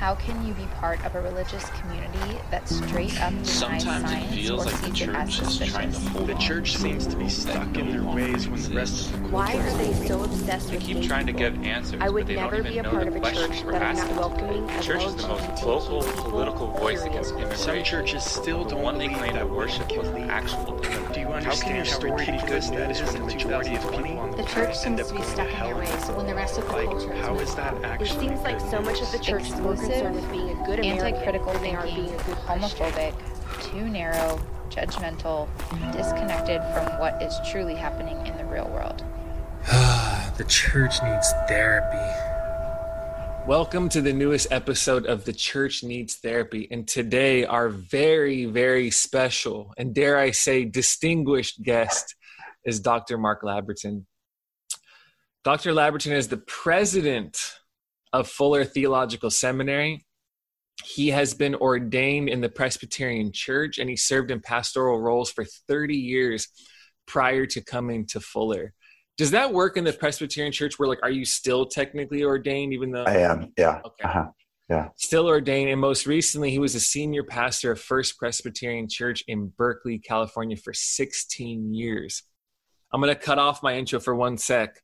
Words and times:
How 0.00 0.14
can 0.14 0.46
you 0.46 0.54
be 0.54 0.64
part 0.76 1.04
of 1.04 1.14
a 1.14 1.20
religious 1.20 1.68
community 1.78 2.38
that 2.50 2.66
straight 2.66 3.20
up 3.20 3.32
denies 3.32 3.50
Sometimes 3.50 3.84
it 3.84 4.08
science 4.08 4.34
feels 4.34 4.62
or 4.66 4.70
like 4.70 4.80
the 4.80 4.86
sees 4.94 5.00
it 5.02 5.08
as 5.10 5.28
church 5.36 5.42
is 5.42 5.58
trying 5.58 5.92
to 5.92 5.94
suspicious? 6.00 6.08
hold 6.08 6.26
The 6.28 6.34
church 6.36 6.72
to 6.72 6.78
seems 6.78 7.06
to 7.06 7.16
be 7.16 7.28
stuck 7.28 7.76
in 7.76 7.90
their 7.90 8.02
ways 8.02 8.48
when 8.48 8.62
the 8.62 8.70
rest 8.70 8.94
exist. 8.94 9.14
of 9.14 9.22
the 9.24 9.28
Why 9.28 9.56
are 9.56 9.76
they 9.76 9.92
so 9.92 10.24
obsessed 10.24 10.70
They 10.70 10.76
with 10.76 10.84
keep 10.86 11.02
gay 11.02 11.06
trying 11.06 11.26
to 11.26 11.34
people? 11.34 11.50
give 11.50 11.62
answers, 11.64 12.00
I 12.00 12.08
would 12.08 12.20
but 12.20 12.26
they 12.28 12.36
never 12.36 12.56
don't 12.56 12.60
even 12.60 12.72
be 12.72 12.78
even 12.78 12.78
a 12.78 12.82
know 12.82 12.90
part 12.90 13.02
the 13.02 13.08
of 13.08 13.16
a 13.16 13.20
questions 13.20 13.56
church 13.58 13.64
we're 13.64 13.72
that 13.72 13.82
is 13.82 13.98
asking. 13.98 14.16
not 14.16 14.16
welcoming 14.16 14.66
The 14.72 14.78
of 14.78 14.80
church 14.80 15.04
is 15.04 15.14
the 15.16 15.22
most 15.22 15.44
LGBT 15.44 15.60
vocal 15.60 16.02
political 16.30 16.66
voice 16.68 17.02
period. 17.02 17.10
against 17.10 17.34
immigration. 17.34 17.56
Some 17.58 17.84
churches 17.84 18.24
still 18.24 18.64
the 18.64 18.76
don't 18.76 18.82
one 18.82 18.98
they 18.98 19.08
claim 19.08 19.34
that 19.34 19.46
to 19.46 19.46
worship 19.46 19.88
women 19.90 19.98
was 19.98 20.08
can 20.08 20.14
the 20.14 20.20
lead. 20.20 20.30
actual 20.30 20.76
Do 21.12 21.20
you 21.20 21.26
How 21.26 21.32
understand 21.32 21.60
can 21.60 21.76
your 21.76 21.84
how 21.84 21.90
story 21.92 22.26
be 22.26 22.32
ridiculous 22.32 22.70
good 22.70 22.78
that 22.78 22.88
news 22.88 23.02
when 23.02 23.14
the 23.14 23.20
majority 23.26 23.70
majority 23.70 23.76
of 23.76 23.84
of 23.84 23.90
people 23.90 24.02
people 24.02 24.18
on 24.18 24.29
on 24.29 24.29
The 24.40 24.46
the 24.46 24.52
church 24.52 24.78
seems 24.78 25.06
to 25.06 25.14
be 25.14 25.20
stuck 25.20 25.48
in 25.48 25.54
hell? 25.54 25.66
their 25.66 25.76
ways 25.76 26.08
when 26.16 26.26
the 26.26 26.34
rest 26.34 26.56
of 26.56 26.64
the 26.64 26.72
Like, 26.72 26.86
culture 26.86 27.12
is 27.12 27.20
how 27.20 27.34
is 27.34 27.54
that 27.56 27.74
on. 27.74 28.00
It 28.00 28.08
seems 28.08 28.40
like 28.40 28.58
so 28.58 28.80
much 28.80 29.02
of 29.02 29.12
the 29.12 29.18
church 29.18 29.42
is 29.42 29.60
more 29.60 29.74
Exclusive, 29.74 30.00
concerned 30.00 30.14
with 30.14 30.30
being 30.32 30.48
a 30.48 30.64
good 30.64 30.78
American 30.78 31.06
Anti-critical 31.08 31.52
than 31.52 31.62
they 31.62 31.74
are 31.74 31.82
thinking, 31.82 32.06
being 32.06 32.18
a 32.18 32.24
good 32.24 32.36
homophobic, 32.36 33.14
too 33.60 33.86
narrow, 33.90 34.40
judgmental, 34.70 35.46
disconnected 35.92 36.62
from 36.72 36.86
what 36.98 37.22
is 37.22 37.36
truly 37.50 37.74
happening 37.74 38.26
in 38.26 38.34
the 38.38 38.46
real 38.46 38.66
world. 38.70 39.04
the 40.38 40.46
church 40.48 41.02
needs 41.02 41.34
therapy. 41.46 41.98
Welcome 43.46 43.90
to 43.90 44.00
the 44.00 44.14
newest 44.14 44.50
episode 44.50 45.04
of 45.04 45.26
The 45.26 45.34
Church 45.34 45.84
Needs 45.84 46.14
Therapy. 46.14 46.66
And 46.70 46.88
today, 46.88 47.44
our 47.44 47.68
very, 47.68 48.46
very 48.46 48.90
special 48.90 49.74
and 49.76 49.94
dare 49.94 50.16
I 50.16 50.30
say, 50.30 50.64
distinguished 50.64 51.62
guest 51.62 52.14
is 52.64 52.80
Dr. 52.80 53.18
Mark 53.18 53.42
Labberton. 53.42 54.06
Dr. 55.42 55.72
Labberton 55.72 56.12
is 56.12 56.28
the 56.28 56.36
president 56.36 57.54
of 58.12 58.28
Fuller 58.28 58.64
Theological 58.64 59.30
Seminary. 59.30 60.04
He 60.84 61.08
has 61.08 61.32
been 61.32 61.54
ordained 61.54 62.28
in 62.28 62.42
the 62.42 62.50
Presbyterian 62.50 63.32
Church 63.32 63.78
and 63.78 63.88
he 63.88 63.96
served 63.96 64.30
in 64.30 64.40
pastoral 64.40 65.00
roles 65.00 65.30
for 65.30 65.44
30 65.44 65.96
years 65.96 66.48
prior 67.06 67.46
to 67.46 67.62
coming 67.62 68.06
to 68.08 68.20
Fuller. 68.20 68.74
Does 69.16 69.30
that 69.30 69.52
work 69.52 69.78
in 69.78 69.84
the 69.84 69.92
Presbyterian 69.94 70.52
Church 70.52 70.78
where 70.78 70.88
like 70.88 71.02
are 71.02 71.10
you 71.10 71.24
still 71.24 71.64
technically 71.66 72.22
ordained 72.22 72.74
even 72.74 72.90
though 72.90 73.04
I 73.04 73.18
am, 73.18 73.52
yeah. 73.56 73.80
Okay. 73.84 74.04
Uh-huh. 74.04 74.26
still 74.96 75.26
ordained 75.26 75.70
and 75.70 75.80
most 75.80 76.06
recently 76.06 76.50
he 76.50 76.58
was 76.58 76.74
a 76.74 76.80
senior 76.80 77.24
pastor 77.24 77.72
of 77.72 77.80
First 77.80 78.18
Presbyterian 78.18 78.88
Church 78.90 79.24
in 79.26 79.52
Berkeley, 79.56 79.98
California 79.98 80.56
for 80.56 80.74
16 80.74 81.72
years. 81.72 82.24
I'm 82.92 83.00
going 83.00 83.14
to 83.14 83.20
cut 83.20 83.38
off 83.38 83.62
my 83.62 83.76
intro 83.76 84.00
for 84.00 84.14
one 84.14 84.36
sec. 84.36 84.82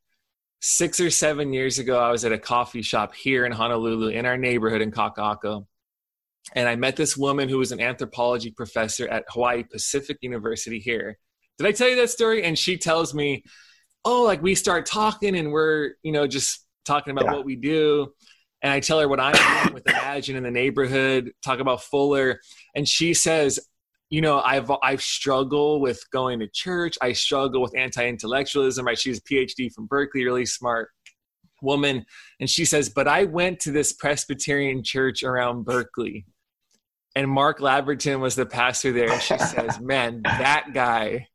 6 0.61 0.99
or 0.99 1.09
7 1.09 1.53
years 1.53 1.79
ago 1.79 1.99
I 1.99 2.11
was 2.11 2.25
at 2.25 2.31
a 2.31 2.39
coffee 2.39 2.81
shop 2.81 3.13
here 3.13 3.45
in 3.45 3.51
Honolulu 3.51 4.09
in 4.09 4.25
our 4.25 4.37
neighborhood 4.37 4.81
in 4.81 4.91
Kaka'ako. 4.91 5.65
And 6.55 6.67
I 6.67 6.75
met 6.75 6.95
this 6.95 7.17
woman 7.17 7.49
who 7.49 7.57
was 7.57 7.71
an 7.71 7.81
anthropology 7.81 8.51
professor 8.51 9.07
at 9.07 9.25
Hawaii 9.29 9.63
Pacific 9.63 10.17
University 10.21 10.79
here. 10.79 11.17
Did 11.57 11.67
I 11.67 11.71
tell 11.71 11.89
you 11.89 11.95
that 11.97 12.09
story? 12.09 12.43
And 12.43 12.57
she 12.57 12.77
tells 12.77 13.13
me, 13.13 13.43
"Oh, 14.05 14.23
like 14.23 14.41
we 14.41 14.55
start 14.55 14.85
talking 14.85 15.37
and 15.37 15.51
we're, 15.51 15.95
you 16.03 16.11
know, 16.11 16.25
just 16.25 16.65
talking 16.85 17.11
about 17.11 17.25
Yeah. 17.25 17.33
what 17.33 17.45
we 17.45 17.55
do." 17.55 18.13
And 18.61 18.71
I 18.71 18.79
tell 18.79 18.99
her 18.99 19.07
what 19.07 19.19
I'm 19.19 19.33
doing 19.33 19.73
with 19.73 19.87
Imagine 19.89 20.35
in 20.37 20.43
the 20.43 20.51
neighborhood, 20.51 21.31
talk 21.43 21.59
about 21.59 21.83
Fuller, 21.83 22.39
and 22.73 22.87
she 22.87 23.13
says, 23.13 23.59
"You 24.09 24.21
know, 24.21 24.41
I've 24.41 24.71
I've 24.83 25.01
struggled 25.01 25.81
with 25.81 26.01
going 26.11 26.39
to 26.39 26.47
church. 26.47 26.97
I 27.01 27.13
struggle 27.13 27.61
with 27.61 27.77
anti-intellectualism. 27.77 28.85
Right? 28.85 28.97
She's 28.97 29.19
a 29.19 29.21
PhD 29.21 29.71
from 29.73 29.87
Berkeley, 29.87 30.23
really 30.25 30.45
smart 30.45 30.89
woman, 31.61 32.05
and 32.39 32.49
she 32.49 32.65
says, 32.65 32.89
"But 32.89 33.07
I 33.07 33.25
went 33.25 33.59
to 33.61 33.71
this 33.71 33.93
Presbyterian 33.93 34.83
church 34.83 35.23
around 35.23 35.65
Berkeley." 35.65 36.25
And 37.15 37.29
Mark 37.29 37.59
Labberton 37.59 38.19
was 38.19 38.35
the 38.35 38.45
pastor 38.45 38.91
there, 38.91 39.11
and 39.11 39.21
she 39.21 39.37
says, 39.39 39.79
"Man, 39.79 40.21
that 40.23 40.67
guy 40.73 41.27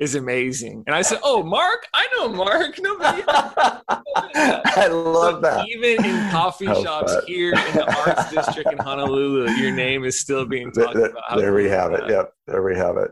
is 0.00 0.16
amazing." 0.16 0.82
And 0.86 0.96
I 0.96 1.02
said, 1.02 1.20
"Oh, 1.24 1.42
Mark, 1.42 1.86
I 1.94 2.08
know 2.16 2.28
Mark. 2.28 2.74
Nobody, 2.80 3.22
I 3.28 4.88
love 4.88 5.42
that. 5.42 5.66
even 5.68 6.04
in 6.04 6.30
coffee 6.30 6.66
How 6.66 6.82
shops 6.82 7.14
fun. 7.14 7.22
here 7.26 7.52
in 7.52 7.74
the 7.74 8.06
arts 8.06 8.30
district 8.32 8.72
in 8.72 8.78
Honolulu, 8.78 9.50
your 9.52 9.72
name 9.72 10.04
is 10.04 10.18
still 10.18 10.44
being 10.46 10.72
talked 10.72 10.96
th- 10.96 11.10
about. 11.10 11.38
There 11.38 11.54
we 11.54 11.68
have 11.68 11.92
it. 11.92 12.02
Yep, 12.08 12.32
there 12.46 12.62
we 12.62 12.76
have 12.76 12.96
it. 12.96 13.10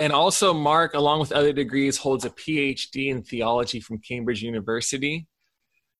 And 0.00 0.12
also, 0.12 0.54
Mark, 0.54 0.94
along 0.94 1.18
with 1.20 1.32
other 1.32 1.52
degrees, 1.52 1.96
holds 1.96 2.24
a 2.24 2.30
PhD 2.30 3.08
in 3.10 3.22
theology 3.22 3.80
from 3.80 3.98
Cambridge 3.98 4.42
University. 4.42 5.26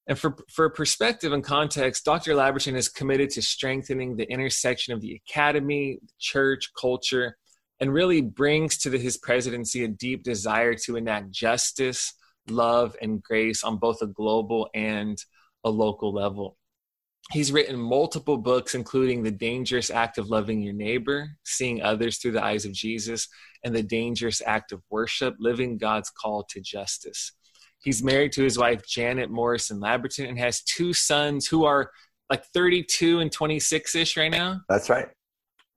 And 0.06 0.18
for, 0.18 0.36
for 0.48 0.70
perspective 0.70 1.32
and 1.32 1.42
context, 1.44 2.04
Dr. 2.04 2.34
Labberton 2.34 2.76
is 2.76 2.88
committed 2.88 3.28
to 3.30 3.42
strengthening 3.42 4.16
the 4.16 4.24
intersection 4.30 4.94
of 4.94 5.00
the 5.00 5.20
academy, 5.28 5.98
church, 6.18 6.70
culture, 6.80 7.36
and 7.80 7.92
really 7.92 8.20
brings 8.20 8.78
to 8.78 8.90
the, 8.90 8.98
his 8.98 9.16
presidency 9.16 9.84
a 9.84 9.88
deep 9.88 10.22
desire 10.22 10.74
to 10.74 10.96
enact 10.96 11.30
justice, 11.30 12.12
love, 12.48 12.96
and 13.00 13.22
grace 13.22 13.62
on 13.62 13.78
both 13.78 14.02
a 14.02 14.06
global 14.06 14.68
and 14.74 15.18
a 15.64 15.70
local 15.70 16.12
level. 16.12 16.56
He's 17.30 17.52
written 17.52 17.78
multiple 17.78 18.38
books, 18.38 18.74
including 18.74 19.22
The 19.22 19.30
Dangerous 19.30 19.90
Act 19.90 20.16
of 20.16 20.30
Loving 20.30 20.62
Your 20.62 20.72
Neighbor, 20.72 21.28
Seeing 21.44 21.82
Others 21.82 22.18
Through 22.18 22.32
the 22.32 22.44
Eyes 22.44 22.64
of 22.64 22.72
Jesus, 22.72 23.28
and 23.62 23.74
The 23.74 23.82
Dangerous 23.82 24.40
Act 24.44 24.72
of 24.72 24.82
Worship, 24.88 25.34
Living 25.38 25.76
God's 25.76 26.10
Call 26.10 26.44
to 26.44 26.60
Justice. 26.60 27.32
He's 27.80 28.02
married 28.02 28.32
to 28.32 28.42
his 28.42 28.58
wife, 28.58 28.82
Janet 28.86 29.30
Morrison 29.30 29.78
Labberton, 29.78 30.28
and 30.28 30.38
has 30.38 30.62
two 30.62 30.92
sons 30.94 31.46
who 31.46 31.64
are 31.64 31.90
like 32.30 32.44
32 32.46 33.20
and 33.20 33.30
26 33.30 33.94
ish 33.94 34.16
right 34.16 34.30
now. 34.30 34.62
That's 34.68 34.88
right. 34.88 35.08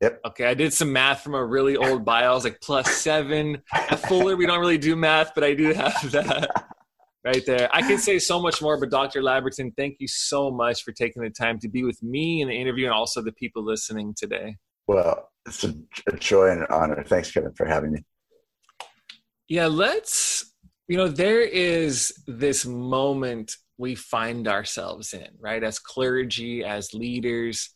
Okay, 0.04 0.46
I 0.46 0.54
did 0.54 0.74
some 0.74 0.92
math 0.92 1.22
from 1.22 1.36
a 1.36 1.46
really 1.46 1.78
old 1.78 2.04
bio. 2.06 2.32
I 2.32 2.34
was 2.34 2.44
like 2.44 2.60
plus 2.62 2.92
seven. 2.92 3.62
At 3.74 4.00
Fuller, 4.08 4.36
we 4.36 4.46
don't 4.46 4.60
really 4.60 4.78
do 4.78 4.96
math, 4.96 5.34
but 5.36 5.44
I 5.44 5.54
do 5.54 5.74
have 5.74 6.12
that 6.12 6.50
right 7.24 7.46
there. 7.46 7.70
I 7.72 7.82
can 7.82 7.98
say 7.98 8.18
so 8.20 8.42
much 8.42 8.62
more, 8.62 8.80
but 8.80 8.90
Dr. 8.90 9.22
Labberton, 9.22 9.76
thank 9.78 9.98
you 10.00 10.08
so 10.08 10.50
much 10.50 10.84
for 10.84 10.92
taking 10.92 11.22
the 11.22 11.30
time 11.30 11.60
to 11.60 11.70
be 11.70 11.84
with 11.84 12.02
me 12.02 12.42
in 12.42 12.48
the 12.48 12.56
interview 12.56 12.86
and 12.86 12.94
also 12.94 13.22
the 13.22 13.32
people 13.32 13.64
listening 13.64 14.14
today. 14.18 14.58
Well, 14.88 15.30
it's 15.46 15.64
a, 15.64 15.74
a 16.08 16.18
joy 16.18 16.50
and 16.50 16.62
an 16.62 16.68
honor. 16.70 17.04
Thanks, 17.04 17.32
Kevin, 17.32 17.54
for 17.54 17.66
having 17.66 17.92
me. 17.92 18.04
Yeah, 19.48 19.68
let's, 19.68 20.52
you 20.88 20.98
know, 20.98 21.08
there 21.08 21.42
is 21.42 22.14
this 22.26 22.66
moment 22.66 23.56
we 23.78 23.96
find 23.96 24.48
ourselves 24.48 25.14
in, 25.14 25.28
right? 25.40 25.64
As 25.64 25.80
clergy, 25.80 26.64
as 26.64 26.94
leaders. 26.94 27.70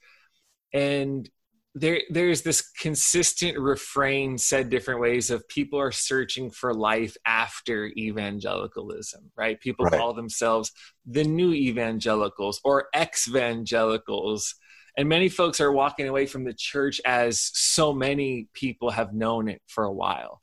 And 0.73 1.29
there 1.77 2.01
there's 2.09 2.41
this 2.41 2.61
consistent 2.61 3.59
refrain 3.59 4.37
said 4.37 4.69
different 4.69 5.01
ways 5.01 5.29
of 5.29 5.47
people 5.49 5.77
are 5.77 5.91
searching 5.91 6.49
for 6.49 6.73
life 6.73 7.17
after 7.25 7.91
evangelicalism, 7.97 9.29
right? 9.35 9.59
People 9.59 9.85
Right. 9.85 9.99
call 9.99 10.13
themselves 10.13 10.71
the 11.05 11.25
new 11.25 11.53
evangelicals 11.53 12.61
or 12.63 12.87
ex-evangelicals. 12.93 14.55
And 14.97 15.09
many 15.09 15.27
folks 15.27 15.59
are 15.59 15.73
walking 15.73 16.07
away 16.07 16.25
from 16.25 16.45
the 16.45 16.53
church 16.53 17.01
as 17.05 17.51
so 17.53 17.91
many 17.91 18.47
people 18.53 18.91
have 18.91 19.13
known 19.13 19.49
it 19.49 19.61
for 19.67 19.83
a 19.83 19.91
while. 19.91 20.41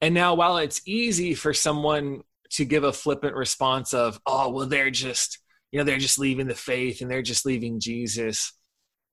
And 0.00 0.14
now, 0.14 0.34
while 0.34 0.58
it's 0.58 0.80
easy 0.86 1.34
for 1.34 1.52
someone 1.52 2.22
to 2.50 2.64
give 2.64 2.84
a 2.84 2.92
flippant 2.92 3.34
response 3.34 3.92
of, 3.92 4.20
oh, 4.24 4.50
well, 4.50 4.66
they're 4.66 4.90
just, 4.92 5.40
you 5.72 5.78
know, 5.78 5.84
they're 5.84 5.98
just 5.98 6.18
leaving 6.18 6.46
the 6.46 6.54
faith 6.54 7.00
and 7.00 7.10
they're 7.10 7.22
just 7.22 7.44
leaving 7.44 7.80
Jesus, 7.80 8.52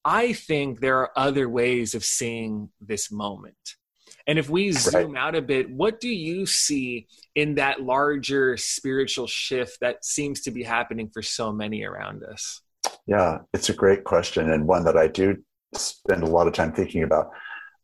I 0.08 0.32
think 0.32 0.80
there 0.80 1.00
are 1.00 1.12
other 1.18 1.50
ways 1.50 1.94
of 1.94 2.06
seeing 2.06 2.70
this 2.80 3.12
moment. 3.12 3.58
And 4.26 4.40
if 4.40 4.50
we 4.50 4.72
zoom 4.72 5.18
out 5.18 5.36
a 5.36 5.42
bit, 5.42 5.70
what 5.70 6.00
do 6.00 6.08
you 6.08 6.46
see 6.46 7.08
in 7.36 7.56
that 7.56 7.82
larger 7.82 8.56
spiritual 8.56 9.28
shift 9.28 9.80
that 9.82 10.06
seems 10.06 10.40
to 10.44 10.52
be 10.52 10.64
happening 10.64 11.10
for 11.14 11.22
so 11.22 11.52
many 11.52 11.84
around 11.84 12.24
us? 12.24 12.62
Yeah, 13.06 13.40
it's 13.54 13.68
a 13.68 13.74
great 13.74 14.06
question 14.06 14.50
and 14.50 14.66
one 14.66 14.86
that 14.86 14.96
I 14.96 15.08
do 15.08 15.44
spend 15.74 16.24
a 16.24 16.28
lot 16.28 16.48
of 16.48 16.54
time 16.54 16.72
thinking 16.72 17.04
about. 17.04 17.30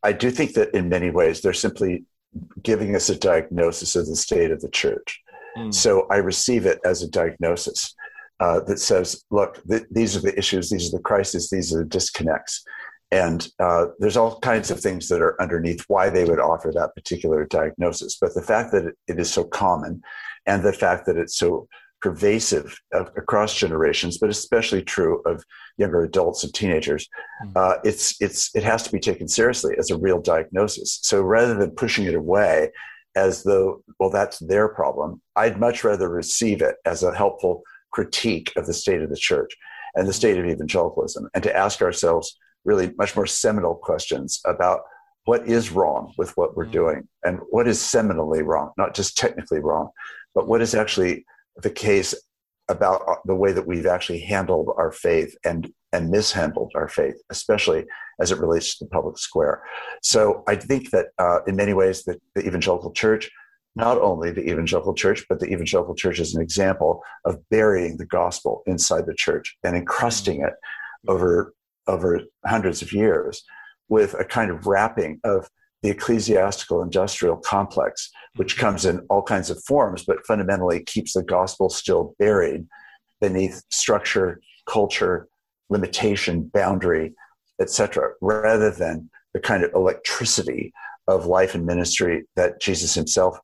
I 0.02 0.12
do 0.12 0.30
think 0.30 0.54
that 0.54 0.74
in 0.74 0.88
many 0.88 1.10
ways 1.10 1.42
they're 1.42 1.52
simply 1.52 2.04
giving 2.62 2.96
us 2.96 3.10
a 3.10 3.18
diagnosis 3.18 3.96
of 3.96 4.06
the 4.06 4.16
state 4.16 4.50
of 4.50 4.62
the 4.62 4.70
church. 4.70 5.20
Mm. 5.58 5.74
So 5.74 6.06
I 6.10 6.16
receive 6.16 6.64
it 6.64 6.80
as 6.86 7.02
a 7.02 7.10
diagnosis 7.10 7.94
uh, 8.40 8.60
that 8.66 8.78
says, 8.78 9.24
look, 9.30 9.62
th- 9.68 9.84
these 9.90 10.16
are 10.16 10.20
the 10.20 10.36
issues, 10.38 10.70
these 10.70 10.92
are 10.92 10.96
the 10.96 11.02
crises, 11.02 11.50
these 11.50 11.74
are 11.74 11.78
the 11.78 11.84
disconnects. 11.84 12.64
And 13.10 13.46
uh, 13.60 13.86
there's 14.00 14.16
all 14.16 14.40
kinds 14.40 14.70
of 14.70 14.80
things 14.80 15.08
that 15.08 15.22
are 15.22 15.40
underneath 15.40 15.84
why 15.88 16.10
they 16.10 16.24
would 16.24 16.40
offer 16.40 16.72
that 16.72 16.94
particular 16.94 17.44
diagnosis. 17.44 18.16
But 18.20 18.34
the 18.34 18.42
fact 18.42 18.72
that 18.72 18.86
it, 18.86 18.94
it 19.06 19.18
is 19.20 19.32
so 19.32 19.44
common 19.44 20.02
and 20.46 20.62
the 20.62 20.72
fact 20.72 21.06
that 21.06 21.16
it's 21.16 21.38
so 21.38 21.68
pervasive 22.02 22.76
of, 22.92 23.08
across 23.16 23.54
generations, 23.54 24.18
but 24.18 24.30
especially 24.30 24.82
true 24.82 25.22
of 25.24 25.44
younger 25.78 26.02
adults 26.02 26.44
and 26.44 26.52
teenagers, 26.52 27.08
Mm. 27.44 27.52
uh, 27.56 27.78
it's, 27.84 28.20
it's, 28.20 28.54
it 28.54 28.62
has 28.62 28.82
to 28.82 28.92
be 28.92 29.00
taken 29.00 29.26
seriously 29.28 29.74
as 29.78 29.90
a 29.90 29.98
real 29.98 30.20
diagnosis. 30.20 30.98
So 31.02 31.22
rather 31.22 31.54
than 31.54 31.70
pushing 31.70 32.06
it 32.06 32.14
away 32.14 32.70
as 33.16 33.42
though, 33.44 33.82
well, 33.98 34.10
that's 34.10 34.38
their 34.40 34.68
problem, 34.68 35.20
I'd 35.36 35.58
much 35.58 35.84
rather 35.84 36.08
receive 36.08 36.62
it 36.62 36.76
as 36.84 37.02
a 37.02 37.14
helpful 37.14 37.62
critique 37.96 38.50
of 38.56 38.66
the 38.66 38.74
state 38.84 39.02
of 39.02 39.10
the 39.10 39.24
church. 39.30 39.52
and 39.94 40.08
the 40.08 40.12
state 40.12 40.38
of 40.38 40.44
evangelicalism, 40.44 41.28
and 41.34 41.42
to 41.42 41.56
ask 41.56 41.80
ourselves 41.80 42.38
really 42.64 42.92
much 42.98 43.14
more 43.14 43.26
seminal 43.26 43.74
questions 43.74 44.40
about 44.46 44.80
what 45.24 45.46
is 45.48 45.70
wrong 45.70 46.12
with 46.18 46.36
what 46.36 46.56
we're 46.56 46.66
mm. 46.66 46.72
doing 46.72 47.08
and 47.24 47.38
what 47.50 47.68
is 47.68 47.78
seminally 47.78 48.44
wrong, 48.44 48.70
not 48.76 48.94
just 48.94 49.16
technically 49.16 49.60
wrong, 49.60 49.88
but 50.34 50.48
what 50.48 50.60
is 50.60 50.74
actually 50.74 51.24
the 51.62 51.70
case 51.70 52.14
about 52.68 53.02
uh, 53.08 53.14
the 53.26 53.34
way 53.34 53.52
that 53.52 53.66
we've 53.66 53.86
actually 53.86 54.20
handled 54.20 54.68
our 54.76 54.90
faith 54.90 55.36
and 55.44 55.72
and 55.92 56.10
mishandled 56.10 56.72
our 56.74 56.88
faith, 56.88 57.14
especially 57.30 57.84
as 58.20 58.32
it 58.32 58.40
relates 58.40 58.76
to 58.76 58.84
the 58.84 58.90
public 58.90 59.16
square. 59.16 59.62
So 60.02 60.42
I 60.48 60.56
think 60.56 60.90
that 60.90 61.06
uh, 61.18 61.38
in 61.46 61.54
many 61.54 61.72
ways, 61.72 62.02
the, 62.02 62.18
the 62.34 62.44
evangelical 62.44 62.90
church, 62.90 63.30
not 63.76 63.98
only 63.98 64.30
the 64.30 64.48
evangelical 64.48 64.94
church, 64.94 65.24
but 65.28 65.40
the 65.40 65.46
evangelical 65.46 65.94
church 65.94 66.20
is 66.20 66.34
an 66.34 66.42
example 66.42 67.02
of 67.24 67.38
burying 67.50 67.96
the 67.96 68.06
gospel 68.06 68.62
inside 68.66 69.06
the 69.06 69.14
church 69.14 69.56
and 69.64 69.76
encrusting 69.76 70.40
it 70.40 70.54
mm-hmm. 70.54 71.10
over 71.10 71.54
over 71.86 72.20
hundreds 72.46 72.80
of 72.80 72.92
years 72.92 73.44
with 73.88 74.14
a 74.14 74.24
kind 74.24 74.50
of 74.50 74.66
wrapping 74.66 75.20
of 75.22 75.50
the 75.82 75.90
ecclesiastical 75.90 76.80
industrial 76.80 77.36
complex, 77.36 78.10
which 78.36 78.56
mm-hmm. 78.56 78.66
comes 78.66 78.84
in 78.86 79.00
all 79.10 79.22
kinds 79.22 79.50
of 79.50 79.62
forms, 79.64 80.04
but 80.04 80.24
fundamentally 80.26 80.82
keeps 80.82 81.12
the 81.12 81.22
gospel 81.22 81.68
still 81.68 82.14
buried 82.18 82.66
beneath 83.20 83.62
structure, 83.70 84.40
culture, 84.66 85.28
limitation, 85.68 86.50
boundary, 86.54 87.12
etc., 87.60 88.12
rather 88.20 88.70
than 88.70 89.10
the 89.34 89.40
kind 89.40 89.62
of 89.62 89.72
electricity 89.74 90.72
of 91.06 91.26
life 91.26 91.54
and 91.54 91.66
ministry 91.66 92.24
that 92.36 92.60
Jesus 92.60 92.94
himself 92.94 93.38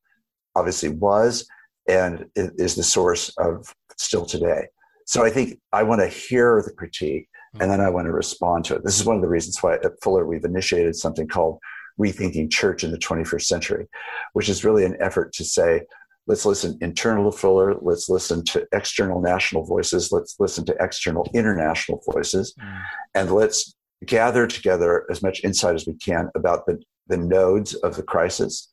obviously 0.55 0.91
was 0.91 1.47
and 1.89 2.27
is 2.35 2.75
the 2.75 2.83
source 2.83 3.31
of 3.39 3.75
still 3.97 4.25
today. 4.25 4.67
So 5.07 5.25
I 5.25 5.31
think 5.31 5.59
I 5.73 5.83
want 5.83 6.01
to 6.01 6.09
hear 6.09 6.63
the 6.65 6.73
critique 6.73 7.29
and 7.59 7.71
then 7.71 7.81
I 7.81 7.91
want 7.91 8.07
to 8.07 8.13
respond 8.13 8.65
to 8.67 8.77
it. 8.77 8.85
This 8.85 8.99
is 8.99 9.05
one 9.05 9.17
of 9.17 9.23
the 9.23 9.29
reasons 9.29 9.61
why 9.61 9.75
at 9.75 10.01
Fuller 10.03 10.25
we've 10.25 10.45
initiated 10.45 10.95
something 10.95 11.27
called 11.27 11.59
rethinking 11.99 12.51
church 12.51 12.85
in 12.85 12.93
the 12.93 12.99
21st 12.99 13.43
century, 13.43 13.89
which 14.35 14.49
is 14.49 14.65
really 14.65 14.85
an 14.85 14.97
effort 15.01 15.33
to 15.35 15.45
say, 15.45 15.83
let's 16.27 16.47
listen 16.47 16.79
internal 16.81 17.31
to 17.31 17.37
Fuller, 17.37 17.75
let's 17.81 18.09
listen 18.09 18.45
to 18.45 18.67
external 18.73 19.21
national 19.21 19.65
voices, 19.65 20.13
let's 20.13 20.37
listen 20.39 20.65
to 20.67 20.77
external 20.79 21.29
international 21.35 22.01
voices, 22.13 22.55
mm. 22.55 22.83
and 23.15 23.33
let's 23.33 23.75
gather 24.07 24.47
together 24.47 25.07
as 25.11 25.23
much 25.23 25.43
insight 25.43 25.75
as 25.75 25.87
we 25.87 25.95
can 25.95 26.31
about 26.37 26.67
the, 26.67 26.81
the 27.09 27.17
nodes 27.17 27.75
of 27.75 27.97
the 27.97 28.03
crisis 28.03 28.69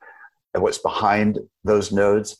and 0.57 0.63
what's 0.63 0.79
behind 0.79 1.37
those 1.63 1.91
nodes, 1.91 2.35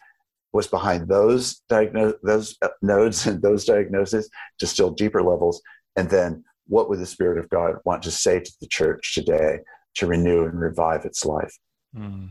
what's 0.49 0.67
behind 0.67 1.07
those 1.07 1.61
diagnose 1.69 2.15
those 2.23 2.57
uh, 2.63 2.69
nodes 2.81 3.27
and 3.27 3.43
those 3.43 3.63
diagnoses 3.63 4.27
to 4.57 4.65
still 4.65 4.89
deeper 4.89 5.21
levels, 5.21 5.61
and 5.95 6.09
then 6.09 6.43
what 6.65 6.89
would 6.89 6.97
the 6.97 7.05
Spirit 7.05 7.37
of 7.37 7.47
God 7.49 7.75
want 7.85 8.01
to 8.03 8.11
say 8.11 8.39
to 8.39 8.51
the 8.59 8.65
church 8.65 9.13
today 9.13 9.59
to 9.97 10.07
renew 10.07 10.45
and 10.45 10.59
revive 10.59 11.05
its 11.05 11.25
life. 11.25 11.55
Mm. 11.95 12.29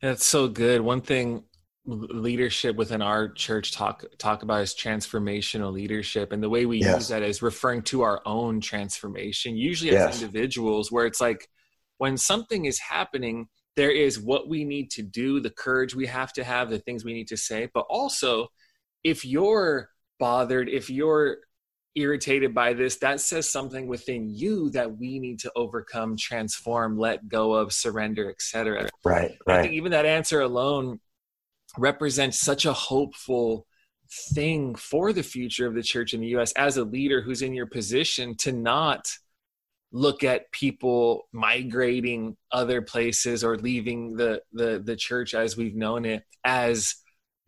That's 0.00 0.24
so 0.24 0.46
good. 0.46 0.80
One 0.80 1.00
thing 1.00 1.42
leadership 1.84 2.76
within 2.76 3.02
our 3.02 3.28
church 3.28 3.72
talk 3.72 4.04
talk 4.18 4.44
about 4.44 4.60
is 4.60 4.72
transformational 4.74 5.72
leadership 5.72 6.30
and 6.30 6.40
the 6.40 6.48
way 6.48 6.64
we 6.64 6.78
yes. 6.78 6.94
use 6.94 7.08
that 7.08 7.22
is 7.22 7.42
referring 7.42 7.82
to 7.82 8.02
our 8.02 8.22
own 8.26 8.60
transformation 8.60 9.56
usually 9.56 9.90
as 9.90 9.96
yes. 9.96 10.22
individuals 10.22 10.92
where 10.92 11.06
it's 11.06 11.20
like 11.22 11.48
when 11.96 12.16
something 12.16 12.66
is 12.66 12.78
happening 12.78 13.48
there 13.76 13.90
is 13.90 14.20
what 14.20 14.48
we 14.48 14.64
need 14.64 14.90
to 14.90 15.02
do 15.02 15.40
the 15.40 15.50
courage 15.50 15.94
we 15.94 16.06
have 16.06 16.32
to 16.34 16.44
have 16.44 16.70
the 16.70 16.78
things 16.78 17.04
we 17.04 17.14
need 17.14 17.28
to 17.28 17.36
say. 17.36 17.68
But 17.72 17.86
also 17.88 18.48
if 19.04 19.24
you're 19.24 19.88
bothered 20.18 20.68
if 20.68 20.90
you're 20.90 21.38
irritated 21.96 22.54
by 22.54 22.72
this 22.72 22.96
that 22.98 23.20
says 23.20 23.48
something 23.48 23.88
within 23.88 24.28
you 24.30 24.70
that 24.70 24.98
we 24.98 25.18
need 25.18 25.40
to 25.40 25.50
overcome 25.56 26.16
transform 26.16 26.96
let 26.96 27.26
go 27.28 27.52
of 27.52 27.72
surrender 27.72 28.30
etc 28.30 28.88
right 29.02 29.36
right 29.44 29.58
i 29.58 29.62
think 29.62 29.74
even 29.74 29.90
that 29.90 30.06
answer 30.06 30.40
alone 30.40 31.00
represents 31.76 32.38
such 32.38 32.64
a 32.64 32.72
hopeful 32.72 33.66
thing 34.32 34.74
for 34.74 35.12
the 35.12 35.22
future 35.22 35.66
of 35.66 35.74
the 35.74 35.82
church 35.82 36.14
in 36.14 36.20
the 36.20 36.28
us 36.28 36.52
as 36.52 36.76
a 36.76 36.84
leader 36.84 37.22
who's 37.22 37.42
in 37.42 37.54
your 37.54 37.66
position 37.66 38.36
to 38.36 38.52
not 38.52 39.08
look 39.92 40.22
at 40.22 40.50
people 40.52 41.28
migrating 41.32 42.36
other 42.52 42.80
places 42.80 43.42
or 43.42 43.56
leaving 43.58 44.16
the 44.16 44.40
the 44.52 44.80
the 44.84 44.96
church 44.96 45.34
as 45.34 45.56
we've 45.56 45.74
known 45.74 46.04
it 46.04 46.22
as 46.44 46.94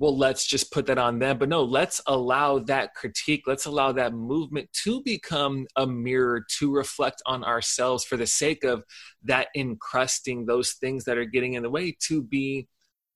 well, 0.02 0.18
let's 0.18 0.48
just 0.48 0.72
put 0.72 0.86
that 0.86 0.98
on 0.98 1.20
them. 1.20 1.38
But 1.38 1.48
no, 1.48 1.62
let's 1.62 2.00
allow 2.08 2.58
that 2.60 2.92
critique, 2.96 3.44
let's 3.46 3.66
allow 3.66 3.92
that 3.92 4.12
movement 4.12 4.68
to 4.82 5.00
become 5.04 5.64
a 5.76 5.86
mirror 5.86 6.44
to 6.58 6.72
reflect 6.72 7.22
on 7.24 7.44
ourselves 7.44 8.04
for 8.04 8.16
the 8.16 8.26
sake 8.26 8.64
of 8.64 8.82
that 9.22 9.46
encrusting 9.54 10.44
those 10.44 10.72
things 10.72 11.04
that 11.04 11.18
are 11.18 11.24
getting 11.24 11.54
in 11.54 11.62
the 11.62 11.70
way 11.70 11.96
to 12.08 12.20
be 12.20 12.66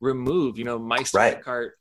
removed. 0.01 0.59
You 0.59 0.65
know, 0.65 0.79
Meister 0.79 1.19
right. 1.19 1.35
Eckhart. 1.35 1.73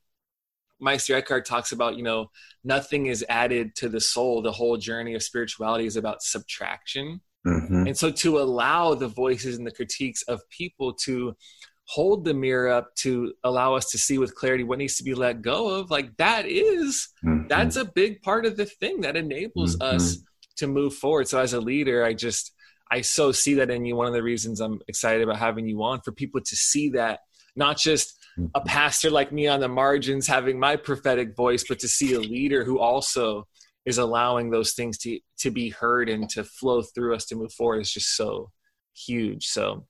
Meister 0.80 1.14
Eckhart 1.14 1.46
talks 1.46 1.70
about, 1.70 1.96
you 1.96 2.02
know, 2.02 2.26
nothing 2.64 3.06
is 3.06 3.24
added 3.28 3.76
to 3.76 3.88
the 3.88 4.00
soul. 4.00 4.42
The 4.42 4.50
whole 4.50 4.76
journey 4.76 5.14
of 5.14 5.22
spirituality 5.22 5.86
is 5.86 5.96
about 5.96 6.20
subtraction. 6.20 7.20
Mm-hmm. 7.46 7.86
And 7.86 7.96
so 7.96 8.10
to 8.10 8.38
allow 8.38 8.94
the 8.94 9.08
voices 9.08 9.56
and 9.56 9.66
the 9.66 9.70
critiques 9.70 10.22
of 10.22 10.48
people 10.50 10.92
to 11.04 11.36
hold 11.84 12.24
the 12.24 12.34
mirror 12.34 12.68
up 12.68 12.94
to 12.96 13.32
allow 13.44 13.74
us 13.74 13.90
to 13.92 13.98
see 13.98 14.18
with 14.18 14.34
clarity 14.34 14.64
what 14.64 14.78
needs 14.78 14.96
to 14.96 15.04
be 15.04 15.14
let 15.14 15.40
go 15.40 15.68
of 15.68 15.90
like 15.90 16.16
that 16.16 16.44
is, 16.46 17.08
mm-hmm. 17.24 17.46
that's 17.46 17.76
a 17.76 17.84
big 17.84 18.20
part 18.22 18.44
of 18.44 18.56
the 18.56 18.66
thing 18.66 19.02
that 19.02 19.16
enables 19.16 19.76
mm-hmm. 19.76 19.96
us 19.96 20.18
to 20.56 20.66
move 20.66 20.94
forward 20.94 21.28
so 21.28 21.38
as 21.38 21.52
a 21.52 21.60
leader 21.60 22.04
i 22.04 22.12
just 22.12 22.52
i 22.90 23.00
so 23.00 23.30
see 23.30 23.54
that 23.54 23.70
in 23.70 23.84
you 23.84 23.94
one 23.94 24.06
of 24.06 24.12
the 24.12 24.22
reasons 24.22 24.60
i'm 24.60 24.80
excited 24.88 25.22
about 25.22 25.36
having 25.36 25.66
you 25.66 25.82
on 25.82 26.00
for 26.00 26.12
people 26.12 26.40
to 26.40 26.56
see 26.56 26.90
that 26.90 27.20
not 27.54 27.76
just 27.76 28.18
a 28.36 28.40
mm-hmm. 28.40 28.66
pastor 28.66 29.10
like 29.10 29.32
me 29.32 29.46
on 29.46 29.60
the 29.60 29.68
margins 29.68 30.26
having 30.26 30.58
my 30.58 30.76
prophetic 30.76 31.36
voice 31.36 31.64
but 31.68 31.78
to 31.78 31.88
see 31.88 32.14
a 32.14 32.20
leader 32.20 32.64
who 32.64 32.78
also 32.78 33.46
is 33.86 33.98
allowing 33.98 34.50
those 34.50 34.72
things 34.72 34.98
to 34.98 35.18
to 35.38 35.50
be 35.50 35.70
heard 35.70 36.08
and 36.08 36.28
to 36.28 36.44
flow 36.44 36.82
through 36.82 37.14
us 37.14 37.24
to 37.26 37.36
move 37.36 37.52
forward 37.52 37.80
is 37.80 37.90
just 37.90 38.16
so 38.16 38.50
huge 38.94 39.46
so 39.46 39.86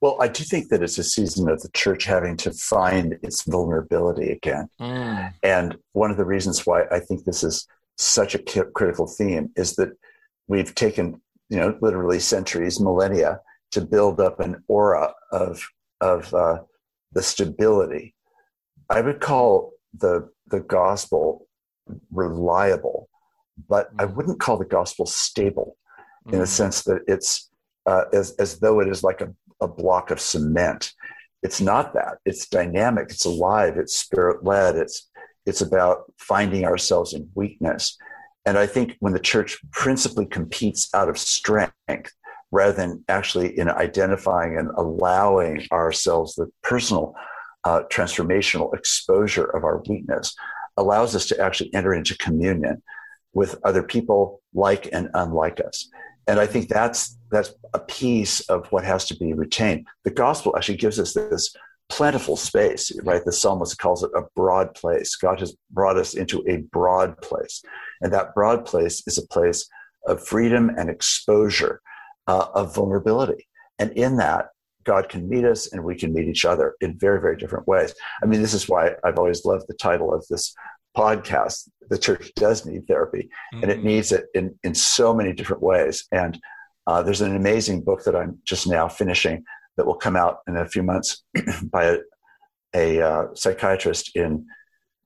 well, 0.00 0.16
I 0.20 0.28
do 0.28 0.44
think 0.44 0.68
that 0.68 0.82
it's 0.82 0.98
a 0.98 1.04
season 1.04 1.48
of 1.48 1.60
the 1.60 1.70
church 1.74 2.04
having 2.04 2.36
to 2.38 2.52
find 2.52 3.18
its 3.22 3.42
vulnerability 3.42 4.30
again. 4.30 4.68
Mm. 4.80 5.34
And 5.42 5.76
one 5.92 6.10
of 6.10 6.16
the 6.16 6.24
reasons 6.24 6.66
why 6.66 6.84
I 6.90 7.00
think 7.00 7.24
this 7.24 7.42
is 7.42 7.66
such 7.98 8.34
a 8.34 8.38
critical 8.38 9.06
theme 9.06 9.50
is 9.56 9.74
that 9.76 9.90
we've 10.48 10.74
taken, 10.74 11.20
you 11.48 11.58
know, 11.58 11.76
literally 11.80 12.20
centuries, 12.20 12.80
millennia 12.80 13.40
to 13.72 13.80
build 13.80 14.20
up 14.20 14.40
an 14.40 14.62
aura 14.68 15.14
of, 15.30 15.62
of 16.00 16.32
uh, 16.34 16.58
the 17.12 17.22
stability. 17.22 18.14
I 18.90 19.00
would 19.00 19.20
call 19.20 19.72
the, 19.98 20.28
the 20.48 20.60
gospel 20.60 21.46
reliable, 22.10 23.08
but 23.68 23.90
I 23.98 24.04
mm. 24.04 24.14
wouldn't 24.14 24.40
call 24.40 24.56
the 24.56 24.64
gospel 24.64 25.06
stable 25.06 25.76
in 26.26 26.38
the 26.38 26.44
mm. 26.44 26.48
sense 26.48 26.82
that 26.84 27.02
it's 27.06 27.50
uh, 27.86 28.04
as, 28.12 28.32
as 28.36 28.60
though 28.60 28.80
it 28.80 28.88
is 28.88 29.02
like 29.02 29.20
a 29.20 29.34
a 29.62 29.68
block 29.68 30.10
of 30.10 30.20
cement. 30.20 30.92
It's 31.42 31.60
not 31.60 31.94
that. 31.94 32.18
It's 32.24 32.46
dynamic. 32.48 33.06
It's 33.10 33.24
alive. 33.24 33.76
It's 33.76 33.96
spirit 33.96 34.44
led. 34.44 34.76
It's 34.76 35.08
it's 35.46 35.60
about 35.60 36.12
finding 36.18 36.64
ourselves 36.64 37.14
in 37.14 37.28
weakness. 37.34 37.96
And 38.44 38.58
I 38.58 38.66
think 38.66 38.96
when 39.00 39.12
the 39.12 39.20
church 39.20 39.58
principally 39.70 40.26
competes 40.26 40.88
out 40.94 41.08
of 41.08 41.18
strength, 41.18 42.12
rather 42.50 42.72
than 42.72 43.04
actually 43.08 43.58
in 43.58 43.68
identifying 43.68 44.56
and 44.56 44.68
allowing 44.76 45.66
ourselves 45.72 46.34
the 46.34 46.46
personal 46.62 47.14
uh, 47.64 47.82
transformational 47.90 48.74
exposure 48.74 49.44
of 49.44 49.64
our 49.64 49.82
weakness, 49.88 50.34
allows 50.76 51.14
us 51.14 51.26
to 51.26 51.40
actually 51.40 51.72
enter 51.74 51.94
into 51.94 52.16
communion 52.18 52.82
with 53.34 53.58
other 53.64 53.82
people 53.82 54.42
like 54.54 54.88
and 54.92 55.08
unlike 55.14 55.60
us 55.60 55.88
and 56.26 56.38
I 56.38 56.46
think 56.46 56.68
that's 56.68 57.16
that's 57.30 57.52
a 57.74 57.78
piece 57.78 58.40
of 58.42 58.66
what 58.70 58.84
has 58.84 59.06
to 59.06 59.16
be 59.16 59.32
retained. 59.32 59.86
The 60.04 60.10
gospel 60.10 60.54
actually 60.56 60.76
gives 60.76 61.00
us 61.00 61.14
this 61.14 61.54
plentiful 61.88 62.36
space, 62.36 62.92
right? 63.02 63.24
The 63.24 63.32
psalmist 63.32 63.78
calls 63.78 64.02
it 64.02 64.10
a 64.14 64.22
broad 64.36 64.74
place. 64.74 65.16
God 65.16 65.40
has 65.40 65.56
brought 65.70 65.96
us 65.96 66.14
into 66.14 66.44
a 66.48 66.58
broad 66.58 67.20
place, 67.20 67.62
and 68.00 68.12
that 68.12 68.34
broad 68.34 68.64
place 68.64 69.02
is 69.06 69.18
a 69.18 69.26
place 69.26 69.68
of 70.06 70.26
freedom 70.26 70.70
and 70.76 70.90
exposure, 70.90 71.80
uh, 72.26 72.46
of 72.54 72.74
vulnerability, 72.74 73.48
and 73.78 73.90
in 73.92 74.16
that. 74.18 74.48
God 74.84 75.08
can 75.08 75.28
meet 75.28 75.44
us 75.44 75.72
and 75.72 75.84
we 75.84 75.96
can 75.96 76.12
meet 76.12 76.28
each 76.28 76.44
other 76.44 76.74
in 76.80 76.98
very, 76.98 77.20
very 77.20 77.36
different 77.36 77.66
ways. 77.68 77.94
I 78.22 78.26
mean, 78.26 78.42
this 78.42 78.54
is 78.54 78.68
why 78.68 78.92
I've 79.04 79.18
always 79.18 79.44
loved 79.44 79.66
the 79.68 79.74
title 79.74 80.12
of 80.12 80.26
this 80.28 80.54
podcast, 80.96 81.68
the 81.88 81.98
church 81.98 82.32
does 82.36 82.66
need 82.66 82.86
therapy, 82.86 83.30
mm-hmm. 83.54 83.62
and 83.62 83.72
it 83.72 83.78
mm-hmm. 83.78 83.88
needs 83.88 84.12
it 84.12 84.26
in, 84.34 84.58
in 84.62 84.74
so 84.74 85.14
many 85.14 85.32
different 85.32 85.62
ways. 85.62 86.06
And 86.12 86.38
uh, 86.86 87.02
there's 87.02 87.20
an 87.20 87.36
amazing 87.36 87.82
book 87.82 88.04
that 88.04 88.16
I'm 88.16 88.38
just 88.44 88.66
now 88.66 88.88
finishing 88.88 89.44
that 89.76 89.86
will 89.86 89.94
come 89.94 90.16
out 90.16 90.38
in 90.46 90.56
a 90.56 90.68
few 90.68 90.82
months 90.82 91.22
by 91.64 91.84
a, 91.84 91.98
a 92.74 93.06
uh, 93.06 93.26
psychiatrist 93.34 94.16
in 94.16 94.46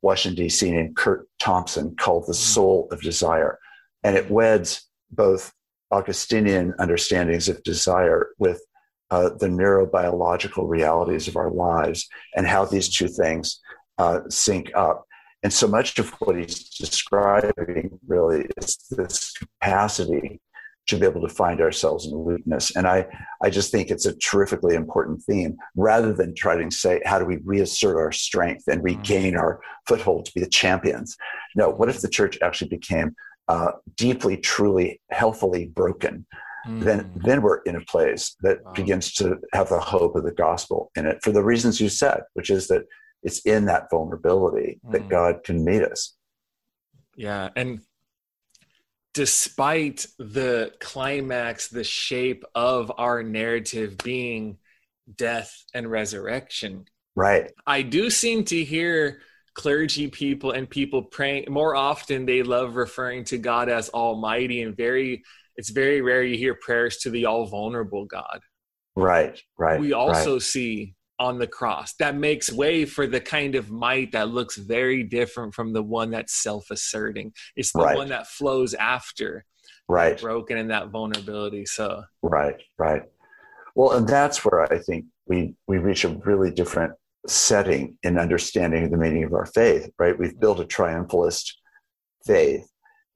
Washington, 0.02 0.44
D.C., 0.44 0.70
named 0.70 0.96
Curt 0.96 1.28
Thompson 1.38 1.94
called 1.96 2.26
The 2.26 2.34
Soul 2.34 2.88
of 2.90 3.00
Desire. 3.00 3.58
And 4.02 4.16
it 4.16 4.30
weds 4.30 4.88
both 5.10 5.52
Augustinian 5.90 6.74
understandings 6.78 7.48
of 7.48 7.62
desire 7.62 8.28
with 8.38 8.60
uh, 9.10 9.30
the 9.38 9.48
neurobiological 9.48 10.68
realities 10.68 11.28
of 11.28 11.36
our 11.36 11.50
lives 11.50 12.08
and 12.34 12.46
how 12.46 12.64
these 12.64 12.88
two 12.88 13.08
things 13.08 13.60
uh, 13.98 14.20
sync 14.28 14.70
up. 14.74 15.06
And 15.42 15.52
so 15.52 15.68
much 15.68 15.98
of 15.98 16.10
what 16.20 16.36
he's 16.36 16.70
describing 16.70 17.98
really 18.06 18.46
is 18.56 18.78
this 18.90 19.32
capacity 19.32 20.40
to 20.86 20.96
be 20.96 21.06
able 21.06 21.20
to 21.20 21.34
find 21.34 21.60
ourselves 21.60 22.06
in 22.06 22.24
weakness. 22.24 22.74
And 22.76 22.86
I, 22.86 23.06
I 23.42 23.50
just 23.50 23.72
think 23.72 23.90
it's 23.90 24.06
a 24.06 24.16
terrifically 24.16 24.76
important 24.76 25.22
theme 25.22 25.56
rather 25.74 26.12
than 26.12 26.34
trying 26.34 26.68
to 26.68 26.76
say, 26.76 27.00
how 27.04 27.18
do 27.18 27.24
we 27.24 27.38
reassert 27.44 27.96
our 27.96 28.12
strength 28.12 28.64
and 28.68 28.78
mm-hmm. 28.78 28.98
regain 28.98 29.36
our 29.36 29.60
foothold 29.86 30.26
to 30.26 30.32
be 30.34 30.40
the 30.40 30.48
champions? 30.48 31.16
No, 31.54 31.70
what 31.70 31.88
if 31.88 32.00
the 32.00 32.08
church 32.08 32.38
actually 32.40 32.68
became 32.68 33.14
uh, 33.48 33.72
deeply, 33.96 34.36
truly, 34.36 35.00
healthily 35.10 35.66
broken? 35.66 36.26
Mm. 36.66 36.80
Then, 36.82 37.12
then 37.16 37.42
we're 37.42 37.62
in 37.62 37.76
a 37.76 37.80
place 37.82 38.36
that 38.40 38.64
wow. 38.64 38.72
begins 38.72 39.12
to 39.14 39.38
have 39.52 39.68
the 39.68 39.80
hope 39.80 40.16
of 40.16 40.24
the 40.24 40.32
gospel 40.32 40.90
in 40.96 41.06
it 41.06 41.22
for 41.22 41.32
the 41.32 41.42
reasons 41.42 41.80
you 41.80 41.88
said, 41.88 42.22
which 42.34 42.50
is 42.50 42.68
that 42.68 42.82
it's 43.22 43.40
in 43.40 43.66
that 43.66 43.88
vulnerability 43.90 44.80
mm. 44.84 44.92
that 44.92 45.08
God 45.08 45.44
can 45.44 45.64
meet 45.64 45.82
us. 45.82 46.14
Yeah. 47.16 47.48
And 47.56 47.80
despite 49.14 50.06
the 50.18 50.72
climax, 50.80 51.68
the 51.68 51.84
shape 51.84 52.44
of 52.54 52.92
our 52.98 53.22
narrative 53.22 53.96
being 53.98 54.58
death 55.14 55.64
and 55.72 55.90
resurrection. 55.90 56.84
Right. 57.14 57.50
I 57.66 57.82
do 57.82 58.10
seem 58.10 58.44
to 58.44 58.62
hear 58.62 59.20
clergy 59.54 60.08
people 60.08 60.50
and 60.50 60.68
people 60.68 61.02
praying 61.02 61.46
more 61.48 61.74
often 61.74 62.26
they 62.26 62.42
love 62.42 62.76
referring 62.76 63.24
to 63.24 63.38
God 63.38 63.70
as 63.70 63.88
almighty 63.88 64.60
and 64.60 64.76
very 64.76 65.24
it's 65.56 65.70
very 65.70 66.00
rare 66.00 66.22
you 66.22 66.36
hear 66.36 66.54
prayers 66.54 66.98
to 66.98 67.10
the 67.10 67.26
all 67.26 67.46
vulnerable 67.46 68.04
God. 68.04 68.40
Right, 68.94 69.40
right. 69.58 69.80
We 69.80 69.92
also 69.92 70.34
right. 70.34 70.42
see 70.42 70.94
on 71.18 71.38
the 71.38 71.46
cross. 71.46 71.94
That 71.98 72.16
makes 72.16 72.52
way 72.52 72.84
for 72.84 73.06
the 73.06 73.20
kind 73.20 73.54
of 73.54 73.70
might 73.70 74.12
that 74.12 74.28
looks 74.28 74.56
very 74.56 75.02
different 75.02 75.54
from 75.54 75.72
the 75.72 75.82
one 75.82 76.10
that's 76.10 76.42
self 76.42 76.70
asserting. 76.70 77.32
It's 77.56 77.72
the 77.72 77.80
right. 77.80 77.96
one 77.96 78.08
that 78.08 78.26
flows 78.26 78.74
after. 78.74 79.44
Right. 79.88 80.20
Broken 80.20 80.58
in 80.58 80.68
that 80.68 80.88
vulnerability. 80.88 81.64
So 81.64 82.02
Right, 82.22 82.60
right. 82.78 83.02
Well, 83.74 83.92
and 83.92 84.08
that's 84.08 84.44
where 84.44 84.72
I 84.72 84.78
think 84.78 85.04
we 85.26 85.54
we 85.68 85.78
reach 85.78 86.04
a 86.04 86.08
really 86.24 86.50
different 86.50 86.92
setting 87.26 87.98
in 88.02 88.18
understanding 88.18 88.90
the 88.90 88.96
meaning 88.96 89.24
of 89.24 89.32
our 89.32 89.46
faith, 89.46 89.90
right? 89.98 90.18
We've 90.18 90.38
built 90.38 90.60
a 90.60 90.64
triumphalist 90.64 91.52
faith 92.24 92.66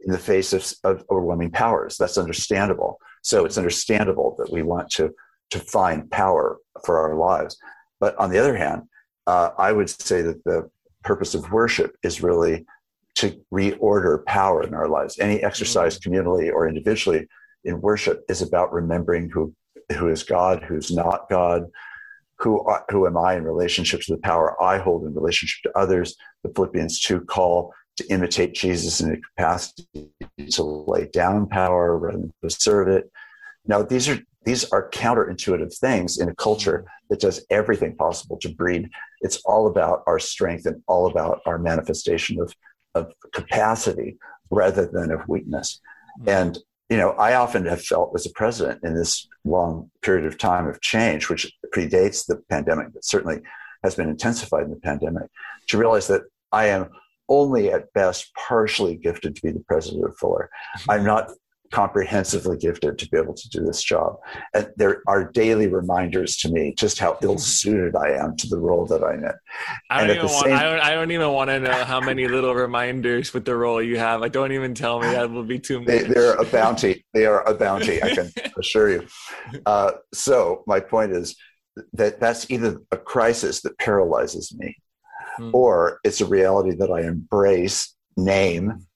in 0.05 0.13
the 0.13 0.19
face 0.19 0.53
of, 0.53 0.73
of 0.85 1.05
overwhelming 1.11 1.51
powers. 1.51 1.97
That's 1.97 2.19
understandable. 2.19 2.99
So 3.23 3.45
it's 3.45 3.59
understandable 3.59 4.35
that 4.39 4.53
we 4.53 4.63
want 4.63 4.91
to 4.93 5.13
to 5.51 5.59
find 5.59 6.09
power 6.11 6.59
for 6.85 6.99
our 7.01 7.17
lives. 7.17 7.57
But 7.99 8.17
on 8.19 8.31
the 8.31 8.39
other 8.39 8.57
hand, 8.57 8.83
uh, 9.27 9.51
I 9.59 9.73
would 9.73 9.91
say 9.91 10.23
that 10.23 10.45
the 10.45 10.71
purpose 11.03 11.35
of 11.35 11.51
worship 11.51 11.97
is 12.03 12.23
really 12.23 12.67
to 13.17 13.39
reorder 13.53 14.25
power 14.25 14.63
in 14.63 14.75
our 14.75 14.89
lives. 14.89 15.19
Any 15.19 15.43
exercise 15.43 15.99
mm-hmm. 15.99 16.13
communally 16.13 16.53
or 16.53 16.69
individually 16.69 17.27
in 17.65 17.81
worship 17.81 18.25
is 18.29 18.43
about 18.43 18.73
remembering 18.73 19.29
who 19.29 19.55
who 19.99 20.09
is 20.09 20.23
God, 20.23 20.63
who's 20.63 20.91
not 20.91 21.29
God, 21.29 21.65
who 22.39 22.65
who 22.91 23.07
am 23.07 23.19
I 23.19 23.35
in 23.35 23.45
relationship 23.45 24.01
to 24.03 24.15
the 24.15 24.23
power 24.23 24.61
I 24.63 24.79
hold 24.79 25.05
in 25.05 25.15
relationship 25.15 25.63
to 25.65 25.79
others. 25.79 26.17
The 26.45 26.53
Philippians 26.55 27.01
two 27.01 27.21
call 27.23 27.75
to 27.97 28.07
imitate 28.09 28.55
Jesus 28.55 29.01
in 29.01 29.11
the 29.11 29.21
capacity 29.37 30.11
to 30.51 30.63
lay 30.63 31.07
down 31.07 31.47
power 31.47 31.97
rather 31.97 32.19
than 32.19 32.33
to 32.43 32.51
serve 32.51 32.89
it. 32.89 33.11
Now 33.67 33.83
these 33.83 34.09
are 34.09 34.19
these 34.45 34.65
are 34.71 34.91
counterintuitive 34.91 35.77
things 35.77 36.19
in 36.19 36.29
a 36.29 36.35
culture 36.35 36.87
that 37.11 37.21
does 37.21 37.45
everything 37.51 37.95
possible 37.97 38.39
to 38.39 38.49
breed. 38.55 38.89
It's 39.21 39.37
all 39.45 39.67
about 39.67 40.03
our 40.07 40.19
strength 40.19 40.65
and 40.65 40.83
all 40.87 41.07
about 41.07 41.41
our 41.45 41.59
manifestation 41.59 42.41
of, 42.41 42.55
of 42.95 43.13
capacity 43.33 44.17
rather 44.49 44.87
than 44.87 45.11
of 45.11 45.29
weakness. 45.29 45.81
Mm-hmm. 46.21 46.29
And, 46.31 46.59
you 46.89 46.97
know, 46.97 47.11
I 47.11 47.35
often 47.35 47.67
have 47.67 47.83
felt 47.83 48.13
as 48.15 48.25
a 48.25 48.31
president 48.31 48.81
in 48.83 48.95
this 48.95 49.29
long 49.45 49.91
period 50.03 50.25
of 50.25 50.39
time 50.39 50.67
of 50.67 50.81
change, 50.81 51.29
which 51.29 51.53
predates 51.75 52.27
the 52.27 52.37
pandemic, 52.49 52.95
but 52.95 53.05
certainly 53.05 53.41
has 53.85 53.95
been 53.95 54.09
intensified 54.09 54.65
in 54.65 54.71
the 54.71 54.77
pandemic, 54.77 55.29
to 55.69 55.79
realize 55.79 56.07
that 56.09 56.23
I 56.51 56.67
am 56.67 56.89
only 57.31 57.73
at 57.73 57.93
best 57.95 58.31
partially 58.35 58.97
gifted 58.97 59.37
to 59.37 59.43
be 59.43 59.53
the 59.53 59.65
president 59.67 60.05
of 60.05 60.17
Fuller. 60.19 60.51
Mm-hmm. 60.79 60.91
I'm 60.91 61.05
not 61.05 61.31
comprehensively 61.73 62.57
gifted 62.57 62.99
to 62.99 63.09
be 63.11 63.17
able 63.17 63.35
to 63.35 63.49
do 63.49 63.65
this 63.65 63.83
job. 63.83 64.17
And 64.55 64.69
there 64.77 65.03
are 65.07 65.31
daily 65.31 65.69
reminders 65.69 66.37
to 66.39 66.51
me 66.51 66.75
just 66.77 66.99
how 66.99 67.17
ill 67.23 67.39
suited 67.39 67.95
I 67.95 68.11
am 68.11 68.37
to 68.39 68.49
the 68.49 68.59
role 68.59 68.87
that 68.87 69.05
I'm 69.05 69.25
in. 69.25 69.33
I 69.89 70.07
don't, 70.07 70.17
even 70.17 70.27
want, 70.27 70.47
same, 70.47 70.57
I, 70.57 70.63
don't, 70.65 70.81
I 70.81 70.95
don't 70.95 71.11
even 71.13 71.31
want 71.31 71.51
to 71.51 71.61
know 71.61 71.85
how 71.85 72.01
many 72.01 72.27
little 72.27 72.55
reminders 72.55 73.33
with 73.33 73.45
the 73.45 73.57
role 73.57 73.81
you 73.81 73.99
have. 73.99 74.23
I 74.23 74.29
don't 74.29 74.53
even 74.53 74.75
tell 74.75 75.01
me 75.01 75.09
that 75.09 75.31
will 75.31 75.45
be 75.45 75.61
too 75.61 75.79
much. 75.79 75.87
They, 75.87 76.03
they're 76.03 76.35
a 76.35 76.45
bounty. 76.45 77.05
They 77.15 77.27
are 77.27 77.49
a 77.49 77.55
bounty, 77.55 78.03
I 78.03 78.15
can 78.15 78.31
assure 78.59 78.91
you. 78.91 79.07
Uh, 79.65 79.93
so 80.13 80.65
my 80.67 80.81
point 80.81 81.13
is 81.13 81.37
that 81.93 82.19
that's 82.19 82.51
either 82.51 82.81
a 82.91 82.97
crisis 82.97 83.63
that 83.63 83.79
paralyzes 83.79 84.53
me 84.59 84.77
hmm. 85.37 85.51
or 85.53 86.01
it's 86.05 86.21
a 86.21 86.27
reality 86.27 86.75
that 86.77 86.91
I 86.91 87.03
embrace, 87.03 87.95
name, 88.17 88.87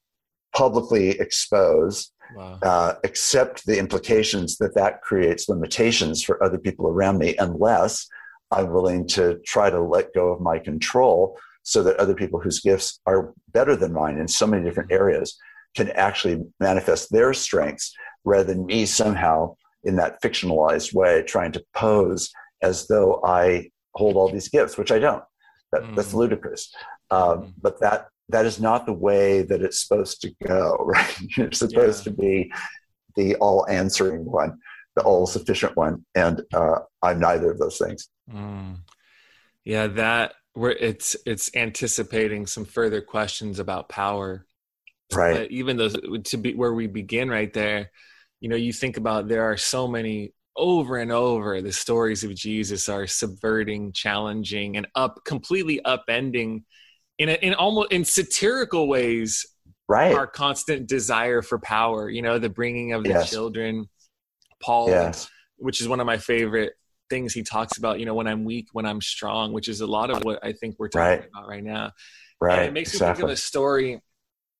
publicly 0.54 1.10
expose, 1.10 2.12
wow. 2.36 2.58
uh, 2.62 2.94
accept 3.04 3.66
the 3.66 3.78
implications 3.78 4.56
that 4.58 4.74
that 4.74 5.02
creates 5.02 5.48
limitations 5.48 6.22
for 6.22 6.42
other 6.42 6.58
people 6.58 6.86
around 6.86 7.18
me, 7.18 7.36
unless 7.38 8.06
I'm 8.50 8.70
willing 8.70 9.06
to 9.08 9.40
try 9.44 9.70
to 9.70 9.80
let 9.80 10.14
go 10.14 10.28
of 10.28 10.40
my 10.40 10.58
control 10.58 11.38
so 11.62 11.82
that 11.82 11.96
other 11.96 12.14
people 12.14 12.40
whose 12.40 12.60
gifts 12.60 13.00
are 13.06 13.32
better 13.52 13.74
than 13.74 13.92
mine 13.92 14.18
in 14.18 14.28
so 14.28 14.46
many 14.46 14.64
different 14.64 14.92
areas 14.92 15.36
can 15.74 15.90
actually 15.90 16.44
manifest 16.60 17.10
their 17.10 17.34
strengths 17.34 17.92
rather 18.24 18.44
than 18.44 18.66
me 18.66 18.86
somehow 18.86 19.54
in 19.82 19.96
that 19.96 20.22
fictionalized 20.22 20.94
way 20.94 21.22
trying 21.22 21.52
to 21.52 21.64
pose 21.74 22.30
as 22.62 22.86
though 22.86 23.20
I 23.24 23.70
hold 23.94 24.16
all 24.16 24.30
these 24.30 24.48
gifts, 24.48 24.78
which 24.78 24.92
I 24.92 24.98
don't. 24.98 25.22
That, 25.74 25.82
mm. 25.82 25.96
That's 25.96 26.14
ludicrous. 26.14 26.72
Um, 27.10 27.20
mm. 27.20 27.52
But 27.60 27.80
that 27.80 28.08
that 28.28 28.46
is 28.46 28.60
not 28.60 28.86
the 28.86 28.92
way 28.92 29.42
that 29.42 29.60
it's 29.60 29.80
supposed 29.80 30.22
to 30.22 30.34
go, 30.46 30.76
right? 30.80 31.20
You're 31.36 31.52
supposed 31.52 32.06
yeah. 32.06 32.12
to 32.12 32.18
be 32.18 32.52
the 33.16 33.34
all 33.36 33.66
answering 33.68 34.24
one, 34.24 34.58
the 34.96 35.02
all 35.02 35.26
sufficient 35.26 35.76
one. 35.76 36.04
And 36.14 36.42
uh, 36.54 36.80
I'm 37.02 37.18
neither 37.20 37.50
of 37.50 37.58
those 37.58 37.78
things. 37.78 38.08
Mm. 38.32 38.78
Yeah, 39.64 39.88
that 39.88 40.34
where 40.52 40.72
it's 40.72 41.16
it's 41.26 41.50
anticipating 41.56 42.46
some 42.46 42.64
further 42.64 43.00
questions 43.00 43.58
about 43.58 43.88
power. 43.88 44.46
Right. 45.12 45.36
But 45.36 45.50
even 45.50 45.76
those 45.76 45.96
to 46.24 46.36
be 46.36 46.54
where 46.54 46.72
we 46.72 46.86
begin 46.86 47.28
right 47.28 47.52
there, 47.52 47.90
you 48.40 48.48
know, 48.48 48.56
you 48.56 48.72
think 48.72 48.96
about 48.96 49.28
there 49.28 49.50
are 49.50 49.56
so 49.56 49.88
many 49.88 50.32
over 50.56 50.99
and 50.99 51.11
over 51.11 51.61
the 51.61 51.73
stories 51.73 52.25
of 52.25 52.34
Jesus 52.34 52.88
are 52.88 53.06
subverting, 53.06 53.92
challenging, 53.92 54.76
and 54.76 54.87
up 54.94 55.20
completely 55.25 55.80
upending 55.84 56.62
in 57.18 57.28
a, 57.28 57.32
in 57.34 57.54
almost 57.54 57.92
in 57.92 58.04
satirical 58.04 58.88
ways 58.88 59.46
right 59.88 60.14
our 60.14 60.26
constant 60.26 60.88
desire 60.88 61.42
for 61.42 61.58
power 61.58 62.08
you 62.08 62.23
know 62.23 62.38
the 62.38 62.49
bringing 62.49 62.92
of 62.92 63.04
the 63.04 63.11
yes. 63.11 63.30
children 63.30 63.88
paul 64.61 64.88
yes. 64.88 65.28
which 65.56 65.80
is 65.80 65.88
one 65.88 66.00
of 66.00 66.06
my 66.06 66.16
favorite 66.16 66.73
things 67.11 67.34
he 67.34 67.42
talks 67.42 67.76
about 67.76 68.00
you 68.00 68.06
know 68.06 68.14
when 68.14 68.26
i'm 68.26 68.44
weak 68.44 68.66
when 68.73 68.87
i'm 68.87 69.00
strong 69.00 69.52
which 69.52 69.68
is 69.68 69.80
a 69.80 69.87
lot 69.87 70.11
of 70.11 70.25
what 70.25 70.38
i 70.42 70.52
think 70.52 70.75
we're 70.78 70.88
talking 70.88 71.20
right. 71.20 71.28
about 71.28 71.46
right 71.49 71.62
now 71.62 71.92
right 72.40 72.58
and 72.58 72.68
it 72.68 72.73
makes 72.73 72.92
exactly. 72.94 73.12
me 73.12 73.16
think 73.16 73.25
of 73.25 73.30
a 73.30 73.37
story 73.37 74.00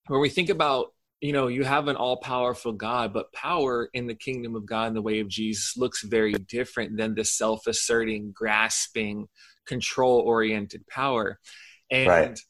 where 0.09 0.21
we 0.21 0.29
think 0.29 0.51
about 0.51 0.94
you 1.25 1.33
know 1.33 1.47
you 1.47 1.64
have 1.64 1.88
an 1.88 1.97
all-powerful 1.97 2.73
god 2.73 3.12
but 3.12 3.33
power 3.33 3.88
in 3.95 4.07
the 4.07 4.14
kingdom 4.14 4.54
of 4.54 4.66
god 4.66 4.88
in 4.88 4.95
the 4.95 5.02
way 5.02 5.21
of 5.21 5.28
jesus 5.28 5.76
looks 5.76 6.02
very 6.02 6.33
different 6.33 6.97
than 6.97 7.14
the 7.14 7.25
self-asserting 7.25 8.33
grasping 8.35 9.26
control 9.66 10.21
oriented 10.21 10.87
power 10.88 11.38
and 11.90 12.09
right. 12.09 12.40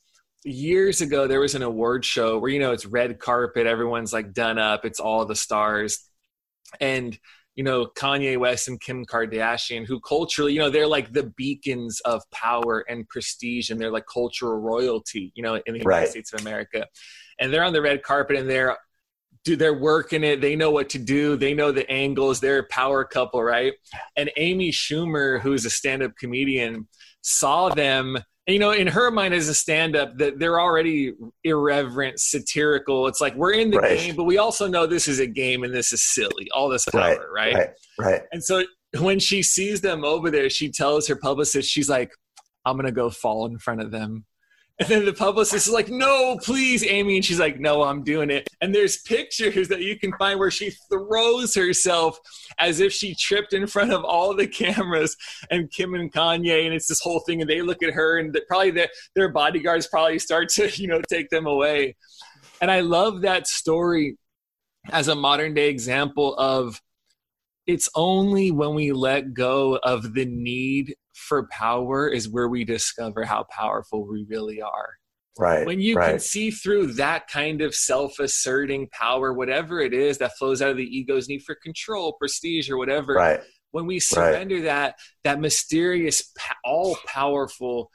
years 0.45 1.00
ago, 1.00 1.26
there 1.26 1.40
was 1.40 1.54
an 1.54 1.62
award 1.62 2.04
show 2.04 2.38
where, 2.38 2.50
you 2.50 2.61
know, 2.61 2.73
it's 2.73 2.87
red 2.87 3.19
carpet, 3.19 3.66
everyone's 3.66 4.12
like 4.12 4.33
done 4.33 4.59
up, 4.59 4.85
it's 4.85 5.00
all 5.00 5.25
the 5.25 5.35
stars. 5.35 6.09
And, 6.81 7.19
you 7.55 7.63
know, 7.63 7.87
Kanye 7.87 8.39
West 8.39 8.69
and 8.69 8.81
Kim 8.81 9.05
Kardashian, 9.05 9.87
who 9.87 10.01
culturally, 10.01 10.53
you 10.53 10.59
know, 10.59 10.71
they're 10.71 10.87
like 10.87 11.13
the 11.13 11.33
beacons 11.37 12.01
of 12.01 12.23
power 12.33 12.85
and 12.89 13.09
prestige 13.09 13.71
and 13.71 13.81
they're 13.81 13.93
like 13.93 14.07
cultural 14.13 14.59
royalty, 14.59 15.33
you 15.35 15.43
know, 15.43 15.55
in 15.55 15.75
the 15.75 15.79
United 15.79 15.87
right. 15.87 16.09
States 16.09 16.33
of 16.33 16.41
America. 16.41 16.87
And 17.39 17.53
they're 17.53 17.63
on 17.65 17.73
the 17.73 17.83
red 17.83 18.03
carpet 18.03 18.37
and 18.37 18.51
they're 18.51 18.77
do 19.45 19.57
they're 19.57 19.79
working 19.79 20.25
it 20.25 20.41
they 20.41 20.57
know 20.57 20.71
what 20.71 20.89
to 20.89 20.99
do 20.99 21.37
they 21.37 21.53
know 21.53 21.71
the 21.71 21.89
angles 21.91 22.41
they're 22.41 22.61
a 22.61 22.69
power 22.69 23.05
couple 23.05 23.43
right 23.43 23.75
and 24.17 24.31
amy 24.39 24.71
schumer 24.71 25.39
who's 25.39 25.67
a 25.67 25.71
stand-up 25.71 26.13
comedian 26.19 26.89
saw 27.21 27.69
them 27.69 28.17
you 28.47 28.59
know, 28.59 28.73
in 28.73 28.87
her 28.87 29.11
mind 29.11 29.33
as 29.33 29.49
a 29.49 29.55
stand-up, 29.55 30.19
that 30.19 30.39
they're 30.39 30.61
already 30.61 31.15
irreverent, 31.45 32.21
satirical. 32.21 33.07
It's 33.07 33.21
like 33.21 33.35
we're 33.35 33.53
in 33.55 33.71
the 33.71 33.79
Right. 33.79 33.99
game, 33.99 34.17
but 34.17 34.25
we 34.25 34.37
also 34.39 34.67
know 34.69 34.87
this 34.87 35.09
is 35.09 35.19
a 35.19 35.27
game 35.27 35.65
and 35.65 35.75
this 35.75 35.93
is 35.93 36.03
silly. 36.03 36.49
All 36.55 36.69
this 36.69 36.85
power, 36.85 37.31
right? 37.35 37.55
Right. 37.55 37.71
Right. 37.99 38.23
And 38.33 38.45
so 38.45 38.65
when 38.99 39.19
she 39.19 39.43
sees 39.43 39.81
them 39.81 40.05
over 40.05 40.31
there, 40.31 40.51
she 40.51 40.71
tells 40.71 41.07
her 41.09 41.17
publicist, 41.17 41.71
she's 41.71 41.89
like, 41.89 42.11
I'm 42.67 42.77
gonna 42.77 42.93
go 42.93 43.09
fall 43.11 43.47
in 43.47 43.59
front 43.59 43.81
of 43.81 43.91
them. 43.91 44.25
And 44.81 44.88
then 44.88 45.04
the 45.04 45.12
publicist 45.12 45.69
is 45.69 45.73
like, 45.73 45.88
No, 45.88 46.37
please, 46.43 46.85
Amy. 46.85 47.16
And 47.16 47.25
she's 47.25 47.38
like, 47.38 47.61
No, 47.61 47.83
I'm 47.83 48.02
doing 48.02 48.31
it. 48.31 48.49
And 48.61 48.75
there's 48.75 49.02
pictures 49.02 49.69
that 49.69 49.83
you 49.83 49.99
can 49.99 50.12
find 50.19 50.38
where 50.38 50.50
she 50.50 50.73
throws 50.90 51.54
herself 51.54 52.19
as 52.59 52.81
if 52.81 52.93
she 52.93 53.14
tripped 53.14 53.52
in 53.52 53.69
front 53.69 53.93
of 53.93 54.04
all 54.04 54.35
the 54.35 54.49
cameras 54.49 55.16
and 55.50 55.71
Kim 55.71 55.95
and 55.95 56.12
Kanye. 56.12 56.64
And 56.64 56.75
it's 56.75 56.88
this 56.88 57.00
whole 57.00 57.21
thing. 57.21 57.40
And 57.40 57.49
they 57.49 57.62
look 57.62 57.83
at 57.85 57.95
her, 57.95 58.19
and 58.19 58.37
probably 58.49 58.73
their, 58.73 58.88
their 59.14 59.28
bodyguards 59.28 59.87
probably 59.87 60.19
start 60.19 60.49
to, 60.50 60.69
you 60.75 60.88
know, 60.88 61.00
take 61.09 61.31
them 61.31 61.47
away. 61.47 61.95
And 62.61 62.71
I 62.71 62.81
love 62.81 63.23
that 63.23 63.47
story 63.47 64.16
as 64.90 65.09
a 65.09 65.14
modern 65.14 65.54
day 65.54 65.69
example 65.69 66.35
of 66.37 66.81
it's 67.66 67.88
only 67.95 68.50
when 68.50 68.75
we 68.75 68.93
let 68.93 69.35
go 69.35 69.78
of 69.83 70.14
the 70.14 70.26
need 70.26 70.97
for 71.14 71.47
power 71.49 72.09
is 72.09 72.28
where 72.28 72.49
we 72.49 72.64
discover 72.64 73.25
how 73.25 73.47
powerful 73.50 74.06
we 74.06 74.26
really 74.28 74.61
are. 74.61 74.94
Right. 75.38 75.66
When 75.66 75.80
you 75.80 75.97
can 75.97 76.21
see 76.21 76.50
through 76.52 76.94
that 76.94 77.26
kind 77.28 77.61
of 77.61 77.75
self 77.75 78.18
asserting 78.21 78.88
power, 78.92 79.33
whatever 79.33 79.80
it 79.80 79.92
is 79.92 80.18
that 80.18 80.37
flows 80.38 80.62
out 80.62 80.71
of 80.71 80.76
the 80.76 80.85
ego's 80.85 81.28
need 81.28 81.42
for 81.42 81.56
control, 81.56 82.12
prestige, 82.12 82.71
or 82.71 82.76
whatever, 82.76 83.14
Right. 83.14 83.40
when 83.73 83.87
we 83.87 83.99
surrender 83.99 84.62
that, 84.62 84.94
that 85.25 85.40
mysterious, 85.40 86.33
all 86.64 86.97
powerful, 87.06 87.90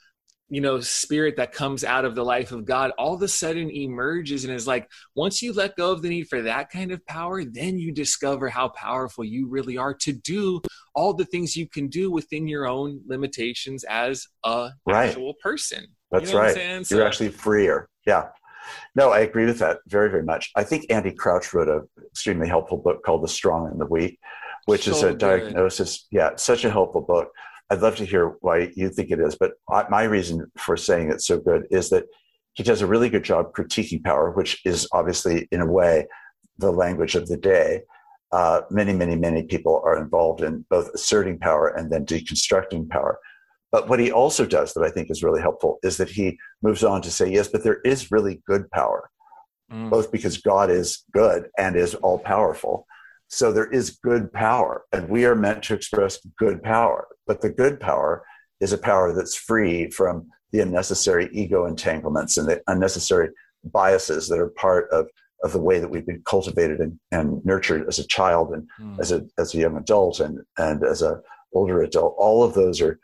you 0.49 0.61
know, 0.61 0.79
spirit 0.79 1.35
that 1.37 1.51
comes 1.51 1.83
out 1.83 2.05
of 2.05 2.15
the 2.15 2.25
life 2.25 2.51
of 2.51 2.65
God 2.65 2.91
all 2.97 3.13
of 3.13 3.21
a 3.21 3.27
sudden 3.27 3.69
emerges 3.69 4.45
and 4.45 4.53
is 4.53 4.65
like, 4.65 4.89
once 5.15 5.41
you 5.41 5.53
let 5.53 5.75
go 5.75 5.91
of 5.91 6.01
the 6.01 6.09
need 6.09 6.27
for 6.27 6.41
that 6.41 6.71
kind 6.71 6.91
of 6.91 7.05
power, 7.05 7.43
then 7.43 7.77
you 7.77 7.91
discover 7.91 8.49
how 8.49 8.69
powerful 8.69 9.23
you 9.23 9.47
really 9.47 9.77
are 9.77 9.93
to 9.93 10.11
do 10.11 10.61
all 10.95 11.13
the 11.13 11.25
things 11.25 11.55
you 11.55 11.67
can 11.67 11.87
do 11.87 12.11
within 12.11 12.47
your 12.47 12.67
own 12.67 12.99
limitations 13.05 13.83
as 13.83 14.25
a 14.43 14.71
Right. 14.85 15.09
actual 15.09 15.35
person. 15.41 15.85
That's 16.11 16.29
you 16.29 16.33
know 16.33 16.39
right 16.39 16.85
so, 16.85 16.95
you're 16.95 17.05
actually 17.05 17.29
freer. 17.29 17.87
Yeah. 18.07 18.29
No, 18.95 19.11
I 19.11 19.19
agree 19.19 19.45
with 19.45 19.59
that 19.59 19.79
very, 19.87 20.09
very 20.09 20.23
much. 20.23 20.51
I 20.55 20.63
think 20.63 20.87
Andy 20.89 21.11
Crouch 21.11 21.53
wrote 21.53 21.67
an 21.69 21.87
extremely 22.07 22.47
helpful 22.47 22.77
book 22.77 23.03
called 23.03 23.23
The 23.23 23.27
Strong 23.27 23.69
and 23.71 23.79
the 23.79 23.85
Weak, 23.85 24.19
which 24.65 24.87
is 24.87 24.99
So 24.99 25.07
a 25.07 25.09
good. 25.11 25.19
diagnosis. 25.19 26.07
Yeah, 26.11 26.35
such 26.35 26.65
a 26.65 26.71
helpful 26.71 27.01
book. 27.01 27.29
I'd 27.69 27.81
love 27.81 27.95
to 27.97 28.05
hear 28.05 28.35
why 28.41 28.71
you 28.75 28.89
think 28.89 29.11
it 29.11 29.19
is, 29.19 29.35
but 29.35 29.53
I, 29.69 29.85
my 29.89 30.03
reason 30.03 30.51
for 30.57 30.75
saying 30.75 31.11
it's 31.11 31.27
so 31.27 31.39
good 31.39 31.67
is 31.69 31.89
that 31.89 32.05
he 32.53 32.63
does 32.63 32.81
a 32.81 32.87
really 32.87 33.09
good 33.09 33.23
job 33.23 33.53
critiquing 33.53 34.03
power, 34.03 34.31
which 34.31 34.59
is 34.65 34.87
obviously, 34.91 35.47
in 35.51 35.61
a 35.61 35.71
way, 35.71 36.07
the 36.57 36.71
language 36.71 37.15
of 37.15 37.27
the 37.27 37.37
day. 37.37 37.81
Uh, 38.31 38.61
many, 38.69 38.93
many, 38.93 39.15
many 39.15 39.43
people 39.43 39.81
are 39.85 39.97
involved 39.97 40.41
in 40.41 40.65
both 40.69 40.89
asserting 40.93 41.39
power 41.39 41.67
and 41.69 41.91
then 41.91 42.05
deconstructing 42.05 42.89
power. 42.89 43.19
But 43.71 43.87
what 43.87 43.99
he 43.99 44.11
also 44.11 44.45
does 44.45 44.73
that 44.73 44.83
I 44.83 44.89
think 44.89 45.09
is 45.11 45.23
really 45.23 45.41
helpful 45.41 45.77
is 45.83 45.97
that 45.97 46.09
he 46.09 46.37
moves 46.61 46.83
on 46.83 47.01
to 47.03 47.11
say, 47.11 47.31
yes, 47.31 47.47
but 47.47 47.63
there 47.63 47.81
is 47.81 48.11
really 48.11 48.41
good 48.45 48.69
power, 48.71 49.09
Mm. 49.71 49.91
both 49.91 50.11
because 50.11 50.37
God 50.37 50.71
is 50.71 51.03
good 51.13 51.49
and 51.55 51.75
is 51.75 51.93
all 51.93 52.17
powerful. 52.17 52.87
So 53.29 53.51
there 53.53 53.69
is 53.71 53.99
good 54.03 54.33
power, 54.33 54.83
and 54.91 55.07
we 55.07 55.25
are 55.25 55.35
meant 55.35 55.63
to 55.65 55.75
express 55.75 56.19
good 56.37 56.61
power. 56.63 57.07
But 57.27 57.41
the 57.41 57.49
good 57.49 57.79
power 57.79 58.23
is 58.59 58.73
a 58.73 58.77
power 58.77 59.13
that's 59.13 59.35
free 59.35 59.89
from 59.91 60.27
the 60.51 60.61
unnecessary 60.61 61.29
ego 61.31 61.65
entanglements 61.65 62.37
and 62.37 62.47
the 62.49 62.61
unnecessary 62.67 63.29
biases 63.63 64.27
that 64.29 64.39
are 64.39 64.49
part 64.49 64.89
of, 64.91 65.07
of 65.43 65.53
the 65.53 65.61
way 65.61 65.79
that 65.79 65.89
we've 65.89 66.07
been 66.07 66.23
cultivated 66.25 66.79
and, 66.79 66.99
and 67.11 67.45
nurtured 67.45 67.87
as 67.87 67.99
a 67.99 68.07
child 68.07 68.51
and 68.51 68.67
Mm. 68.81 68.99
as 68.99 69.11
a 69.11 69.25
as 69.37 69.53
a 69.53 69.57
young 69.57 69.77
adult 69.77 70.19
and 70.19 70.39
and 70.57 70.83
as 70.83 71.01
an 71.01 71.21
older 71.53 71.83
adult 71.83 72.15
all 72.17 72.43
of 72.43 72.53
those 72.53 72.81
are 72.81 72.99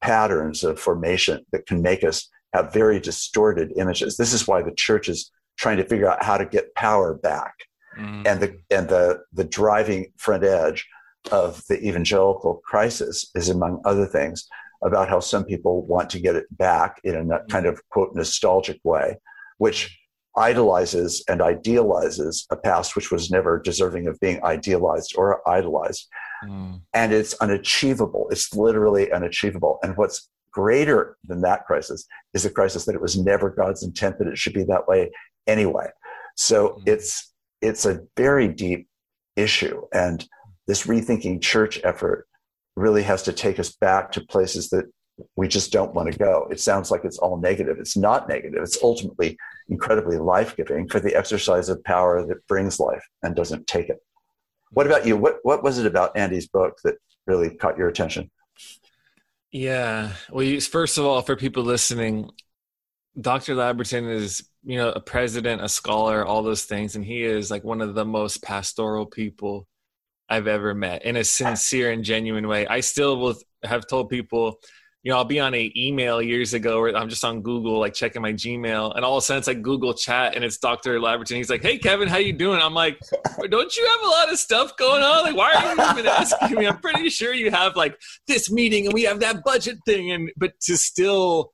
patterns 0.00 0.64
of 0.64 0.78
formation 0.80 1.44
that 1.52 1.66
can 1.66 1.82
make 1.82 2.02
us 2.04 2.28
have 2.54 2.72
very 2.72 2.98
distorted 3.00 3.72
images 3.76 4.16
this 4.16 4.32
is 4.32 4.46
why 4.48 4.62
the 4.62 4.74
church 4.74 5.08
is 5.08 5.30
trying 5.58 5.76
to 5.76 5.84
figure 5.84 6.08
out 6.10 6.22
how 6.24 6.36
to 6.38 6.46
get 6.46 6.74
power 6.74 7.14
back 7.14 7.54
Mm. 7.98 8.26
and 8.26 8.40
the 8.40 8.58
and 8.70 8.88
the 8.88 9.20
the 9.32 9.44
driving 9.44 10.12
front 10.16 10.44
edge 10.44 10.86
of 11.32 11.62
the 11.68 11.78
evangelical 11.86 12.62
crisis 12.64 13.28
is 13.34 13.48
among 13.48 13.80
other 13.84 14.06
things 14.06 14.46
about 14.84 15.08
how 15.08 15.18
some 15.20 15.44
people 15.44 15.84
want 15.86 16.08
to 16.10 16.20
get 16.20 16.36
it 16.36 16.46
back 16.56 17.00
in 17.02 17.32
a 17.32 17.44
kind 17.50 17.66
of 17.66 17.80
quote 17.88 18.14
nostalgic 18.14 18.78
way 18.84 19.18
which 19.58 19.98
idolizes 20.36 21.24
and 21.28 21.42
idealizes 21.42 22.46
a 22.50 22.56
past 22.56 22.94
which 22.94 23.10
was 23.10 23.30
never 23.30 23.58
deserving 23.58 24.06
of 24.06 24.18
being 24.20 24.42
idealized 24.44 25.14
or 25.16 25.46
idolized 25.48 26.06
Mm. 26.44 26.82
and 26.94 27.12
it's 27.12 27.34
unachievable 27.40 28.28
it's 28.30 28.54
literally 28.54 29.10
unachievable 29.10 29.80
and 29.82 29.96
what's 29.96 30.30
greater 30.52 31.16
than 31.24 31.40
that 31.40 31.66
crisis 31.66 32.06
is 32.32 32.44
the 32.44 32.50
crisis 32.50 32.84
that 32.84 32.94
it 32.94 33.00
was 33.00 33.18
never 33.18 33.50
god's 33.50 33.82
intent 33.82 34.18
that 34.20 34.28
it 34.28 34.38
should 34.38 34.52
be 34.52 34.62
that 34.62 34.86
way 34.86 35.10
anyway 35.48 35.88
so 36.36 36.68
Mhm. 36.68 36.82
it's 36.94 37.27
it's 37.60 37.86
a 37.86 38.00
very 38.16 38.48
deep 38.48 38.88
issue. 39.36 39.82
And 39.92 40.26
this 40.66 40.86
rethinking 40.86 41.40
church 41.42 41.80
effort 41.84 42.26
really 42.76 43.02
has 43.02 43.22
to 43.24 43.32
take 43.32 43.58
us 43.58 43.72
back 43.72 44.12
to 44.12 44.20
places 44.20 44.70
that 44.70 44.84
we 45.34 45.48
just 45.48 45.72
don't 45.72 45.94
want 45.94 46.12
to 46.12 46.18
go. 46.18 46.46
It 46.50 46.60
sounds 46.60 46.90
like 46.90 47.04
it's 47.04 47.18
all 47.18 47.38
negative. 47.38 47.78
It's 47.80 47.96
not 47.96 48.28
negative. 48.28 48.62
It's 48.62 48.82
ultimately 48.82 49.36
incredibly 49.68 50.16
life-giving 50.16 50.88
for 50.88 51.00
the 51.00 51.16
exercise 51.16 51.68
of 51.68 51.82
power 51.82 52.24
that 52.24 52.46
brings 52.46 52.78
life 52.78 53.04
and 53.22 53.34
doesn't 53.34 53.66
take 53.66 53.88
it. 53.88 53.98
What 54.70 54.86
about 54.86 55.06
you? 55.06 55.16
What 55.16 55.38
what 55.42 55.62
was 55.62 55.78
it 55.78 55.86
about 55.86 56.16
andy's 56.16 56.46
book 56.46 56.78
that 56.84 56.96
really 57.26 57.50
caught 57.50 57.78
your 57.78 57.88
attention? 57.88 58.30
Yeah. 59.50 60.12
Well, 60.30 60.44
you, 60.44 60.60
first 60.60 60.98
of 60.98 61.04
all, 61.04 61.22
for 61.22 61.34
people 61.34 61.62
listening, 61.64 62.30
Dr. 63.18 63.54
Labberton 63.54 64.08
is, 64.08 64.47
you 64.64 64.76
know, 64.76 64.90
a 64.90 65.00
president, 65.00 65.62
a 65.62 65.68
scholar, 65.68 66.24
all 66.24 66.42
those 66.42 66.64
things, 66.64 66.96
and 66.96 67.04
he 67.04 67.22
is 67.22 67.50
like 67.50 67.64
one 67.64 67.80
of 67.80 67.94
the 67.94 68.04
most 68.04 68.42
pastoral 68.42 69.06
people 69.06 69.66
I've 70.28 70.46
ever 70.46 70.74
met 70.74 71.04
in 71.04 71.16
a 71.16 71.24
sincere 71.24 71.90
and 71.90 72.04
genuine 72.04 72.48
way. 72.48 72.66
I 72.66 72.80
still 72.80 73.18
will 73.18 73.36
have 73.62 73.86
told 73.86 74.10
people, 74.10 74.58
you 75.02 75.10
know, 75.10 75.18
I'll 75.18 75.24
be 75.24 75.40
on 75.40 75.54
a 75.54 75.72
email 75.74 76.20
years 76.20 76.52
ago 76.54 76.80
where 76.80 76.94
I'm 76.94 77.08
just 77.08 77.24
on 77.24 77.40
Google, 77.40 77.78
like 77.78 77.94
checking 77.94 78.20
my 78.20 78.32
Gmail, 78.32 78.94
and 78.94 79.04
all 79.04 79.16
of 79.16 79.22
a 79.22 79.24
sudden 79.24 79.38
it's 79.38 79.48
like 79.48 79.62
Google 79.62 79.94
Chat, 79.94 80.34
and 80.34 80.44
it's 80.44 80.58
Dr. 80.58 80.98
Labberton. 80.98 81.36
He's 81.36 81.48
like, 81.48 81.62
"Hey, 81.62 81.78
Kevin, 81.78 82.08
how 82.08 82.18
you 82.18 82.32
doing?" 82.32 82.60
I'm 82.60 82.74
like, 82.74 82.98
"Don't 83.48 83.76
you 83.76 83.86
have 83.86 84.06
a 84.06 84.10
lot 84.10 84.32
of 84.32 84.38
stuff 84.38 84.76
going 84.76 85.02
on? 85.02 85.22
Like, 85.22 85.36
why 85.36 85.54
are 85.54 85.74
you 85.74 85.92
even 85.92 86.06
asking 86.06 86.58
me? 86.58 86.66
I'm 86.66 86.78
pretty 86.78 87.08
sure 87.08 87.32
you 87.32 87.50
have 87.50 87.76
like 87.76 87.98
this 88.26 88.50
meeting 88.50 88.84
and 88.86 88.92
we 88.92 89.04
have 89.04 89.20
that 89.20 89.44
budget 89.44 89.78
thing 89.86 90.10
and 90.10 90.30
but 90.36 90.58
to 90.62 90.76
still 90.76 91.52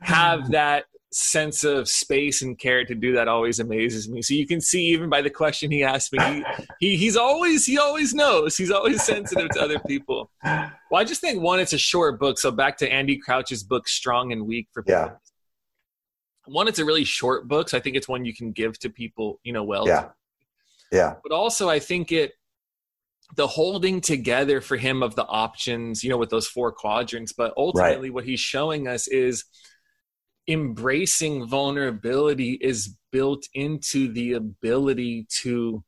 have 0.00 0.52
that 0.52 0.84
sense 1.18 1.64
of 1.64 1.88
space 1.88 2.42
and 2.42 2.58
care 2.58 2.84
to 2.84 2.94
do 2.94 3.14
that 3.14 3.26
always 3.26 3.58
amazes 3.58 4.06
me. 4.06 4.20
So 4.20 4.34
you 4.34 4.46
can 4.46 4.60
see 4.60 4.88
even 4.88 5.08
by 5.08 5.22
the 5.22 5.30
question 5.30 5.70
he 5.70 5.82
asked 5.82 6.12
me 6.12 6.18
he, 6.20 6.44
he 6.78 6.96
he's 6.96 7.16
always 7.16 7.64
he 7.64 7.78
always 7.78 8.12
knows. 8.12 8.54
He's 8.54 8.70
always 8.70 9.02
sensitive 9.02 9.48
to 9.50 9.60
other 9.62 9.78
people. 9.78 10.30
Well 10.44 11.00
i 11.00 11.04
just 11.04 11.22
think 11.22 11.40
one 11.40 11.58
it's 11.58 11.72
a 11.72 11.78
short 11.78 12.20
book. 12.20 12.38
So 12.38 12.50
back 12.50 12.76
to 12.78 12.92
andy 12.92 13.16
crouch's 13.16 13.62
book 13.62 13.88
strong 13.88 14.30
and 14.30 14.46
weak 14.46 14.68
for 14.72 14.82
people. 14.82 15.00
Yeah. 15.00 15.10
one 16.44 16.68
it's 16.68 16.80
a 16.80 16.84
really 16.84 17.04
short 17.04 17.48
book. 17.48 17.70
So 17.70 17.78
i 17.78 17.80
think 17.80 17.96
it's 17.96 18.08
one 18.08 18.26
you 18.26 18.34
can 18.34 18.52
give 18.52 18.78
to 18.80 18.90
people 18.90 19.40
you 19.42 19.54
know 19.54 19.64
well. 19.64 19.88
Yeah. 19.88 20.08
Yeah. 20.92 21.14
But 21.22 21.32
also 21.32 21.70
I 21.70 21.78
think 21.78 22.12
it 22.12 22.32
the 23.36 23.46
holding 23.46 24.02
together 24.02 24.60
for 24.60 24.76
him 24.76 25.02
of 25.02 25.14
the 25.14 25.26
options, 25.26 26.04
you 26.04 26.10
know, 26.10 26.18
with 26.18 26.30
those 26.30 26.46
four 26.46 26.72
quadrants, 26.72 27.32
but 27.32 27.54
ultimately 27.56 28.10
what 28.10 28.24
he's 28.24 28.38
showing 28.38 28.86
us 28.86 29.08
is 29.08 29.46
embracing 30.48 31.46
vulnerability 31.46 32.52
is 32.60 32.96
built 33.10 33.44
into 33.54 34.12
the 34.12 34.32
ability 34.34 35.26
to 35.42 35.82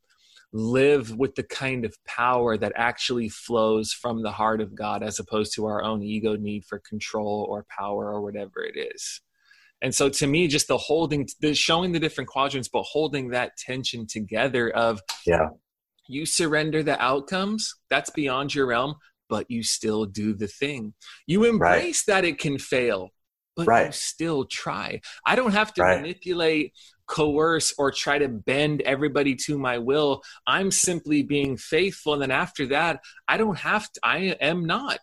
live 0.52 1.16
with 1.16 1.34
the 1.34 1.42
kind 1.42 1.84
of 1.84 1.94
power 2.06 2.56
that 2.56 2.72
actually 2.74 3.28
flows 3.28 3.92
from 3.92 4.22
the 4.22 4.32
heart 4.32 4.60
of 4.60 4.74
God 4.74 5.02
as 5.02 5.18
opposed 5.18 5.54
to 5.54 5.66
our 5.66 5.82
own 5.82 6.02
ego 6.02 6.36
need 6.36 6.64
for 6.64 6.78
control 6.78 7.46
or 7.48 7.66
power 7.68 8.10
or 8.12 8.22
whatever 8.22 8.64
it 8.64 8.76
is. 8.76 9.20
And 9.82 9.94
so 9.94 10.08
to 10.08 10.26
me, 10.26 10.48
just 10.48 10.66
the 10.66 10.78
holding, 10.78 11.28
the 11.40 11.54
showing 11.54 11.92
the 11.92 12.00
different 12.00 12.28
quadrants, 12.28 12.68
but 12.68 12.82
holding 12.82 13.28
that 13.28 13.56
tension 13.58 14.06
together 14.06 14.70
of 14.70 15.00
Yeah. 15.26 15.50
you 16.08 16.24
surrender 16.24 16.82
the 16.82 17.00
outcomes, 17.00 17.74
that's 17.90 18.10
beyond 18.10 18.54
your 18.54 18.66
realm, 18.66 18.94
but 19.28 19.50
you 19.50 19.62
still 19.62 20.06
do 20.06 20.34
the 20.34 20.48
thing. 20.48 20.94
You 21.26 21.44
embrace 21.44 22.04
that 22.06 22.24
it 22.24 22.38
can 22.38 22.58
fail, 22.58 23.10
but 23.64 23.86
you 23.86 23.92
still 23.92 24.44
try. 24.44 25.00
I 25.26 25.36
don't 25.36 25.52
have 25.52 25.74
to 25.74 25.82
Right. 25.82 26.00
manipulate, 26.00 26.72
coerce, 27.06 27.74
or 27.78 27.90
try 27.90 28.18
to 28.18 28.28
bend 28.28 28.82
everybody 28.82 29.34
to 29.34 29.58
my 29.58 29.78
will. 29.78 30.22
I'm 30.46 30.70
simply 30.70 31.22
being 31.22 31.56
faithful. 31.56 32.12
And 32.14 32.22
then 32.22 32.30
after 32.30 32.66
that, 32.66 33.00
I 33.26 33.36
don't 33.36 33.58
have 33.58 33.90
to, 33.92 34.00
I 34.02 34.36
am 34.40 34.64
not 34.66 35.00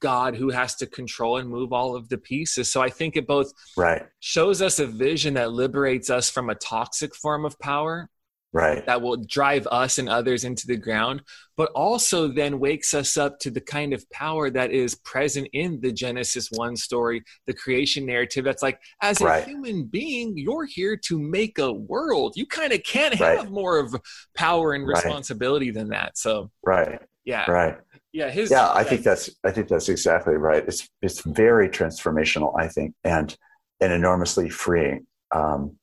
God 0.00 0.36
who 0.36 0.50
has 0.50 0.74
to 0.76 0.86
control 0.86 1.38
and 1.38 1.48
move 1.48 1.72
all 1.72 1.94
of 1.94 2.08
the 2.08 2.18
pieces. 2.18 2.70
So 2.72 2.82
I 2.82 2.90
think 2.90 3.16
it 3.16 3.26
both 3.26 3.52
right. 3.76 4.02
shows 4.18 4.60
us 4.60 4.80
a 4.80 4.86
vision 4.86 5.34
that 5.34 5.52
liberates 5.52 6.10
us 6.10 6.28
from 6.28 6.50
a 6.50 6.56
toxic 6.56 7.14
form 7.14 7.44
of 7.44 7.58
power 7.60 8.08
right. 8.52 8.84
that 8.86 9.00
will 9.00 9.16
drive 9.16 9.66
us 9.70 9.98
and 9.98 10.08
others 10.08 10.44
into 10.44 10.66
the 10.66 10.76
ground 10.76 11.22
but 11.56 11.70
also 11.74 12.28
then 12.28 12.58
wakes 12.58 12.94
us 12.94 13.16
up 13.16 13.38
to 13.38 13.50
the 13.50 13.60
kind 13.60 13.92
of 13.92 14.08
power 14.10 14.48
that 14.50 14.70
is 14.70 14.94
present 14.96 15.46
in 15.52 15.80
the 15.80 15.92
genesis 15.92 16.48
1 16.52 16.76
story 16.76 17.22
the 17.46 17.52
creation 17.54 18.06
narrative. 18.06 18.44
That's 18.44 18.62
like 18.62 18.80
as 19.00 19.20
a 19.20 19.24
Right. 19.24 19.44
human 19.44 19.84
being 19.84 20.36
you're 20.36 20.64
here 20.64 20.96
to 21.08 21.18
make 21.18 21.58
a 21.58 21.72
world. 21.72 22.32
You 22.36 22.46
kind 22.46 22.72
of 22.72 22.82
can't 22.82 23.18
Right. 23.20 23.38
have 23.38 23.50
more 23.50 23.78
of 23.78 23.94
power 24.34 24.72
and 24.72 24.86
Right. 24.86 24.96
responsibility 24.96 25.70
than 25.70 25.88
that 25.90 26.16
so. 26.16 26.50
Right. 26.64 27.00
Yeah. 27.24 27.50
Right. 27.50 27.76
Yeah 28.12 28.30
his 28.30 28.50
yeah 28.50 28.70
i 28.74 28.84
think 28.84 29.02
that's 29.04 29.30
i 29.44 29.50
think 29.50 29.68
that's 29.68 29.88
exactly 29.88 30.34
right. 30.34 30.64
It's 30.66 30.88
it's 31.00 31.20
very 31.20 31.68
transformational 31.68 32.52
i 32.58 32.68
think 32.68 32.94
and 33.04 33.36
and 33.80 33.92
enormously 33.92 34.48
freeing. 34.50 35.06
Um 35.34 35.76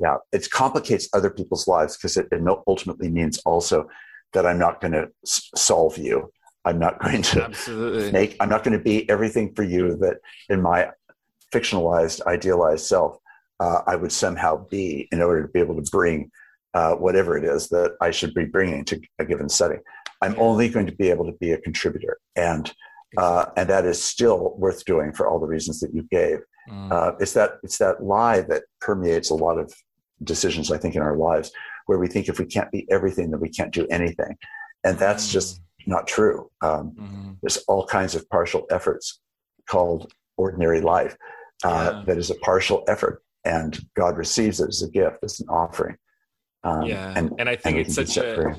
yeah 0.00 0.16
it 0.32 0.50
complicates 0.50 1.08
other 1.12 1.30
people's 1.30 1.66
lives 1.66 1.96
because 1.96 2.16
it, 2.16 2.26
it 2.30 2.40
ultimately 2.66 3.08
means 3.08 3.38
also 3.38 3.88
that 4.32 4.46
i'm 4.46 4.58
not 4.58 4.80
going 4.80 4.92
to 4.92 5.08
s- 5.24 5.50
solve 5.54 5.98
you. 5.98 6.30
I'm 6.66 6.78
not 6.78 6.98
going 7.02 7.22
to 7.22 7.44
absolutely. 7.44 8.10
make 8.10 8.36
i'm 8.40 8.48
not 8.48 8.64
going 8.64 8.76
to 8.76 8.82
be 8.82 9.08
everything 9.10 9.54
for 9.54 9.62
you 9.62 9.96
that 9.98 10.16
in 10.48 10.62
my 10.62 10.90
fictionalized 11.52 12.24
idealized 12.26 12.86
self 12.86 13.18
uh, 13.60 13.80
i 13.86 13.96
would 13.96 14.12
somehow 14.12 14.66
be 14.68 15.08
in 15.12 15.20
order 15.20 15.42
to 15.42 15.48
be 15.48 15.60
able 15.60 15.76
to 15.76 15.90
bring 15.90 16.30
uh, 16.74 16.94
whatever 16.94 17.36
it 17.36 17.44
is 17.44 17.68
that 17.68 17.96
i 18.00 18.10
should 18.10 18.34
be 18.34 18.44
bringing 18.44 18.84
to 18.84 19.00
a 19.18 19.24
given 19.24 19.48
setting. 19.48 19.80
I'm 20.22 20.34
only 20.38 20.70
going 20.70 20.86
to 20.86 20.92
be 20.92 21.10
able 21.10 21.26
to 21.26 21.32
be 21.32 21.52
a 21.52 21.58
contributor 21.58 22.18
and 22.34 22.72
uh, 23.16 23.46
and 23.56 23.68
that 23.68 23.84
is 23.84 24.02
still 24.02 24.54
worth 24.58 24.84
doing 24.84 25.12
for 25.12 25.28
all 25.28 25.38
the 25.38 25.46
reasons 25.46 25.78
that 25.80 25.94
you 25.94 26.02
gave. 26.10 26.38
Mm. 26.68 26.90
uh, 26.90 27.12
it's 27.20 27.34
that 27.34 27.58
it's 27.62 27.76
that 27.78 28.02
lie 28.02 28.40
that 28.40 28.62
permeates 28.80 29.30
a 29.30 29.34
lot 29.34 29.58
of 29.58 29.72
decisions 30.22 30.70
i 30.70 30.78
think 30.78 30.94
in 30.94 31.02
our 31.02 31.16
lives 31.16 31.50
where 31.86 31.98
we 31.98 32.06
think 32.08 32.28
if 32.28 32.38
we 32.38 32.46
can't 32.46 32.70
be 32.70 32.86
everything 32.90 33.30
then 33.30 33.40
we 33.40 33.48
can't 33.48 33.72
do 33.72 33.86
anything 33.90 34.36
and 34.84 34.98
that's 34.98 35.30
just 35.32 35.60
not 35.86 36.06
true 36.06 36.50
um, 36.62 36.92
Mhm. 36.98 37.36
there's 37.42 37.58
all 37.68 37.86
kinds 37.86 38.14
of 38.14 38.28
partial 38.30 38.64
efforts 38.70 39.20
called 39.68 40.12
ordinary 40.36 40.80
life 40.80 41.16
uh, 41.64 41.90
Yeah. 41.92 42.02
that 42.06 42.18
is 42.18 42.30
a 42.30 42.36
partial 42.36 42.84
effort 42.88 43.22
and 43.44 43.78
god 43.94 44.16
receives 44.16 44.60
it 44.60 44.68
as 44.68 44.82
a 44.82 44.88
gift 44.88 45.18
as 45.22 45.40
an 45.40 45.48
offering 45.48 45.96
um, 46.62 46.82
yeah 46.86 47.12
and, 47.16 47.32
and 47.38 47.48
i 47.48 47.56
think 47.56 47.74
we 47.76 47.82
it's 47.82 47.94
such 47.96 48.16
a 48.16 48.34
free. 48.34 48.54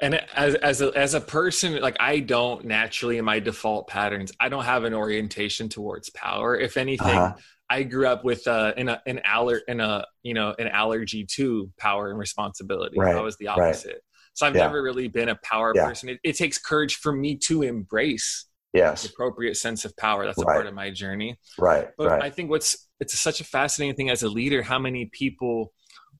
and 0.00 0.14
as 0.34 0.54
as 0.56 0.80
a, 0.80 0.88
as 0.96 1.14
a 1.14 1.20
person 1.20 1.80
like 1.80 1.96
i 2.00 2.18
don't 2.20 2.64
naturally 2.64 3.18
in 3.18 3.24
my 3.24 3.38
default 3.38 3.86
patterns 3.88 4.32
i 4.40 4.48
don't 4.48 4.64
have 4.64 4.84
an 4.84 4.94
orientation 4.94 5.68
towards 5.68 6.08
power 6.10 6.56
if 6.58 6.76
anything 6.76 7.18
Uh-huh. 7.18 7.34
I 7.76 7.82
grew 7.82 8.06
up 8.06 8.24
with 8.24 8.46
uh 8.46 8.72
in 8.76 8.88
a 8.88 8.96
an 9.06 9.18
aller 9.34 9.60
in 9.68 9.80
a 9.80 10.04
you 10.22 10.34
know 10.34 10.54
an 10.58 10.68
allergy 10.68 11.22
to 11.36 11.70
power 11.78 12.10
and 12.10 12.18
responsibility 12.18 12.96
Right, 12.98 13.16
i 13.16 13.20
was 13.20 13.36
the 13.38 13.46
right. 13.46 13.58
opposite 13.68 14.00
so 14.34 14.46
i've 14.46 14.54
Yeah. 14.56 14.66
never 14.66 14.82
really 14.82 15.08
been 15.08 15.30
a 15.30 15.38
power 15.52 15.72
Yeah. 15.74 15.86
person 15.88 16.08
it, 16.10 16.20
it 16.22 16.36
takes 16.36 16.58
courage 16.58 16.94
for 16.96 17.12
me 17.12 17.36
to 17.48 17.62
embrace 17.62 18.46
the 18.72 18.78
yes 18.80 19.04
appropriate 19.10 19.56
sense 19.56 19.84
of 19.84 19.96
power 19.96 20.24
that's 20.26 20.38
a 20.42 20.46
Right. 20.46 20.54
part 20.56 20.66
of 20.66 20.74
my 20.74 20.90
journey 20.90 21.30
right 21.58 21.88
but 21.98 22.08
right 22.10 22.22
I 22.22 22.30
think 22.30 22.50
what's 22.50 22.70
it's 23.00 23.18
such 23.18 23.40
a 23.40 23.44
fascinating 23.44 23.96
thing 23.96 24.10
as 24.10 24.22
a 24.22 24.28
leader 24.28 24.62
how 24.62 24.78
many 24.78 25.06
people 25.12 25.72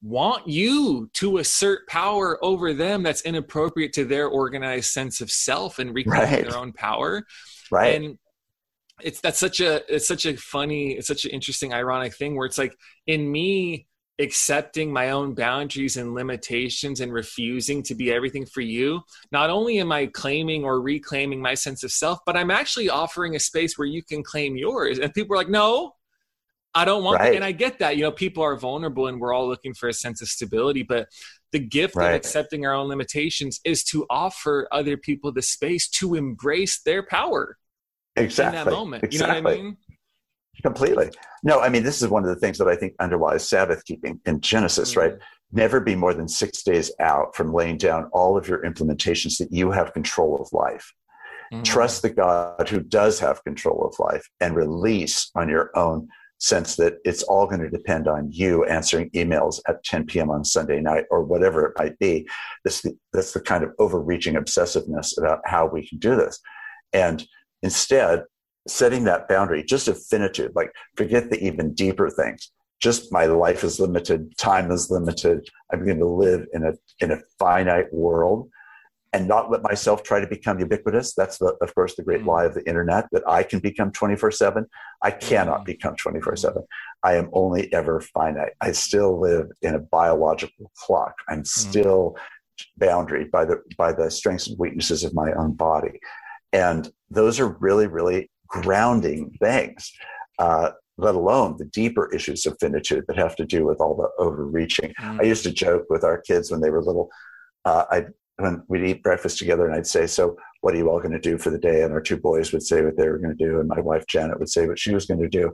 want 0.05 0.49
you 0.49 1.09
to 1.15 1.39
assert 1.39 1.87
power 1.89 2.29
over 2.45 2.75
them 2.75 3.03
that's 3.05 3.23
inappropriate 3.23 3.93
to 3.95 4.05
their 4.05 4.27
organized 4.27 4.91
sense 4.91 5.21
of 5.21 5.31
self 5.31 5.79
and 5.79 5.95
reclaim 5.95 6.23
Right. 6.23 6.45
their 6.45 6.57
own 6.57 6.73
power. 6.73 7.25
right 7.71 7.95
And 8.03 8.19
it's 9.03 9.21
that's 9.21 9.39
such 9.39 9.61
a 9.61 9.83
it's 9.93 10.07
such 10.07 10.27
a 10.27 10.37
funny 10.37 10.93
it's 10.93 11.07
such 11.07 11.25
an 11.25 11.31
interesting 11.31 11.73
ironic 11.73 12.15
thing 12.15 12.37
where 12.37 12.47
it's 12.47 12.59
like 12.59 12.77
in 13.07 13.31
me 13.31 13.87
accepting 14.21 14.93
my 14.93 15.11
own 15.11 15.35
boundaries 15.35 15.97
and 15.97 16.15
limitations 16.15 17.01
and 17.01 17.13
refusing 17.13 17.83
to 17.83 17.95
be 17.95 18.13
everything 18.13 18.45
for 18.45 18.61
you 18.61 19.01
not 19.33 19.51
only 19.51 19.79
am 19.79 19.91
i 19.91 20.07
claiming 20.07 20.65
or 20.65 20.81
reclaiming 20.81 21.41
my 21.41 21.55
sense 21.55 21.83
of 21.83 21.91
self 21.91 22.19
but 22.27 22.37
i'm 22.37 22.51
actually 22.51 22.89
offering 22.89 23.35
a 23.35 23.41
space 23.41 23.79
where 23.79 23.89
you 23.89 24.03
can 24.03 24.23
claim 24.23 24.57
yours. 24.57 24.99
And 24.99 25.13
people 25.15 25.35
are 25.35 25.39
like 25.39 25.49
no 25.49 25.95
i 26.75 26.85
don't 26.85 27.03
want 27.03 27.21
that. 27.21 27.35
And 27.35 27.45
i 27.45 27.53
get 27.53 27.79
that. 27.79 27.97
You 27.97 28.03
know 28.03 28.13
people 28.13 28.45
are 28.45 28.57
vulnerable 28.57 29.07
and 29.07 29.21
we're 29.21 29.33
all 29.33 29.49
looking 29.49 29.75
for 29.75 29.89
a 29.89 29.95
sense 29.95 30.21
of 30.21 30.29
stability 30.29 30.83
but 30.83 31.09
the 31.51 31.59
gift 31.59 31.97
of 31.97 32.03
accepting 32.03 32.65
our 32.65 32.75
own 32.75 32.89
limitations 32.89 33.61
is 33.65 33.83
to 33.85 34.07
offer 34.09 34.69
other 34.73 34.97
people 34.97 35.33
the 35.33 35.43
space 35.43 35.89
to 35.89 36.15
embrace 36.15 36.81
their 36.83 37.03
power 37.03 37.57
exactly 38.17 38.59
in 38.59 38.65
that 38.65 38.71
moment 38.71 39.05
exactly. 39.05 39.37
you 39.37 39.43
know 39.43 39.51
what 39.51 39.59
i 39.59 39.63
mean 39.63 39.77
completely 40.63 41.11
no 41.43 41.61
i 41.61 41.69
mean 41.69 41.83
this 41.83 42.03
is 42.03 42.09
one 42.09 42.23
of 42.23 42.29
the 42.29 42.37
things 42.37 42.59
that 42.59 42.69
i 42.69 42.77
think 42.77 42.95
underlies 43.01 43.49
sabbath 43.49 43.85
keeping 43.85 44.21
in 44.27 44.41
genesis 44.41 44.97
right 44.97 45.15
never 45.51 45.81
be 45.81 45.95
more 45.95 46.15
than 46.15 46.29
six 46.29 46.63
days 46.63 46.91
out 47.01 47.35
from 47.35 47.53
laying 47.53 47.77
down 47.77 48.05
all 48.13 48.37
of 48.37 48.49
your 48.49 48.63
implementations 48.63 49.39
that 49.39 49.53
you 49.53 49.71
have 49.71 49.93
control 49.93 50.41
of 50.41 50.53
life 50.53 50.93
Mhm. 51.53 51.65
trust 51.65 52.03
the 52.03 52.11
God 52.11 52.69
who 52.69 52.81
does 52.81 53.21
have 53.21 53.45
control 53.45 53.85
of 53.85 53.99
life 53.99 54.29
and 54.41 54.57
release 54.57 55.31
on 55.35 55.49
your 55.49 55.71
own 55.77 56.09
sense 56.39 56.77
that 56.77 56.95
it's 57.05 57.23
all 57.25 57.47
going 57.47 57.61
to 57.61 57.71
depend 57.71 58.09
on 58.09 58.33
you 58.33 58.65
answering 58.65 59.11
emails 59.11 59.61
at 59.69 59.85
10 59.85 60.07
p.m. 60.07 60.31
on 60.31 60.45
Sunday 60.45 60.81
night 60.81 61.05
or 61.11 61.23
whatever 61.23 61.67
it 61.67 61.73
might 61.79 61.97
be. 61.99 62.27
That's 62.65 62.81
the, 62.81 62.97
that's 63.13 63.33
the 63.33 63.41
kind 63.41 63.63
of 63.63 63.73
overreaching 63.79 64.35
obsessiveness 64.35 65.17
about 65.19 65.41
how 65.45 65.67
we 65.67 65.87
can 65.87 65.99
do 65.99 66.17
this. 66.17 66.41
And 66.93 67.25
instead, 67.63 68.25
setting 68.69 69.05
that 69.05 69.29
boundary, 69.29 69.65
just 69.65 69.89
a 69.89 69.95
finitude, 69.95 70.53
like 70.55 70.73
forget 70.97 71.31
the 71.31 71.43
even 71.45 71.75
deeper 71.75 72.11
things. 72.11 72.51
Just 72.81 73.13
my 73.13 73.27
life 73.27 73.63
is 73.65 73.79
limited, 73.79 74.37
time 74.39 74.71
is 74.71 74.91
limited. 74.91 75.49
I'm 75.73 75.85
going 75.85 75.99
to 75.99 76.07
live 76.07 76.47
in 76.53 76.65
a 76.65 76.73
in 77.01 77.13
a 77.13 77.21
finite 77.39 77.93
world 77.93 78.51
and 79.15 79.29
not 79.29 79.51
let 79.51 79.63
myself 79.63 80.03
try 80.03 80.21
to 80.21 80.27
become 80.27 80.59
ubiquitous. 80.59 81.15
That's 81.15 81.37
the, 81.39 81.55
of 81.61 81.75
course, 81.75 81.95
the 81.97 82.03
great 82.03 82.23
Mm. 82.23 82.27
lie 82.27 82.45
of 82.47 82.55
the 82.55 82.67
internet 82.67 83.09
that 83.13 83.23
I 83.29 83.43
can 83.43 83.59
become 83.61 83.93
24 83.93 84.31
seven. 84.31 84.67
I 85.03 85.11
cannot 85.11 85.61
Mm. 85.61 85.67
become 85.67 85.97
24 85.97 86.35
seven. 86.37 86.63
I 87.03 87.15
am 87.17 87.29
only 87.33 87.73
ever 87.73 88.01
finite. 88.01 88.55
I 88.61 88.73
still 88.73 89.21
live 89.21 89.51
in 89.61 89.75
a 89.75 89.79
biological 89.79 90.73
clock. 90.77 91.15
I'm 91.29 91.45
still 91.45 92.17
boundaried 92.81 93.31
by 93.31 93.45
the, 93.45 93.63
by 93.77 93.93
the 93.93 94.11
strengths 94.11 94.47
and 94.49 94.59
weaknesses 94.59 95.05
of 95.05 95.15
my 95.15 95.33
own 95.33 95.53
body. 95.53 96.01
And 96.53 96.91
those 97.13 97.39
are 97.41 97.57
really, 97.61 97.87
really 97.87 98.31
grounding 98.47 99.31
things. 99.41 99.93
Uh, 100.39 100.71
let 100.99 101.15
alone 101.15 101.57
the 101.59 101.65
deeper 101.67 102.13
issues 102.13 102.45
of 102.47 102.57
finitude 102.61 103.05
that 103.09 103.17
have 103.17 103.35
to 103.37 103.45
do 103.45 103.65
with 103.65 103.81
all 103.81 103.97
the 103.97 104.09
overreaching. 104.23 104.93
Mm. 105.01 105.21
I 105.21 105.25
used 105.25 105.43
to 105.45 105.51
joke 105.51 105.87
with 105.89 106.05
our 106.05 106.21
kids 106.21 106.51
when 106.51 106.61
they 106.61 106.71
were 106.71 106.83
little. 106.83 107.09
Uh, 107.65 107.85
I 107.91 108.07
when 108.37 108.63
we'd 108.69 108.85
eat 108.85 109.03
breakfast 109.03 109.39
together, 109.39 109.67
and 109.67 109.75
I'd 109.75 109.87
say, 109.87 110.07
"So, 110.07 110.37
what 110.61 110.75
are 110.75 110.79
you 110.79 110.89
all 110.89 111.01
going 111.01 111.13
to 111.13 111.21
do 111.21 111.39
for 111.39 111.51
the 111.51 111.59
day?" 111.59 111.83
And 111.83 111.93
our 111.93 112.01
two 112.01 112.17
boys 112.17 112.53
would 112.53 112.63
say 112.63 112.83
what 112.83 112.97
they 112.97 113.09
were 113.09 113.19
going 113.19 113.37
to 113.37 113.45
do, 113.45 113.61
and 113.61 113.69
my 113.69 113.81
wife 113.81 114.07
Janet 114.07 114.39
would 114.39 114.49
say 114.49 114.67
what 114.67 114.79
she 114.79 114.95
was 114.95 115.07
going 115.07 115.21
to 115.21 115.29
do. 115.29 115.53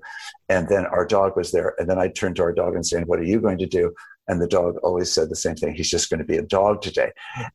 And 0.49 0.69
then 0.69 0.87
our 0.87 1.05
dog 1.07 1.37
was 1.37 1.51
there, 1.53 1.75
and 1.79 1.89
then 1.89 1.99
I'd 1.99 2.15
turn 2.15 2.35
to 2.35 2.43
our 2.43 2.53
dog 2.53 2.75
and 2.75 2.87
say, 2.87 3.03
"What 3.03 3.19
are 3.19 3.25
you 3.25 3.41
going 3.41 3.59
to 3.59 3.67
do?" 3.67 3.93
And 4.31 4.43
the 4.43 4.47
dog 4.47 4.77
always 4.83 5.11
said 5.11 5.31
the 5.31 5.37
same 5.37 5.57
thing. 5.57 5.75
He's 5.75 5.89
just 5.91 6.11
going 6.11 6.19
to 6.19 6.25
be 6.25 6.37
a 6.37 6.43
dog 6.43 6.83
today. 6.83 7.13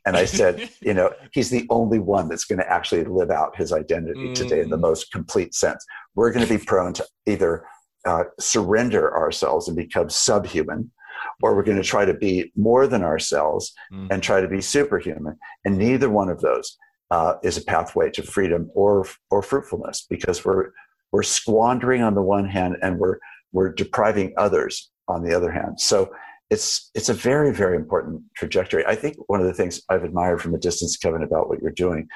And 0.07 0.17
I 0.17 0.25
said, 0.25 0.71
you 0.81 0.95
know, 0.95 1.11
he's 1.31 1.51
the 1.51 1.67
only 1.69 1.99
one 1.99 2.27
that's 2.27 2.45
going 2.45 2.57
to 2.57 2.67
actually 2.71 3.03
live 3.05 3.29
out 3.29 3.55
his 3.55 3.71
identity 3.71 4.33
today 4.33 4.61
in 4.61 4.69
the 4.71 4.77
Mm. 4.77 4.81
most 4.81 5.11
complete 5.11 5.53
sense. 5.53 5.85
We're 6.15 6.31
going 6.31 6.47
to 6.47 6.57
be 6.57 6.63
prone 6.63 6.93
to 6.93 7.05
either 7.27 7.63
uh, 8.05 8.23
surrender 8.39 9.15
ourselves 9.15 9.67
and 9.67 9.77
become 9.77 10.09
subhuman, 10.09 10.91
or 11.43 11.53
we're 11.55 11.69
going 11.71 11.81
to 11.83 11.91
try 11.95 12.05
to 12.05 12.13
be 12.13 12.51
more 12.55 12.87
than 12.87 13.03
ourselves 13.03 13.73
Mm. 13.91 14.07
and 14.11 14.23
try 14.23 14.39
to 14.41 14.47
be 14.47 14.61
superhuman. 14.61 15.35
And 15.65 15.77
neither 15.77 16.09
one 16.09 16.29
of 16.29 16.39
those 16.39 16.77
uh, 17.11 17.33
is 17.43 17.57
a 17.57 17.63
pathway 17.73 18.09
to 18.11 18.23
freedom 18.23 18.71
or 18.73 19.05
or 19.29 19.41
fruitfulness 19.43 19.97
because 20.09 20.43
we're 20.45 20.71
we're 21.11 21.21
squandering 21.39 22.01
on 22.01 22.15
the 22.15 22.21
one 22.37 22.47
hand 22.57 22.77
and 22.81 22.97
we're 22.97 23.17
we're 23.51 23.73
depriving 23.83 24.33
others 24.45 24.89
on 25.07 25.19
the 25.23 25.33
other 25.37 25.51
hand. 25.51 25.79
So 25.79 25.97
it's 26.49 26.89
it's 26.97 27.09
a 27.09 27.13
very 27.31 27.51
very 27.53 27.75
important 27.75 28.23
trajectory. 28.39 28.83
I 28.93 28.95
think 28.95 29.17
one 29.27 29.41
of 29.41 29.47
the 29.47 29.53
things 29.59 29.81
I've 29.89 30.05
admired 30.09 30.41
from 30.41 30.55
a 30.55 30.59
distance, 30.67 30.95
Kevin, 30.97 31.23
about 31.23 31.49
what 31.49 31.59
you're 31.61 31.71
doing, 31.85 32.07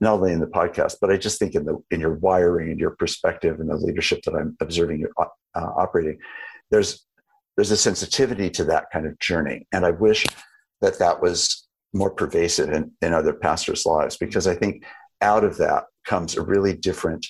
not 0.00 0.14
only 0.14 0.32
in 0.32 0.40
the 0.40 0.46
podcast, 0.60 0.94
but 1.00 1.10
I 1.10 1.16
just 1.16 1.38
think 1.38 1.54
in 1.54 1.64
the 1.68 1.76
in 1.92 2.00
your 2.00 2.14
wiring 2.26 2.68
and 2.72 2.80
your 2.80 2.94
perspective 3.02 3.60
and 3.60 3.70
the 3.70 3.76
leadership 3.76 4.20
that 4.24 4.34
I'm 4.34 4.56
observing 4.60 4.98
you 5.00 5.08
uh, 5.18 5.70
operating, 5.84 6.18
there's 6.72 7.06
there's 7.56 7.70
a 7.70 7.76
sensitivity 7.76 8.50
to 8.50 8.64
that 8.64 8.86
kind 8.92 9.06
of 9.06 9.18
journey, 9.18 9.66
and 9.72 9.84
I 9.84 9.90
wish 9.90 10.24
that 10.80 10.98
that 10.98 11.20
was 11.20 11.66
more 11.92 12.10
pervasive 12.10 12.70
in, 12.70 12.92
in 13.02 13.12
other 13.12 13.32
pastors' 13.32 13.84
lives 13.84 14.16
because 14.16 14.46
I 14.46 14.54
think 14.54 14.84
out 15.20 15.44
of 15.44 15.56
that 15.58 15.84
comes 16.06 16.36
a 16.36 16.42
really 16.42 16.74
different 16.74 17.26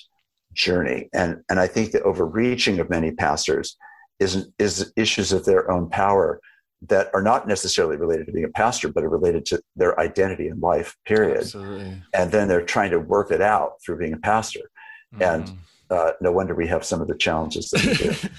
journey, 0.53 1.09
and 1.13 1.41
and 1.49 1.59
I 1.59 1.67
think 1.67 1.91
the 1.91 2.03
overreaching 2.03 2.79
of 2.79 2.89
many 2.89 3.11
pastors 3.11 3.77
is 4.19 4.49
is 4.59 4.93
issues 4.95 5.31
of 5.31 5.45
their 5.45 5.69
own 5.69 5.89
power 5.89 6.39
that 6.87 7.09
are 7.13 7.21
not 7.21 7.47
necessarily 7.47 7.95
related 7.95 8.25
to 8.25 8.31
being 8.31 8.45
a 8.45 8.49
pastor, 8.49 8.89
but 8.89 9.03
are 9.03 9.09
related 9.09 9.45
to 9.45 9.61
their 9.75 9.99
identity 9.99 10.47
in 10.47 10.59
life, 10.59 10.95
period. 11.05 11.41
Absolutely. 11.41 12.01
And 12.13 12.31
then 12.31 12.47
they're 12.47 12.65
trying 12.65 12.91
to 12.91 12.99
work 12.99 13.31
it 13.31 13.41
out 13.41 13.73
through 13.83 13.99
being 13.99 14.13
a 14.13 14.17
pastor. 14.17 14.71
Mm. 15.15 15.35
And 15.35 15.57
uh, 15.91 16.13
no 16.21 16.31
wonder 16.31 16.55
we 16.55 16.67
have 16.67 16.83
some 16.83 17.01
of 17.01 17.07
the 17.07 17.15
challenges 17.15 17.69
that 17.69 17.85
we 17.85 17.93
do. 17.93 18.13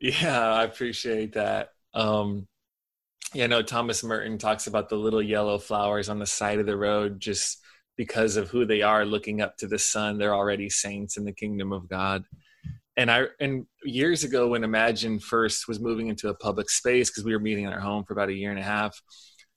yeah, 0.00 0.52
I 0.52 0.64
appreciate 0.64 1.34
that. 1.34 1.70
Um, 1.94 2.46
yeah, 3.34 3.46
no, 3.46 3.62
Thomas 3.62 4.04
Merton 4.04 4.38
talks 4.38 4.66
about 4.66 4.88
the 4.88 4.96
little 4.96 5.22
yellow 5.22 5.58
flowers 5.58 6.08
on 6.08 6.18
the 6.18 6.26
side 6.26 6.58
of 6.58 6.66
the 6.66 6.76
road 6.76 7.20
just 7.20 7.60
because 7.96 8.36
of 8.36 8.50
who 8.50 8.64
they 8.64 8.82
are 8.82 9.04
looking 9.04 9.40
up 9.40 9.56
to 9.58 9.66
the 9.66 9.78
sun. 9.78 10.18
They're 10.18 10.34
already 10.34 10.70
saints 10.70 11.16
in 11.16 11.24
the 11.24 11.32
kingdom 11.32 11.72
of 11.72 11.88
God 11.88 12.24
and 12.96 13.10
I 13.10 13.24
and 13.40 13.66
years 13.84 14.24
ago 14.24 14.48
when 14.48 14.64
Imagine 14.64 15.18
first 15.18 15.68
was 15.68 15.80
moving 15.80 16.08
into 16.08 16.28
a 16.28 16.34
public 16.34 16.70
space 16.70 17.10
because 17.10 17.24
we 17.24 17.32
were 17.32 17.40
meeting 17.40 17.64
in 17.64 17.72
our 17.72 17.80
home 17.80 18.04
for 18.04 18.14
about 18.14 18.30
a 18.30 18.34
year 18.34 18.50
and 18.50 18.58
a 18.58 18.64
half. 18.64 19.00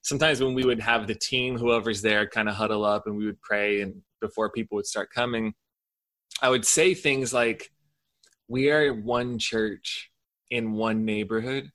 Sometimes 0.01 0.41
when 0.41 0.53
we 0.53 0.65
would 0.65 0.79
have 0.79 1.07
the 1.07 1.15
team, 1.15 1.57
whoever's 1.57 2.01
there, 2.01 2.27
kind 2.27 2.49
of 2.49 2.55
huddle 2.55 2.85
up 2.85 3.05
and 3.05 3.15
we 3.17 3.25
would 3.25 3.41
pray, 3.41 3.81
and 3.81 4.01
before 4.21 4.49
people 4.49 4.75
would 4.75 4.85
start 4.85 5.09
coming, 5.13 5.53
I 6.41 6.49
would 6.49 6.65
say 6.65 6.93
things 6.93 7.33
like, 7.33 7.71
"We 8.47 8.71
are 8.71 8.93
one 8.93 9.39
church 9.39 10.11
in 10.49 10.73
one 10.73 11.05
neighborhood, 11.05 11.71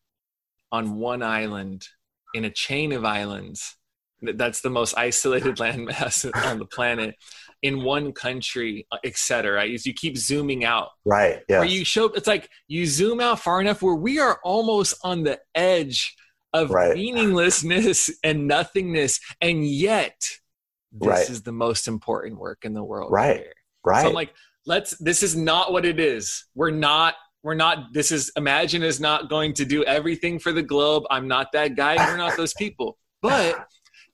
on 0.73 0.97
one 0.97 1.23
island, 1.23 1.89
in 2.35 2.45
a 2.45 2.51
chain 2.51 2.93
of 2.93 3.05
islands." 3.05 3.77
That's 4.23 4.63
the 4.63 4.71
most 4.71 4.95
isolated 4.97 5.57
landmass 5.59 6.31
on 6.47 6.59
the 6.59 6.67
planet 6.67 7.15
in 7.65 7.83
one 7.83 8.13
country, 8.13 8.87
uh, 8.93 8.99
etc. 9.05 9.65
You 9.65 9.95
keep 9.95 10.19
zooming 10.19 10.65
out, 10.65 10.91
right? 11.05 11.41
Yeah. 11.49 11.61
Where 11.61 11.69
you 11.69 11.85
show, 11.85 12.07
it's 12.07 12.27
like 12.27 12.49
you 12.69 12.87
zoom 12.87 13.21
out 13.21 13.41
far 13.41 13.61
enough 13.61 13.83
where 13.83 13.95
we 13.95 14.19
are 14.19 14.39
almost 14.45 14.99
on 15.03 15.23
the 15.23 15.41
edge 15.55 16.15
of 16.53 16.71
right. 16.71 16.95
meaninglessness 16.95 18.11
and 18.23 18.47
nothingness, 18.47 19.19
and 19.41 19.67
yet 19.67 20.15
this 20.93 21.09
right. 21.09 21.31
is 21.31 21.43
the 21.43 21.53
most 21.53 21.89
important 21.89 22.39
work 22.39 22.65
in 22.65 22.75
the 22.75 22.85
world. 22.85 23.11
Right. 23.11 23.39
Here. 23.39 23.55
Right. 23.83 24.03
So 24.03 24.09
I'm 24.09 24.15
like, 24.15 24.35
let's. 24.67 24.97
This 24.99 25.23
is 25.23 25.35
not 25.35 25.73
what 25.73 25.85
it 25.85 25.99
is. 25.99 26.45
We're 26.55 26.71
not. 26.71 27.15
We're 27.45 27.55
not. 27.55 27.93
This 27.93 28.11
is 28.11 28.33
Imagine 28.37 28.83
is 28.83 29.01
not 29.01 29.29
going 29.29 29.53
to 29.55 29.65
do 29.65 29.85
everything 29.85 30.39
for 30.41 30.51
the 30.51 30.63
globe. 30.63 31.05
I'm 31.11 31.29
not 31.29 31.53
that 31.53 31.77
guy. 31.77 31.97
We're 31.97 32.17
not 32.17 32.37
those 32.37 32.55
people. 32.55 32.99
But 33.23 33.67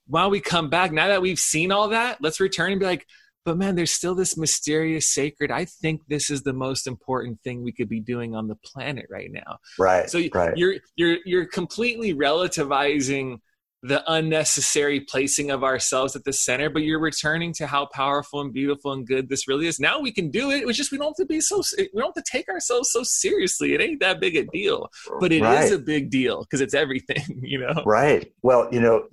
while 0.06 0.28
we 0.28 0.40
come 0.40 0.68
back, 0.68 0.92
now 0.92 1.08
that 1.08 1.22
we've 1.22 1.38
seen 1.38 1.70
all 1.72 1.88
that, 1.88 2.18
let's 2.20 2.40
return 2.40 2.72
and 2.72 2.80
be 2.80 2.86
like, 2.86 3.06
but 3.44 3.56
man 3.56 3.74
there's 3.74 3.90
still 3.90 4.14
this 4.14 4.36
mysterious 4.36 5.12
sacred 5.12 5.50
i 5.50 5.64
think 5.64 6.02
this 6.08 6.30
is 6.30 6.42
the 6.42 6.52
most 6.52 6.86
important 6.86 7.40
thing 7.42 7.62
we 7.62 7.72
could 7.72 7.88
be 7.88 7.98
doing 7.98 8.34
on 8.34 8.48
the 8.48 8.54
planet 8.56 9.06
right 9.10 9.30
now 9.32 9.58
right 9.78 10.10
so 10.10 10.20
right. 10.34 10.56
you're 10.56 10.74
you're 10.96 11.16
you're 11.24 11.46
completely 11.46 12.14
relativizing 12.14 13.38
the 13.82 14.02
unnecessary 14.12 15.00
placing 15.00 15.50
of 15.50 15.64
ourselves 15.64 16.14
at 16.14 16.24
the 16.24 16.32
center 16.32 16.68
but 16.68 16.82
you're 16.82 17.00
returning 17.00 17.52
to 17.54 17.66
how 17.66 17.86
powerful 17.86 18.40
and 18.40 18.52
beautiful 18.52 18.92
and 18.92 19.06
good 19.06 19.28
this 19.28 19.48
really 19.48 19.66
is. 19.66 19.80
Now 19.80 20.00
we 20.00 20.12
can 20.12 20.30
do 20.30 20.50
it. 20.50 20.68
It's 20.68 20.76
just 20.76 20.92
we 20.92 20.98
don't 20.98 21.08
have 21.08 21.16
to 21.16 21.26
be 21.26 21.40
so 21.40 21.62
we 21.78 21.88
don't 21.94 22.14
have 22.16 22.24
to 22.24 22.30
take 22.30 22.48
ourselves 22.48 22.90
so 22.92 23.02
seriously. 23.02 23.74
It 23.74 23.80
ain't 23.80 24.00
that 24.00 24.20
big 24.20 24.36
a 24.36 24.44
deal 24.44 24.88
but 25.18 25.32
it 25.32 25.42
right. 25.42 25.64
is 25.64 25.72
a 25.72 25.78
big 25.78 26.10
deal 26.10 26.40
because 26.42 26.60
it's 26.60 26.74
everything 26.74 27.24
you 27.42 27.58
know? 27.58 27.82
Right. 27.84 28.32
Well 28.42 28.68
you 28.72 28.80
know 28.80 29.06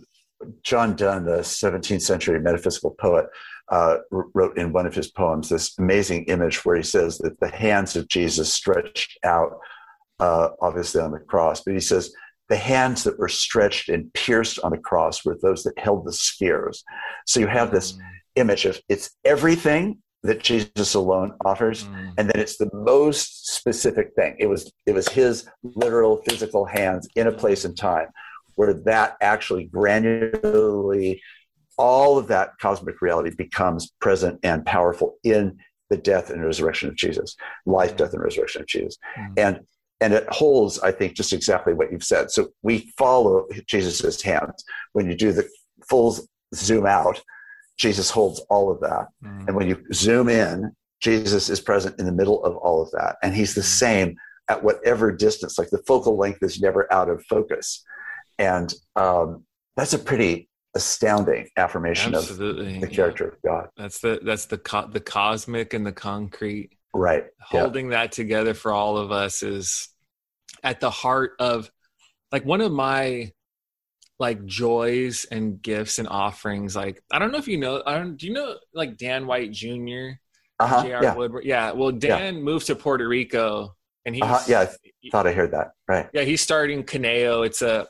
john 0.62 0.96
donne 0.96 1.26
the 1.26 1.40
17th 1.40 2.04
century 2.04 2.40
metaphysical 2.40 2.92
poet 2.92 3.26
uh, 3.70 3.98
wrote 4.12 4.58
in 4.58 4.72
one 4.72 4.86
of 4.86 4.96
his 4.96 5.12
poems 5.12 5.50
this 5.50 5.78
amazing 5.78 6.24
image 6.26 6.64
where 6.64 6.78
he 6.78 6.84
says 6.84 7.18
that 7.18 7.40
the 7.40 7.50
hands 7.50 7.96
of 7.96 8.08
Jesus 8.08 8.52
stretched 8.52 9.18
out, 9.26 9.60
uh, 10.20 10.50
obviously 10.62 11.02
on 11.02 11.12
the 11.12 11.20
cross, 11.20 11.62
but 11.62 11.74
he 11.74 11.80
says 11.80 12.14
the 12.50 12.58
hands 12.58 13.04
that 13.04 13.20
were 13.20 13.28
stretched 13.28 13.90
and 13.90 14.12
pierced 14.14 14.60
on 14.64 14.72
the 14.72 14.78
cross 14.78 15.26
were 15.26 15.38
those 15.42 15.64
that 15.64 15.78
held 15.78 16.06
the 16.06 16.14
spears. 16.14 16.84
So 17.26 17.40
you 17.40 17.48
have 17.48 17.72
this 17.72 17.94
mm. 17.94 18.00
image 18.36 18.66
of 18.66 18.80
it's 18.88 19.12
everything 19.26 20.02
that 20.24 20.42
Jesus 20.42 20.94
alone 20.94 21.34
offers, 21.46 21.84
mm. 21.84 22.14
and 22.18 22.30
then 22.30 22.42
it's 22.42 22.58
the 22.58 22.70
most 22.74 23.54
specific 23.54 24.14
thing. 24.16 24.36
It 24.40 24.48
was 24.48 24.72
it 24.86 24.94
was 24.94 25.08
his 25.08 25.48
literal 25.64 26.22
physical 26.28 26.66
hands 26.66 27.08
in 27.16 27.28
a 27.28 27.32
place 27.32 27.66
and 27.66 27.78
time 27.78 28.08
where 28.56 28.74
that 28.74 29.18
actually 29.22 29.68
granularly 29.68 31.20
all 31.78 32.18
of 32.18 32.28
that 32.28 32.58
cosmic 32.60 33.02
reality 33.02 33.30
becomes 33.38 33.92
present 34.02 34.40
and 34.44 34.66
powerful 34.66 35.16
in 35.24 35.58
the 35.90 35.98
death 35.98 36.30
and 36.30 36.44
resurrection 36.44 36.90
of 36.90 36.96
Jesus, 36.96 37.36
life, 37.66 37.96
death, 37.96 38.14
and 38.14 38.22
resurrection 38.22 38.62
of 38.62 38.68
Jesus. 38.68 38.98
Mm-hmm. 39.18 39.34
And 39.38 39.60
and 40.00 40.14
it 40.14 40.28
holds, 40.30 40.80
I 40.80 40.92
think, 40.92 41.16
just 41.16 41.34
exactly 41.34 41.74
what 41.74 41.92
you've 41.92 42.04
said. 42.04 42.32
So 42.32 42.50
we 42.62 42.92
follow 42.98 43.48
Jesus's 43.68 44.22
hands. 44.22 44.64
When 44.94 45.08
you 45.08 45.16
do 45.16 45.32
the 45.32 45.48
full 45.90 46.16
zoom 46.54 46.86
out, 46.86 47.22
Jesus 47.78 48.10
holds 48.10 48.40
all 48.50 48.72
of 48.72 48.80
that. 48.82 49.08
Mm-hmm. 49.24 49.48
And 49.48 49.56
when 49.56 49.68
you 49.68 49.84
zoom 49.94 50.30
in, 50.30 50.72
Jesus 51.02 51.50
is 51.50 51.60
present 51.60 52.00
in 52.00 52.06
the 52.06 52.12
middle 52.12 52.44
of 52.44 52.56
all 52.58 52.82
of 52.82 52.92
that. 52.92 53.18
And 53.22 53.36
he's 53.36 53.54
the 53.54 53.62
mm-hmm. 53.62 53.68
same 53.68 54.16
at 54.50 54.64
whatever 54.64 55.12
distance, 55.12 55.58
like 55.58 55.70
the 55.70 55.84
focal 55.86 56.18
length 56.18 56.42
is 56.42 56.62
never 56.62 56.92
out 56.94 57.10
of 57.10 57.24
focus. 57.26 57.84
And 58.40 58.74
um, 58.96 59.44
that's 59.76 59.94
a 59.94 60.00
pretty 60.00 60.50
astounding 60.76 61.50
affirmation 61.58 62.16
Absolutely. 62.16 62.76
of 62.76 62.82
the 62.82 62.88
character 62.88 63.26
yeah. 63.44 63.52
of 63.52 63.62
God. 63.62 63.70
That's 63.76 64.00
the 64.00 64.20
that's 64.24 64.46
the 64.46 64.58
co- 64.58 64.88
the 64.88 65.00
cosmic 65.00 65.74
and 65.74 65.86
the 65.86 65.92
concrete. 65.92 66.77
Right. 66.94 67.26
Holding 67.42 67.92
yeah. 67.92 68.04
that 68.04 68.12
together 68.12 68.54
for 68.54 68.72
all 68.72 68.98
of 68.98 69.12
us 69.12 69.44
is 69.44 69.90
at 70.64 70.80
the 70.80 70.90
heart 70.90 71.34
of 71.40 71.70
like 72.32 72.46
one 72.46 72.62
of 72.62 72.72
my 72.72 73.32
like 74.20 74.46
joys 74.46 75.26
and 75.26 75.62
gifts 75.62 76.00
and 76.00 76.08
offerings. 76.08 76.76
Like 76.76 77.04
I 77.12 77.20
don't 77.20 77.32
know 77.32 77.38
if 77.38 77.48
you 77.48 77.58
know. 77.58 77.84
I 77.86 77.98
don't. 77.98 78.18
Do 78.18 78.28
you 78.28 78.34
know 78.34 78.56
like 78.74 78.98
Dan 78.98 79.28
White 79.28 79.52
Jr. 79.52 80.18
Uh-huh, 80.60 80.84
J.R. 80.84 81.04
Yeah. 81.04 81.16
Woodward? 81.16 81.46
Yeah. 81.46 81.72
Well, 81.72 81.92
Dan 81.92 82.36
yeah. 82.36 82.42
moved 82.42 82.68
to 82.68 82.76
Puerto 82.76 83.08
Rico, 83.08 83.76
and 84.06 84.16
he. 84.16 84.22
uh-huh, 84.22 84.40
yeah. 84.48 84.62
I 84.62 85.10
thought 85.12 85.28
I 85.28 85.34
heard 85.34 85.52
that. 85.52 85.72
Right. 85.88 86.10
Yeah, 86.14 86.24
he's 86.24 86.42
starting 86.42 86.84
Kineo. 86.84 87.46
It's 87.46 87.62
a 87.62 87.88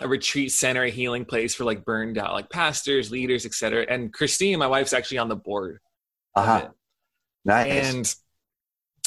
a 0.00 0.08
retreat 0.08 0.52
center, 0.52 0.82
a 0.82 0.90
healing 0.90 1.24
place 1.24 1.54
for 1.54 1.64
like 1.64 1.84
burned 1.84 2.18
out 2.18 2.34
like 2.34 2.50
pastors, 2.50 3.10
leaders, 3.10 3.46
etc. 3.46 3.86
And 3.88 4.12
Christine, 4.12 4.58
my 4.58 4.66
wife's 4.66 4.92
actually 4.92 5.18
on 5.18 5.28
the 5.28 5.36
board. 5.36 5.80
Uh 6.34 6.44
huh. 6.44 6.68
Nice. 7.46 7.94
And 7.94 8.14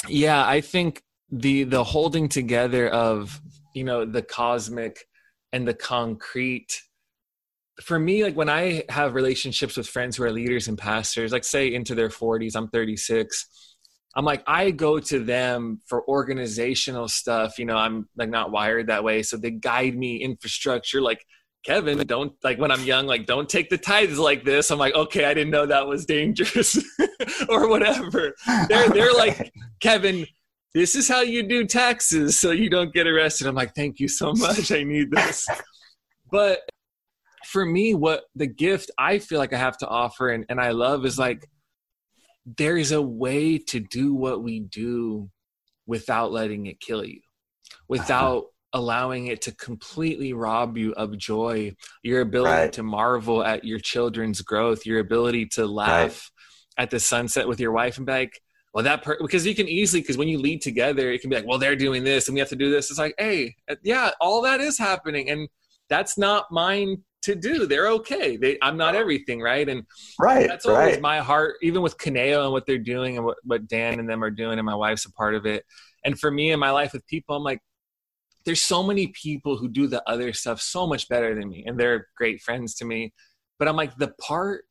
yeah, 0.08 0.44
I 0.46 0.60
think 0.60 1.02
the 1.30 1.64
the 1.64 1.84
holding 1.84 2.28
together 2.28 2.88
of 2.88 3.40
you 3.74 3.84
know 3.84 4.04
the 4.04 4.22
cosmic 4.22 5.06
and 5.52 5.68
the 5.68 5.74
concrete 5.74 6.82
for 7.80 8.00
me 8.00 8.24
like 8.24 8.34
when 8.34 8.48
i 8.48 8.82
have 8.88 9.14
relationships 9.14 9.76
with 9.76 9.86
friends 9.86 10.16
who 10.16 10.24
are 10.24 10.32
leaders 10.32 10.66
and 10.66 10.76
pastors 10.76 11.30
like 11.30 11.44
say 11.44 11.72
into 11.72 11.94
their 11.94 12.08
40s 12.08 12.56
i'm 12.56 12.66
36 12.68 13.46
I'm 14.16 14.24
like, 14.24 14.42
I 14.46 14.70
go 14.72 14.98
to 14.98 15.22
them 15.22 15.80
for 15.86 16.06
organizational 16.08 17.06
stuff. 17.08 17.58
You 17.58 17.66
know, 17.66 17.76
I'm 17.76 18.08
like 18.16 18.28
not 18.28 18.50
wired 18.50 18.88
that 18.88 19.04
way. 19.04 19.22
So 19.22 19.36
they 19.36 19.52
guide 19.52 19.96
me 19.96 20.16
infrastructure. 20.16 21.00
Like, 21.00 21.24
Kevin, 21.64 21.98
don't 22.06 22.32
like 22.42 22.58
when 22.58 22.70
I'm 22.70 22.84
young, 22.84 23.06
like, 23.06 23.26
don't 23.26 23.48
take 23.48 23.68
the 23.68 23.76
tithes 23.76 24.18
like 24.18 24.44
this. 24.44 24.70
I'm 24.70 24.78
like, 24.78 24.94
okay, 24.94 25.26
I 25.26 25.34
didn't 25.34 25.50
know 25.50 25.66
that 25.66 25.86
was 25.86 26.06
dangerous 26.06 26.78
or 27.48 27.68
whatever. 27.68 28.34
They're, 28.68 28.88
they're 28.88 29.12
like, 29.12 29.52
Kevin, 29.80 30.26
this 30.74 30.96
is 30.96 31.08
how 31.08 31.20
you 31.20 31.42
do 31.42 31.66
taxes 31.66 32.38
so 32.38 32.50
you 32.50 32.70
don't 32.70 32.94
get 32.94 33.06
arrested. 33.06 33.46
I'm 33.46 33.54
like, 33.54 33.74
thank 33.74 34.00
you 34.00 34.08
so 34.08 34.32
much. 34.32 34.72
I 34.72 34.84
need 34.84 35.10
this. 35.10 35.46
But 36.30 36.60
for 37.46 37.66
me, 37.66 37.94
what 37.94 38.24
the 38.34 38.46
gift 38.46 38.90
I 38.98 39.18
feel 39.18 39.38
like 39.38 39.52
I 39.52 39.58
have 39.58 39.76
to 39.78 39.86
offer 39.88 40.30
and, 40.30 40.46
and 40.48 40.60
I 40.60 40.70
love 40.70 41.04
is 41.04 41.18
like, 41.18 41.46
there 42.56 42.78
is 42.78 42.92
a 42.92 43.02
way 43.02 43.58
to 43.58 43.80
do 43.80 44.14
what 44.14 44.42
we 44.42 44.60
do 44.60 45.30
without 45.86 46.32
letting 46.32 46.66
it 46.66 46.80
kill 46.80 47.04
you, 47.04 47.20
without 47.88 48.38
uh-huh. 48.38 48.46
Allowing 48.72 49.26
it 49.26 49.42
to 49.42 49.52
completely 49.56 50.32
rob 50.32 50.78
you 50.78 50.92
of 50.92 51.18
joy, 51.18 51.74
your 52.02 52.20
ability 52.20 52.52
right. 52.52 52.72
to 52.74 52.82
marvel 52.84 53.42
at 53.42 53.64
your 53.64 53.80
children's 53.80 54.42
growth, 54.42 54.86
your 54.86 55.00
ability 55.00 55.46
to 55.46 55.66
laugh 55.66 56.30
right. 56.78 56.84
at 56.84 56.90
the 56.90 57.00
sunset 57.00 57.48
with 57.48 57.58
your 57.58 57.72
wife 57.72 57.96
and 57.96 58.06
be 58.06 58.12
like, 58.12 58.40
well, 58.72 58.84
that 58.84 59.02
per-, 59.02 59.18
because 59.20 59.44
you 59.44 59.56
can 59.56 59.68
easily 59.68 60.00
because 60.00 60.16
when 60.16 60.28
you 60.28 60.38
lead 60.38 60.62
together, 60.62 61.10
it 61.10 61.20
can 61.20 61.30
be 61.30 61.36
like, 61.36 61.46
well, 61.46 61.58
they're 61.58 61.74
doing 61.74 62.04
this 62.04 62.28
and 62.28 62.34
we 62.34 62.38
have 62.38 62.48
to 62.50 62.56
do 62.56 62.70
this. 62.70 62.90
It's 62.90 62.98
like, 63.00 63.14
hey, 63.18 63.56
uh, 63.68 63.74
yeah, 63.82 64.12
all 64.20 64.42
that 64.42 64.60
is 64.60 64.78
happening, 64.78 65.30
and 65.30 65.48
that's 65.88 66.16
not 66.16 66.44
mine 66.52 67.02
to 67.22 67.34
do. 67.34 67.66
They're 67.66 67.88
okay. 67.88 68.36
They, 68.36 68.56
I'm 68.62 68.76
not 68.76 68.94
everything, 68.94 69.40
right? 69.40 69.68
And 69.68 69.82
right, 70.18 70.46
that's 70.46 70.64
always 70.64 70.92
right. 70.92 71.00
my 71.00 71.18
heart, 71.18 71.56
even 71.62 71.82
with 71.82 71.98
Kineo 71.98 72.44
and 72.44 72.52
what 72.52 72.66
they're 72.66 72.78
doing 72.78 73.16
and 73.16 73.26
what, 73.26 73.38
what 73.42 73.66
Dan 73.66 73.98
and 73.98 74.08
them 74.08 74.22
are 74.22 74.30
doing, 74.30 74.58
and 74.58 74.66
my 74.66 74.76
wife's 74.76 75.06
a 75.06 75.12
part 75.12 75.34
of 75.34 75.44
it. 75.44 75.64
And 76.04 76.18
for 76.18 76.30
me 76.30 76.52
in 76.52 76.60
my 76.60 76.70
life 76.70 76.92
with 76.92 77.04
people, 77.08 77.34
I'm 77.34 77.42
like, 77.42 77.60
there's 78.44 78.62
so 78.62 78.82
many 78.82 79.08
people 79.08 79.56
who 79.56 79.68
do 79.68 79.86
the 79.86 80.02
other 80.08 80.32
stuff 80.32 80.60
so 80.60 80.86
much 80.86 81.08
better 81.08 81.34
than 81.34 81.48
me, 81.50 81.64
and 81.66 81.78
they're 81.78 82.06
great 82.16 82.40
friends 82.40 82.74
to 82.76 82.84
me. 82.84 83.12
But 83.58 83.68
I'm 83.68 83.76
like, 83.76 83.96
the 83.96 84.14
part 84.20 84.64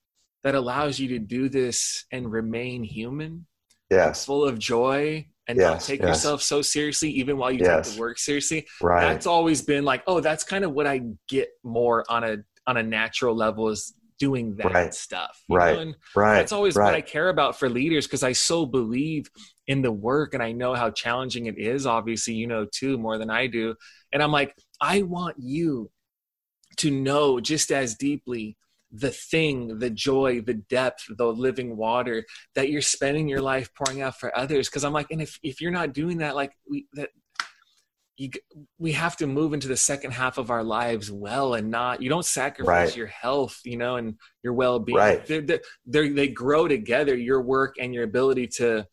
that 0.43 0.55
allows 0.55 0.99
you 0.99 1.09
to 1.09 1.19
do 1.19 1.49
this 1.49 2.05
and 2.11 2.31
remain 2.31 2.83
human, 2.83 3.45
yes, 3.89 4.25
full 4.25 4.43
of 4.45 4.57
joy 4.57 5.27
and 5.47 5.57
Yes, 5.57 5.69
not 5.69 5.81
take 5.81 5.99
yes. 5.99 6.07
yourself 6.09 6.41
so 6.41 6.61
seriously, 6.61 7.09
even 7.11 7.37
while 7.37 7.51
you 7.51 7.59
Yes. 7.59 7.87
take 7.87 7.95
the 7.95 8.01
work 8.01 8.17
seriously. 8.19 8.67
right 8.81 9.01
That's 9.01 9.27
always 9.27 9.61
been 9.61 9.83
like, 9.83 10.03
oh, 10.07 10.19
that's 10.19 10.43
kind 10.43 10.63
of 10.63 10.71
what 10.73 10.87
I 10.87 11.01
get 11.27 11.49
more 11.63 12.05
on 12.09 12.23
a 12.23 12.37
on 12.67 12.77
a 12.77 12.83
natural 12.83 13.35
level 13.35 13.69
is 13.69 13.93
doing 14.19 14.55
that 14.57 14.73
Right. 14.73 14.93
stuff. 14.93 15.41
Right. 15.49 15.73
know? 15.73 15.79
And 15.81 15.95
right 16.15 16.35
that's 16.37 16.51
always 16.51 16.75
what 16.75 16.93
I 16.93 17.01
care 17.01 17.29
about 17.29 17.57
for 17.57 17.67
leaders 17.69 18.05
because 18.05 18.21
I 18.21 18.33
so 18.33 18.65
believe 18.65 19.29
in 19.69 19.83
the 19.83 19.91
work 19.91 20.33
and 20.33 20.41
I 20.41 20.51
know 20.51 20.73
how 20.73 20.89
challenging 20.89 21.45
it 21.45 21.57
is. 21.57 21.85
Obviously, 21.85 22.33
you 22.33 22.47
know 22.47 22.65
too 22.65 22.97
more 22.97 23.19
than 23.19 23.29
I 23.29 23.45
do. 23.45 23.75
And 24.11 24.21
I'm 24.21 24.31
like, 24.31 24.55
I 24.81 25.03
want 25.03 25.35
you 25.37 25.91
to 26.77 26.89
know 26.89 27.39
just 27.39 27.71
as 27.71 27.95
deeply 27.95 28.57
the 28.91 29.11
thing, 29.11 29.77
the 29.77 29.91
joy, 29.91 30.41
the 30.41 30.55
depth, 30.55 31.05
the 31.15 31.27
living 31.27 31.77
water 31.77 32.25
that 32.55 32.71
you're 32.71 32.81
spending 32.81 33.29
your 33.29 33.41
life 33.41 33.69
pouring 33.75 34.01
out 34.01 34.19
for 34.19 34.35
others. 34.35 34.67
Because 34.67 34.83
I'm 34.83 34.91
like, 34.93 35.11
and 35.11 35.21
if 35.21 35.39
if 35.43 35.61
you're 35.61 35.69
not 35.69 35.93
doing 35.93 36.17
that, 36.17 36.35
like 36.35 36.53
we 36.67 36.87
that 36.93 37.09
you 38.17 38.31
we 38.79 38.91
have 38.93 39.15
to 39.17 39.27
move 39.27 39.53
into 39.53 39.67
the 39.67 39.77
second 39.77 40.11
half 40.11 40.39
of 40.39 40.49
our 40.49 40.63
lives 40.63 41.11
well 41.11 41.53
and 41.53 41.69
not 41.69 42.01
you 42.01 42.09
don't 42.09 42.25
sacrifice 42.25 42.89
Right. 42.89 42.95
your 42.97 43.07
health 43.07 43.61
you 43.63 43.77
know 43.77 43.95
and 43.95 44.15
your 44.43 44.51
well-being 44.53 44.97
Right. 44.97 45.25
they're, 45.25 45.41
they're, 45.41 45.61
they're, 45.85 46.13
they 46.13 46.27
grow 46.27 46.67
together 46.67 47.15
your 47.15 47.41
work 47.41 47.75
and 47.79 47.93
your 47.93 48.03
ability 48.03 48.47
to 48.57 48.85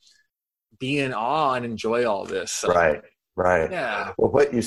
be 0.79 0.99
in 0.99 1.13
awe 1.15 1.55
and 1.55 1.65
enjoy 1.65 2.05
all 2.07 2.25
this 2.25 2.53
So, 2.53 2.69
right 2.69 3.01
right 3.37 3.71
yeah 3.71 4.13
Well, 4.19 4.31
what 4.31 4.53
you, 4.55 4.63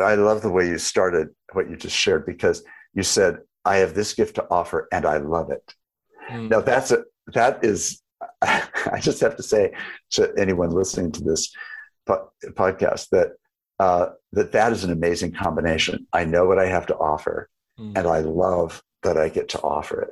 I 0.00 0.14
love 0.14 0.42
the 0.42 0.50
way 0.50 0.66
you 0.68 0.78
started 0.78 1.28
what 1.52 1.70
you 1.70 1.76
just 1.76 1.96
shared 1.96 2.26
because 2.26 2.62
you 2.94 3.02
said, 3.02 3.38
I 3.64 3.76
have 3.76 3.94
this 3.94 4.14
gift 4.14 4.36
to 4.36 4.46
offer 4.50 4.88
and 4.92 5.04
I 5.06 5.18
love 5.18 5.50
it. 5.50 5.74
Mm. 6.30 6.50
Now, 6.50 6.60
that's 6.60 6.90
a, 6.90 7.04
that 7.34 7.64
is, 7.64 8.02
I 8.42 8.98
just 9.00 9.20
have 9.20 9.36
to 9.36 9.42
say 9.42 9.72
to 10.12 10.32
anyone 10.38 10.70
listening 10.70 11.12
to 11.12 11.22
this 11.22 11.52
po- 12.06 12.30
podcast 12.48 13.10
that, 13.10 13.32
uh, 13.78 14.08
that 14.32 14.52
that 14.52 14.72
is 14.72 14.84
an 14.84 14.90
amazing 14.90 15.32
combination. 15.32 16.06
I 16.12 16.24
know 16.24 16.46
what 16.46 16.58
I 16.58 16.66
have 16.66 16.86
to 16.86 16.96
offer 16.96 17.48
Mm. 17.78 17.96
and 17.96 18.08
I 18.08 18.18
love 18.20 18.82
that 19.04 19.16
I 19.16 19.28
get 19.28 19.50
to 19.50 19.60
offer 19.60 20.00
it. 20.02 20.10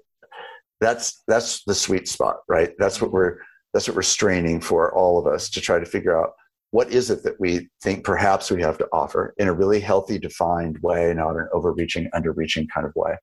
That's, 0.80 1.22
that's 1.26 1.64
the 1.64 1.74
sweet 1.74 2.06
spot, 2.06 2.36
right? 2.48 2.72
That's 2.78 3.02
what 3.02 3.10
we're, 3.10 3.38
that's 3.72 3.88
what 3.88 3.96
we're 3.96 4.02
straining 4.02 4.60
for 4.60 4.94
all 4.94 5.18
of 5.18 5.26
us 5.26 5.50
to 5.50 5.60
try 5.60 5.78
to 5.78 5.86
figure 5.86 6.18
out 6.18 6.32
what 6.70 6.90
is 6.90 7.10
it 7.10 7.22
that 7.22 7.38
we 7.40 7.68
think 7.82 8.04
perhaps 8.04 8.50
we 8.50 8.60
have 8.60 8.76
to 8.78 8.88
offer 8.92 9.34
in 9.38 9.48
a 9.48 9.52
really 9.52 9.80
healthy, 9.80 10.18
defined 10.18 10.78
way, 10.82 11.12
not 11.14 11.36
an 11.36 11.48
overreaching, 11.52 12.08
underreaching 12.14 12.66
kind 12.74 12.86
of 12.86 12.94
way. 12.96 13.16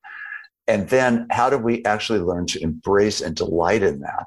And 0.66 0.88
then 0.88 1.26
how 1.30 1.50
do 1.50 1.58
we 1.58 1.84
actually 1.84 2.20
learn 2.20 2.46
to 2.46 2.62
embrace 2.62 3.20
and 3.20 3.36
delight 3.36 3.82
in 3.82 4.00
that 4.00 4.26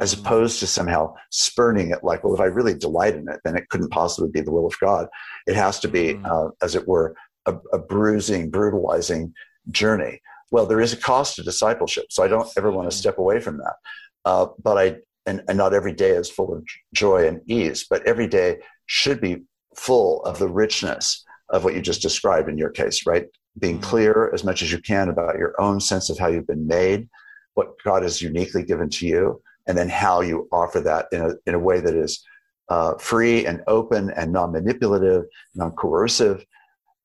as 0.00 0.14
Mhm. 0.14 0.20
opposed 0.20 0.60
to 0.60 0.66
somehow 0.66 1.14
spurning 1.30 1.90
it 1.90 2.04
like, 2.04 2.22
well, 2.22 2.34
if 2.34 2.40
I 2.40 2.44
really 2.44 2.74
delight 2.74 3.16
in 3.16 3.28
it, 3.28 3.40
then 3.44 3.56
it 3.56 3.68
couldn't 3.68 3.90
possibly 3.90 4.30
be 4.30 4.42
the 4.42 4.52
will 4.52 4.66
of 4.66 4.78
God. 4.80 5.08
It 5.46 5.56
has 5.56 5.80
to 5.80 5.88
be, 5.88 6.14
Mhm. 6.14 6.26
uh, 6.30 6.50
as 6.62 6.74
it 6.74 6.86
were, 6.86 7.16
a, 7.46 7.56
a 7.72 7.78
bruising, 7.78 8.50
brutalizing 8.50 9.32
journey. 9.70 10.20
Well, 10.50 10.66
there 10.66 10.80
is 10.80 10.92
a 10.92 10.96
cost 10.96 11.36
to 11.36 11.42
discipleship. 11.42 12.06
So 12.10 12.22
I 12.22 12.28
don't 12.28 12.48
ever 12.56 12.70
want 12.70 12.90
to 12.90 12.94
Mhm. 12.94 13.00
step 13.00 13.18
away 13.18 13.40
from 13.40 13.56
that. 13.58 13.76
Uh, 14.24 14.48
but 14.62 14.76
I, 14.78 14.96
and, 15.28 15.42
and 15.46 15.58
not 15.58 15.74
every 15.74 15.92
day 15.92 16.10
is 16.10 16.30
full 16.30 16.52
of 16.54 16.64
joy 16.94 17.28
and 17.28 17.40
ease, 17.46 17.86
but 17.88 18.04
every 18.06 18.26
day 18.26 18.56
should 18.86 19.20
be 19.20 19.42
full 19.76 20.22
of 20.24 20.38
the 20.38 20.48
richness 20.48 21.24
of 21.50 21.64
what 21.64 21.74
you 21.74 21.82
just 21.82 22.02
described 22.02 22.48
in 22.48 22.58
your 22.58 22.70
case, 22.70 23.06
right? 23.06 23.26
Being 23.58 23.78
Mhm. 23.78 23.82
clear 23.82 24.30
as 24.34 24.42
much 24.42 24.62
as 24.62 24.72
you 24.72 24.80
can 24.80 25.08
about 25.08 25.38
your 25.38 25.54
own 25.60 25.80
sense 25.80 26.08
of 26.10 26.18
how 26.18 26.28
you've 26.28 26.46
been 26.46 26.66
made, 26.66 27.08
what 27.54 27.68
God 27.84 28.02
has 28.02 28.22
uniquely 28.22 28.62
given 28.62 28.88
to 28.90 29.06
you, 29.06 29.42
and 29.66 29.76
then 29.76 29.88
how 29.88 30.22
you 30.22 30.48
offer 30.50 30.80
that 30.80 31.06
in 31.12 31.20
a, 31.20 31.34
in 31.46 31.54
a 31.54 31.58
way 31.58 31.80
that 31.80 31.94
is 31.94 32.24
uh, 32.70 32.94
free 32.98 33.46
and 33.46 33.62
open 33.66 34.10
and 34.10 34.32
non-manipulative, 34.32 35.24
non-coercive, 35.54 36.44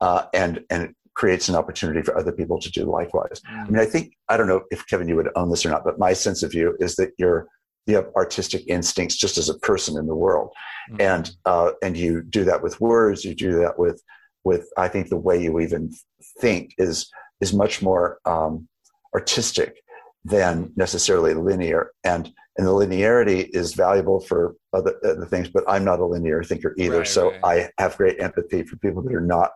uh, 0.01 0.23
and 0.33 0.63
and 0.69 0.93
creates 1.15 1.47
an 1.47 1.55
opportunity 1.55 2.01
for 2.01 2.17
other 2.17 2.31
people 2.31 2.59
to 2.59 2.71
do 2.71 2.83
likewise. 2.85 3.39
I 3.47 3.65
mean, 3.69 3.79
I 3.79 3.85
think 3.85 4.13
I 4.27 4.35
don't 4.35 4.47
know 4.47 4.61
if 4.71 4.85
Kevin 4.87 5.07
you 5.07 5.15
would 5.15 5.29
own 5.35 5.49
this 5.49 5.65
or 5.65 5.69
not, 5.69 5.83
but 5.85 5.99
my 5.99 6.13
sense 6.13 6.41
of 6.43 6.53
you 6.53 6.75
is 6.79 6.95
that 6.95 7.11
you're 7.17 7.47
you 7.85 7.95
have 7.95 8.07
artistic 8.15 8.63
instincts 8.67 9.15
just 9.15 9.37
as 9.37 9.49
a 9.49 9.57
person 9.59 9.97
in 9.97 10.07
the 10.07 10.15
world, 10.15 10.49
Mhm. 10.91 11.01
and 11.01 11.31
uh, 11.45 11.71
and 11.81 11.97
you 11.97 12.21
do 12.21 12.43
that 12.45 12.61
with 12.63 12.79
words. 12.81 13.23
You 13.25 13.35
do 13.35 13.59
that 13.59 13.77
with 13.77 14.01
with 14.43 14.69
I 14.77 14.87
think 14.87 15.09
the 15.09 15.17
way 15.17 15.41
you 15.41 15.59
even 15.59 15.91
think 16.39 16.73
is 16.77 17.09
is 17.41 17.53
much 17.53 17.81
more 17.81 18.19
um, 18.25 18.67
artistic 19.13 19.81
than 20.25 20.71
necessarily 20.75 21.33
linear, 21.33 21.91
and 22.03 22.31
and 22.57 22.67
the 22.67 22.71
linearity 22.71 23.49
is 23.51 23.73
valuable 23.73 24.19
for 24.21 24.55
other, 24.73 24.95
other 25.03 25.25
things. 25.25 25.49
But 25.49 25.63
I'm 25.67 25.83
not 25.83 25.99
a 25.99 26.05
linear 26.05 26.43
thinker 26.43 26.75
either, 26.77 26.99
Right, 26.99 27.07
so 27.07 27.31
right. 27.31 27.69
I 27.77 27.81
have 27.81 27.97
great 27.97 28.21
empathy 28.21 28.63
for 28.63 28.75
people 28.77 29.01
that 29.01 29.13
are 29.13 29.19
not 29.21 29.51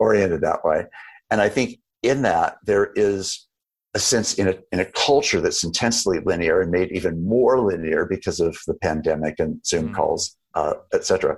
oriented 0.00 0.40
that 0.40 0.64
way. 0.64 0.86
And 1.30 1.40
I 1.40 1.48
think 1.48 1.78
in 2.02 2.22
that 2.22 2.56
there 2.64 2.90
is 2.96 3.46
a 3.94 3.98
sense 3.98 4.34
in 4.34 4.48
a 4.48 4.54
in 4.72 4.80
a 4.80 4.84
culture 4.84 5.40
that's 5.40 5.64
intensely 5.64 6.20
linear 6.24 6.60
and 6.60 6.70
made 6.70 6.92
even 6.92 7.24
more 7.24 7.60
linear 7.60 8.06
because 8.06 8.38
of 8.40 8.56
the 8.66 8.74
pandemic 8.74 9.40
and 9.40 9.64
Zoom 9.66 9.88
Mm. 9.88 9.94
calls, 9.94 10.36
uh, 10.54 10.74
et 10.92 11.04
cetera. 11.04 11.36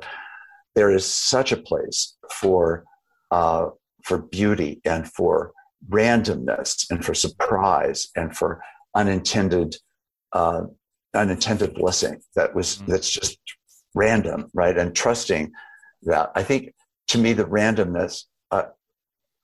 There 0.75 0.91
is 0.91 1.07
such 1.07 1.53
a 1.53 1.57
place 1.57 2.17
for 2.31 2.85
uh, 3.31 3.71
for 4.05 4.19
beauty 4.19 4.81
and 4.85 5.11
for 5.11 5.53
randomness 5.89 6.91
and 6.91 7.05
for 7.05 7.15
surprise 7.15 8.09
and 8.17 8.37
for 8.37 8.61
unintended 8.95 9.77
uh, 10.33 10.63
unintended 11.15 11.75
blessing 11.75 12.21
that 12.37 12.55
was 12.55 12.83
Mm. 12.83 12.87
that's 12.87 13.11
just 13.11 13.39
random, 13.95 14.51
right? 14.55 14.77
And 14.79 14.95
trusting 14.95 15.53
that. 16.03 16.31
I 16.35 16.43
think 16.43 16.75
to 17.09 17.19
me 17.19 17.33
the 17.33 17.45
randomness 17.45 18.25
uh, 18.51 18.65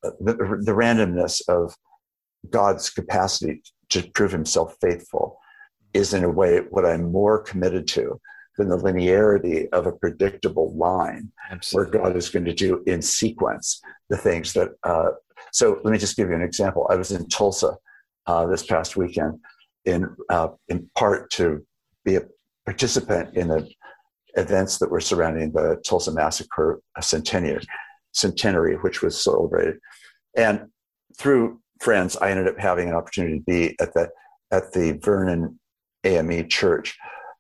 the, 0.03 0.35
the 0.68 0.73
randomness 0.73 1.40
of 1.49 1.75
God's 2.51 2.90
capacity 2.90 3.62
to 3.90 4.09
prove 4.11 4.33
himself 4.33 4.77
faithful 4.81 5.38
is 5.94 6.14
in 6.14 6.24
a 6.24 6.31
way 6.31 6.59
what 6.70 6.85
I'm 6.85 7.11
more 7.11 7.42
committed 7.42 7.88
to 7.88 8.20
than 8.57 8.68
the 8.68 8.77
linearity 8.77 9.68
of 9.72 9.87
a 9.87 9.92
predictable 9.92 10.77
line 10.77 11.33
where 11.72 11.87
God 11.87 12.16
is 12.16 12.29
going 12.29 12.44
to 12.44 12.55
do 12.55 12.83
in 12.87 13.01
sequence 13.01 13.81
the 14.11 14.16
things 14.16 14.53
that. 14.53 14.70
Uh, 14.83 15.11
so 15.53 15.81
let 15.85 15.92
me 15.92 15.98
just 15.98 16.16
give 16.16 16.29
you 16.29 16.35
an 16.35 16.42
example. 16.42 16.87
I 16.90 16.96
was 16.96 17.12
in 17.12 17.29
Tulsa 17.29 17.77
uh, 18.27 18.46
this 18.46 18.66
past 18.66 18.96
weekend, 18.96 19.38
in 19.85 20.14
uh, 20.29 20.48
in 20.68 20.90
part 20.94 21.31
to 21.33 21.64
be 22.05 22.16
a 22.16 22.22
participant 22.66 23.35
in 23.35 23.48
the 23.48 23.70
events 24.35 24.79
that 24.79 24.90
were 24.90 25.01
surrounding 25.01 25.53
the 25.53 25.81
Tulsa 25.87 26.12
massacre 26.12 26.81
centenary, 27.01 27.64
centenary, 28.12 28.77
which 28.77 29.03
was 29.03 29.22
celebrated, 29.22 29.79
and 30.37 30.66
through 31.16 31.61
friends, 31.80 32.16
I 32.16 32.30
ended 32.30 32.48
up 32.48 32.58
having 32.58 32.88
an 32.88 32.94
opportunity 32.94 33.38
to 33.38 33.44
be 33.44 33.76
at 33.80 33.94
the 33.94 34.10
at 34.50 34.72
the 34.72 34.98
Vernon 35.02 35.58
AME 36.04 36.48
Church, 36.48 36.96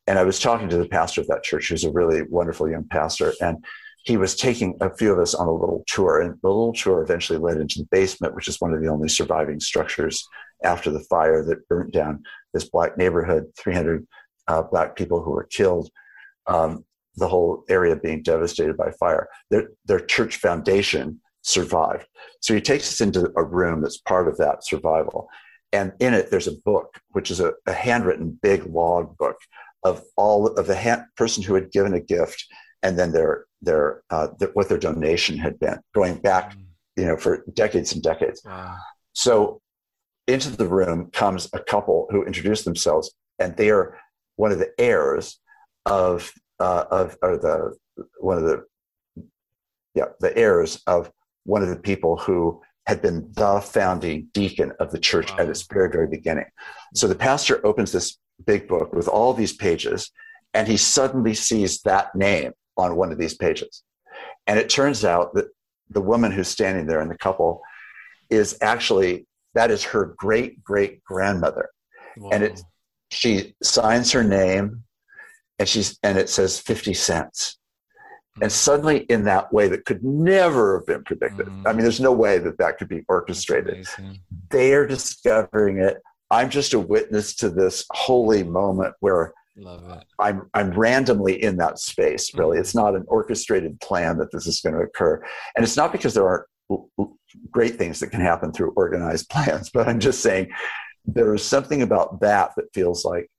and 0.06 0.18
I 0.18 0.24
was 0.24 0.40
talking 0.40 0.68
to 0.68 0.76
the 0.76 0.88
pastor 0.88 1.20
of 1.20 1.26
that 1.28 1.42
church, 1.42 1.68
who's 1.68 1.84
a 1.84 1.90
really 1.90 2.22
wonderful 2.22 2.70
young 2.70 2.84
pastor, 2.84 3.32
and 3.40 3.64
he 4.04 4.16
was 4.16 4.34
taking 4.36 4.76
a 4.80 4.94
few 4.94 5.12
of 5.12 5.18
us 5.18 5.34
on 5.34 5.48
a 5.48 5.52
little 5.52 5.84
tour, 5.86 6.20
and 6.20 6.34
the 6.42 6.48
little 6.48 6.72
tour 6.72 7.02
eventually 7.02 7.38
led 7.38 7.58
into 7.58 7.80
the 7.80 7.88
basement, 7.90 8.34
which 8.34 8.48
is 8.48 8.60
one 8.60 8.72
of 8.72 8.80
the 8.80 8.88
only 8.88 9.08
surviving 9.08 9.60
structures 9.60 10.26
after 10.64 10.90
the 10.90 11.04
fire 11.10 11.44
that 11.44 11.68
burnt 11.68 11.92
down 11.92 12.22
this 12.54 12.68
black 12.68 12.96
neighborhood, 12.96 13.44
300 13.58 14.06
uh, 14.48 14.62
black 14.62 14.96
people 14.96 15.22
who 15.22 15.30
were 15.30 15.44
killed, 15.44 15.90
um, 16.46 16.84
the 17.16 17.28
whole 17.28 17.64
area 17.68 17.96
being 17.96 18.22
devastated 18.22 18.76
by 18.76 18.90
fire. 18.92 19.28
Their, 19.50 19.70
their 19.84 20.00
church 20.00 20.36
foundation 20.36 21.20
survived. 21.48 22.06
So 22.40 22.54
he 22.54 22.60
takes 22.60 22.88
us 22.92 23.00
into 23.00 23.32
a 23.36 23.42
room 23.42 23.80
that's 23.80 23.98
part 23.98 24.28
of 24.28 24.36
that 24.38 24.64
survival. 24.64 25.28
And 25.72 25.92
in 26.00 26.14
it, 26.14 26.30
there's 26.30 26.46
a 26.46 26.60
book, 26.64 27.00
which 27.10 27.30
is 27.30 27.40
a, 27.40 27.52
a 27.66 27.72
handwritten 27.72 28.38
big 28.42 28.66
log 28.66 29.16
book 29.18 29.36
of 29.84 30.02
all 30.16 30.46
of 30.46 30.66
the 30.66 30.74
hand, 30.74 31.04
person 31.16 31.42
who 31.42 31.54
had 31.54 31.70
given 31.70 31.94
a 31.94 32.00
gift 32.00 32.44
and 32.82 32.98
then 32.98 33.12
their, 33.12 33.46
their, 33.60 34.02
uh, 34.10 34.28
their, 34.38 34.48
what 34.50 34.68
their 34.68 34.78
donation 34.78 35.36
had 35.36 35.58
been 35.58 35.78
going 35.94 36.16
back, 36.18 36.56
you 36.96 37.04
know, 37.04 37.16
for 37.16 37.44
decades 37.52 37.92
and 37.92 38.02
decades. 38.02 38.42
Wow. 38.44 38.76
So 39.12 39.60
into 40.28 40.50
the 40.50 40.66
room 40.68 41.10
comes 41.10 41.48
a 41.52 41.58
couple 41.58 42.06
who 42.10 42.24
introduce 42.24 42.62
themselves, 42.62 43.12
and 43.38 43.56
they 43.56 43.70
are 43.70 43.98
one 44.36 44.52
of 44.52 44.58
the 44.58 44.72
heirs 44.78 45.40
of 45.86 46.30
uh, 46.60 46.84
of 46.90 47.16
or 47.22 47.36
the 47.38 47.76
one 48.20 48.36
of 48.36 48.44
the 48.44 48.64
yeah 49.94 50.06
the 50.20 50.36
heirs 50.36 50.82
of 50.86 51.10
one 51.48 51.62
of 51.62 51.68
the 51.70 51.76
people 51.90 52.16
who 52.16 52.60
had 52.86 53.00
been 53.02 53.30
the 53.32 53.60
founding 53.60 54.28
deacon 54.32 54.72
of 54.80 54.90
the 54.92 54.98
church 54.98 55.30
Wow. 55.32 55.38
at 55.40 55.48
its 55.48 55.62
very 55.72 55.90
very 55.90 56.06
beginning. 56.06 56.46
So 56.94 57.06
the 57.08 57.14
pastor 57.14 57.64
opens 57.66 57.90
this 57.92 58.18
big 58.46 58.68
book 58.68 58.92
with 58.92 59.08
all 59.08 59.32
these 59.34 59.54
pages, 59.54 60.10
and 60.54 60.68
he 60.68 60.76
suddenly 60.76 61.34
sees 61.34 61.80
that 61.82 62.14
name 62.14 62.52
on 62.76 62.96
one 62.96 63.10
of 63.12 63.18
these 63.18 63.34
pages, 63.34 63.82
and 64.46 64.58
it 64.58 64.68
turns 64.68 65.04
out 65.04 65.34
that 65.34 65.46
the 65.90 66.00
woman 66.02 66.30
who's 66.32 66.48
standing 66.48 66.86
there 66.86 67.00
and 67.00 67.10
the 67.10 67.18
couple 67.18 67.62
is 68.30 68.58
actually 68.60 69.26
that 69.54 69.70
is 69.70 69.82
her 69.82 70.14
great 70.18 70.62
great 70.62 71.02
grandmother 71.04 71.70
and 72.32 72.42
it, 72.44 72.60
she 73.10 73.54
signs 73.62 74.12
her 74.12 74.22
name 74.24 74.82
and 75.58 75.66
she's 75.68 75.98
and 76.02 76.18
it 76.18 76.28
says 76.28 76.58
50 76.60 76.92
cents 76.94 77.57
And 78.42 78.50
suddenly, 78.50 78.98
in 79.04 79.24
that 79.24 79.52
way 79.52 79.68
that 79.68 79.84
could 79.84 80.04
never 80.04 80.78
have 80.78 80.86
been 80.86 81.04
predicted, 81.04 81.46
mm. 81.46 81.66
I 81.66 81.72
mean, 81.72 81.82
there's 81.82 82.00
no 82.00 82.12
way 82.12 82.38
that 82.38 82.58
that 82.58 82.78
could 82.78 82.88
be 82.88 83.04
orchestrated. 83.08 83.86
They 84.50 84.74
are 84.74 84.86
discovering 84.86 85.78
it. 85.78 85.98
I'm 86.30 86.50
just 86.50 86.74
a 86.74 86.78
witness 86.78 87.34
to 87.36 87.50
this 87.50 87.84
holy 87.90 88.42
moment 88.42 88.94
where 89.00 89.32
I'm 90.18 90.48
I'm 90.54 90.70
randomly 90.70 91.42
in 91.42 91.56
that 91.56 91.78
space. 91.78 92.32
Really, 92.34 92.56
mm-hmm. 92.56 92.60
it's 92.60 92.74
not 92.74 92.94
an 92.94 93.04
orchestrated 93.08 93.80
plan 93.80 94.18
that 94.18 94.30
this 94.30 94.46
is 94.46 94.60
going 94.60 94.74
to 94.74 94.82
occur, 94.82 95.22
and 95.56 95.64
it's 95.64 95.76
not 95.76 95.92
because 95.92 96.14
there 96.14 96.28
aren't 96.28 96.46
great 97.50 97.76
things 97.76 98.00
that 98.00 98.08
can 98.08 98.20
happen 98.20 98.52
through 98.52 98.72
organized 98.76 99.28
plans. 99.30 99.70
But 99.70 99.88
I'm 99.88 100.00
just 100.00 100.20
saying 100.20 100.50
there 101.06 101.34
is 101.34 101.42
something 101.42 101.82
about 101.82 102.20
that 102.20 102.52
that 102.56 102.72
feels 102.74 103.04
like 103.04 103.30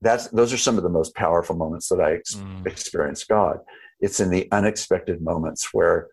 that's 0.00 0.28
those 0.28 0.52
are 0.52 0.58
some 0.58 0.76
of 0.76 0.82
the 0.82 0.88
most 0.88 1.14
powerful 1.14 1.56
moments 1.56 1.88
that 1.88 2.00
I 2.00 2.14
ex- 2.14 2.34
mm. 2.34 2.66
experience 2.66 3.24
God. 3.24 3.58
It's 4.00 4.20
in 4.20 4.30
the 4.30 4.48
unexpected 4.52 5.20
moments 5.22 5.72
where 5.72 6.08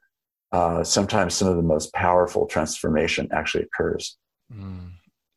uh, 0.51 0.83
sometimes 0.83 1.33
some 1.33 1.47
of 1.47 1.57
the 1.57 1.63
most 1.63 1.93
powerful 1.93 2.45
transformation 2.45 3.27
actually 3.31 3.63
occurs. 3.65 4.17
Mm. 4.53 4.91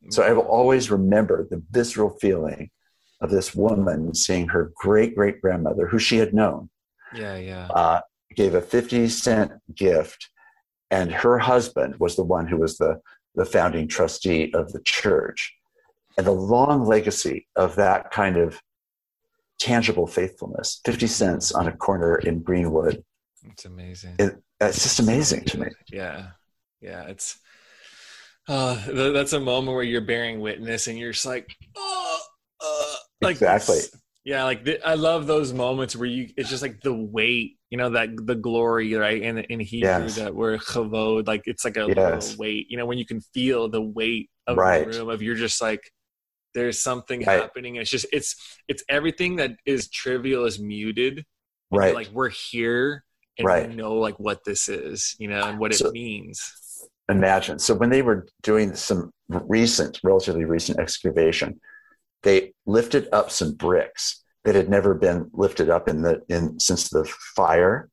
So 0.09 0.23
I 0.23 0.33
will 0.33 0.43
always 0.43 0.91
remember 0.91 1.47
the 1.51 1.63
visceral 1.71 2.17
feeling 2.21 2.71
of 3.21 3.31
this 3.31 3.55
woman 3.55 4.15
seeing 4.15 4.49
her 4.49 4.73
great 4.77 5.15
great 5.15 5.41
grandmother, 5.41 5.87
who 5.87 5.99
she 5.99 6.17
had 6.17 6.33
known. 6.33 6.71
Yeah, 7.15 7.37
yeah. 7.37 7.67
Uh, 7.69 8.01
gave 8.35 8.55
a 8.55 8.61
50 8.61 9.09
cent 9.09 9.53
gift, 9.75 10.31
and 10.91 11.13
her 11.13 11.39
husband 11.39 11.97
was 11.99 12.17
the 12.17 12.25
one 12.25 12.47
who 12.47 12.57
was 12.57 12.79
the, 12.79 13.01
the 13.35 13.45
founding 13.45 13.89
trustee 13.89 14.53
of 14.55 14.73
the 14.73 14.81
church. 14.83 15.55
And 16.17 16.27
the 16.27 16.33
long 16.33 16.85
legacy 16.85 17.47
of 17.57 17.77
that 17.77 18.11
kind 18.11 18.37
of 18.37 18.61
tangible 19.61 20.07
faithfulness 20.07 20.81
50 20.85 21.07
cents 21.07 21.53
on 21.53 21.69
a 21.69 21.77
corner 21.77 22.17
in 22.17 22.43
Greenwood. 22.43 23.05
It's 23.45 23.65
amazing. 23.65 24.17
It, 24.19 24.37
it's 24.61 24.83
just 24.83 24.99
amazing 24.99 25.45
to 25.47 25.61
me. 25.61 25.67
Yeah. 25.93 26.29
Yeah. 26.81 27.05
It's, 27.05 27.39
uh, 28.49 28.75
that's 29.13 29.33
a 29.33 29.41
moment 29.41 29.77
where 29.77 29.85
you're 29.85 30.01
bearing 30.01 30.41
witness 30.41 30.89
and 30.89 30.99
you're 30.99 31.13
just 31.13 31.27
like, 31.27 31.55
oh, 31.77 32.21
uh, 32.61 32.95
like 33.21 33.37
exactly. 33.37 33.79
Yeah, 34.25 34.45
like 34.45 34.65
the, 34.65 34.87
I 34.87 34.95
love 34.95 35.27
those 35.27 35.53
moments 35.53 35.97
where 35.97 36.09
you 36.09 36.29
it's 36.37 36.51
just 36.51 36.63
like 36.63 36.81
the 36.83 36.93
weight, 36.93 37.57
you 37.71 37.79
know, 37.79 37.91
that 37.91 38.11
the 38.27 38.35
glory, 38.35 38.93
right? 38.95 39.23
In 39.23 39.39
in 39.39 39.61
Hebrew 39.61 39.89
yes. 39.89 40.17
that 40.17 40.35
we're 40.35 40.59
chavod, 40.59 41.27
like 41.27 41.43
it's 41.47 41.65
like 41.65 41.79
a 41.79 41.87
yes. 41.89 42.37
weight, 42.37 42.67
you 42.69 42.77
know, 42.77 42.85
when 42.85 42.99
you 42.99 43.07
can 43.07 43.23
feel 43.33 43.69
the 43.69 43.81
weight 43.81 44.29
of 44.47 44.59
right. 44.59 44.91
the 44.91 44.99
room 44.99 45.09
of 45.09 45.23
you're 45.23 45.37
just 45.37 45.63
like 45.63 45.91
there's 46.55 46.81
something 46.81 47.21
right. 47.25 47.41
happening. 47.41 47.77
It's 47.77 47.91
just 47.91 48.07
it's 48.13 48.37
it's 48.69 48.83
everything 48.89 49.37
that 49.37 49.53
is 49.65 49.89
trivial 49.89 50.45
is 50.45 50.59
muted. 50.59 51.25
Right. 51.71 51.95
Like 51.95 52.11
we're 52.13 52.31
here 52.31 53.05
and 53.39 53.47
right. 53.47 53.69
we 53.69 53.75
know 53.75 53.95
like 53.95 54.19
what 54.19 54.45
this 54.45 54.69
is, 54.69 55.15
you 55.19 55.29
know, 55.29 55.45
and 55.45 55.59
what 55.59 55.75
so, 55.75 55.89
it 55.89 55.93
means. 55.93 56.41
Imagine. 57.09 57.59
So 57.59 57.75
when 57.75 57.91
they 57.91 58.03
were 58.03 58.27
doing 58.43 58.75
some 58.75 59.11
recent, 59.29 60.01
relatively 60.03 60.45
recent 60.45 60.79
excavation, 60.79 61.61
they 62.23 62.53
lifted 62.67 63.09
up 63.13 63.31
some 63.31 63.55
bricks 63.55 64.23
that 64.45 64.55
had 64.55 64.69
never 64.69 64.95
been 64.95 65.31
lifted 65.33 65.71
up 65.71 65.89
in 65.89 66.03
the 66.03 66.23
in 66.29 66.59
since 66.59 66.89
the 66.89 67.05
fire 67.37 67.89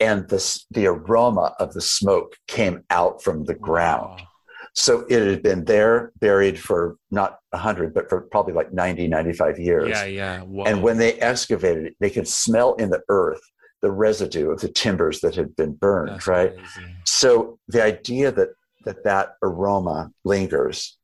and 0.00 0.28
the, 0.28 0.60
the 0.70 0.86
aroma 0.86 1.54
of 1.58 1.72
the 1.72 1.80
smoke 1.80 2.36
came 2.48 2.82
out 2.90 3.22
from 3.22 3.44
the 3.44 3.54
ground 3.54 4.20
wow. 4.20 4.28
So 4.74 5.04
it 5.08 5.26
had 5.26 5.42
been 5.42 5.64
there 5.64 6.12
buried 6.18 6.58
for 6.58 6.96
not 7.10 7.38
100 7.50 7.94
but 7.94 8.08
for 8.08 8.22
probably 8.22 8.52
like 8.52 8.72
90 8.72 9.08
95 9.08 9.58
years. 9.58 9.88
Yeah 9.88 10.04
yeah. 10.04 10.40
Whoa. 10.40 10.64
and 10.64 10.82
when 10.82 10.98
they 10.98 11.14
excavated 11.14 11.86
it 11.86 11.96
they 12.00 12.10
could 12.10 12.28
smell 12.28 12.74
in 12.74 12.90
the 12.90 13.02
earth 13.08 13.40
the 13.82 13.90
residue 13.90 14.50
of 14.50 14.60
the 14.60 14.68
timbers 14.68 15.20
that 15.20 15.34
had 15.34 15.54
been 15.56 15.72
burned 15.72 16.10
That's 16.10 16.26
right? 16.26 16.56
crazy. 16.56 16.94
so 17.04 17.58
the 17.68 17.82
idea 17.82 18.32
that 18.32 18.50
that 18.84 19.04
that 19.04 19.36
aroma 19.42 20.10
lingers 20.24 20.98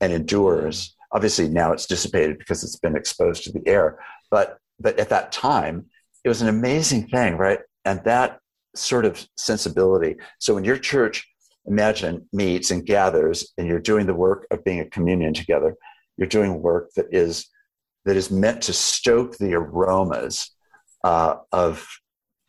and 0.00 0.12
endures 0.12 0.88
mm. 0.88 0.92
obviously 1.12 1.48
now 1.48 1.72
it's 1.72 1.86
dissipated 1.86 2.38
because 2.38 2.62
it's 2.62 2.76
been 2.76 2.96
exposed 2.96 3.44
to 3.44 3.52
the 3.52 3.66
air 3.66 3.98
but 4.30 4.58
but 4.78 4.98
at 4.98 5.08
that 5.08 5.32
time 5.32 5.86
it 6.24 6.28
was 6.28 6.42
an 6.42 6.48
amazing 6.48 7.06
thing 7.06 7.36
right? 7.36 7.60
And 7.84 8.02
that 8.02 8.40
sort 8.74 9.04
of 9.04 9.26
sensibility. 9.36 10.16
So 10.38 10.54
when 10.54 10.64
your 10.64 10.78
church 10.78 11.26
imagine 11.66 12.26
meets 12.32 12.70
and 12.70 12.86
gathers 12.86 13.52
and 13.58 13.66
you're 13.66 13.80
doing 13.80 14.06
the 14.06 14.14
work 14.14 14.46
of 14.50 14.64
being 14.64 14.80
a 14.80 14.90
communion 14.90 15.34
together 15.34 15.74
you're 16.16 16.28
doing 16.28 16.62
work 16.62 16.90
that 16.96 17.06
is 17.10 17.48
that 18.04 18.16
is 18.16 18.30
meant 18.30 18.62
to 18.62 18.72
stoke 18.72 19.36
the 19.38 19.54
aromas 19.54 20.54
uh, 21.04 21.36
of 21.52 21.88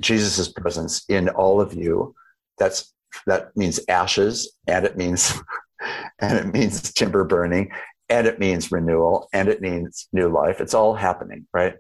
jesus' 0.02 0.52
presence 0.52 1.04
in 1.10 1.30
all 1.30 1.60
of 1.60 1.74
you 1.74 2.14
that's 2.58 2.94
that 3.26 3.56
means 3.56 3.80
ashes 3.90 4.54
and 4.68 4.86
it 4.86 4.98
means 4.98 5.34
and 6.20 6.38
it 6.38 6.54
means 6.54 6.94
timber 6.94 7.24
burning 7.24 7.72
and 8.10 8.28
it 8.28 8.40
means 8.40 8.72
renewal 8.72 9.28
and 9.34 9.50
it 9.50 9.62
means 9.62 10.08
new 10.14 10.30
life. 10.30 10.62
It's 10.62 10.74
all 10.74 10.94
happening, 10.96 11.48
right? 11.54 11.76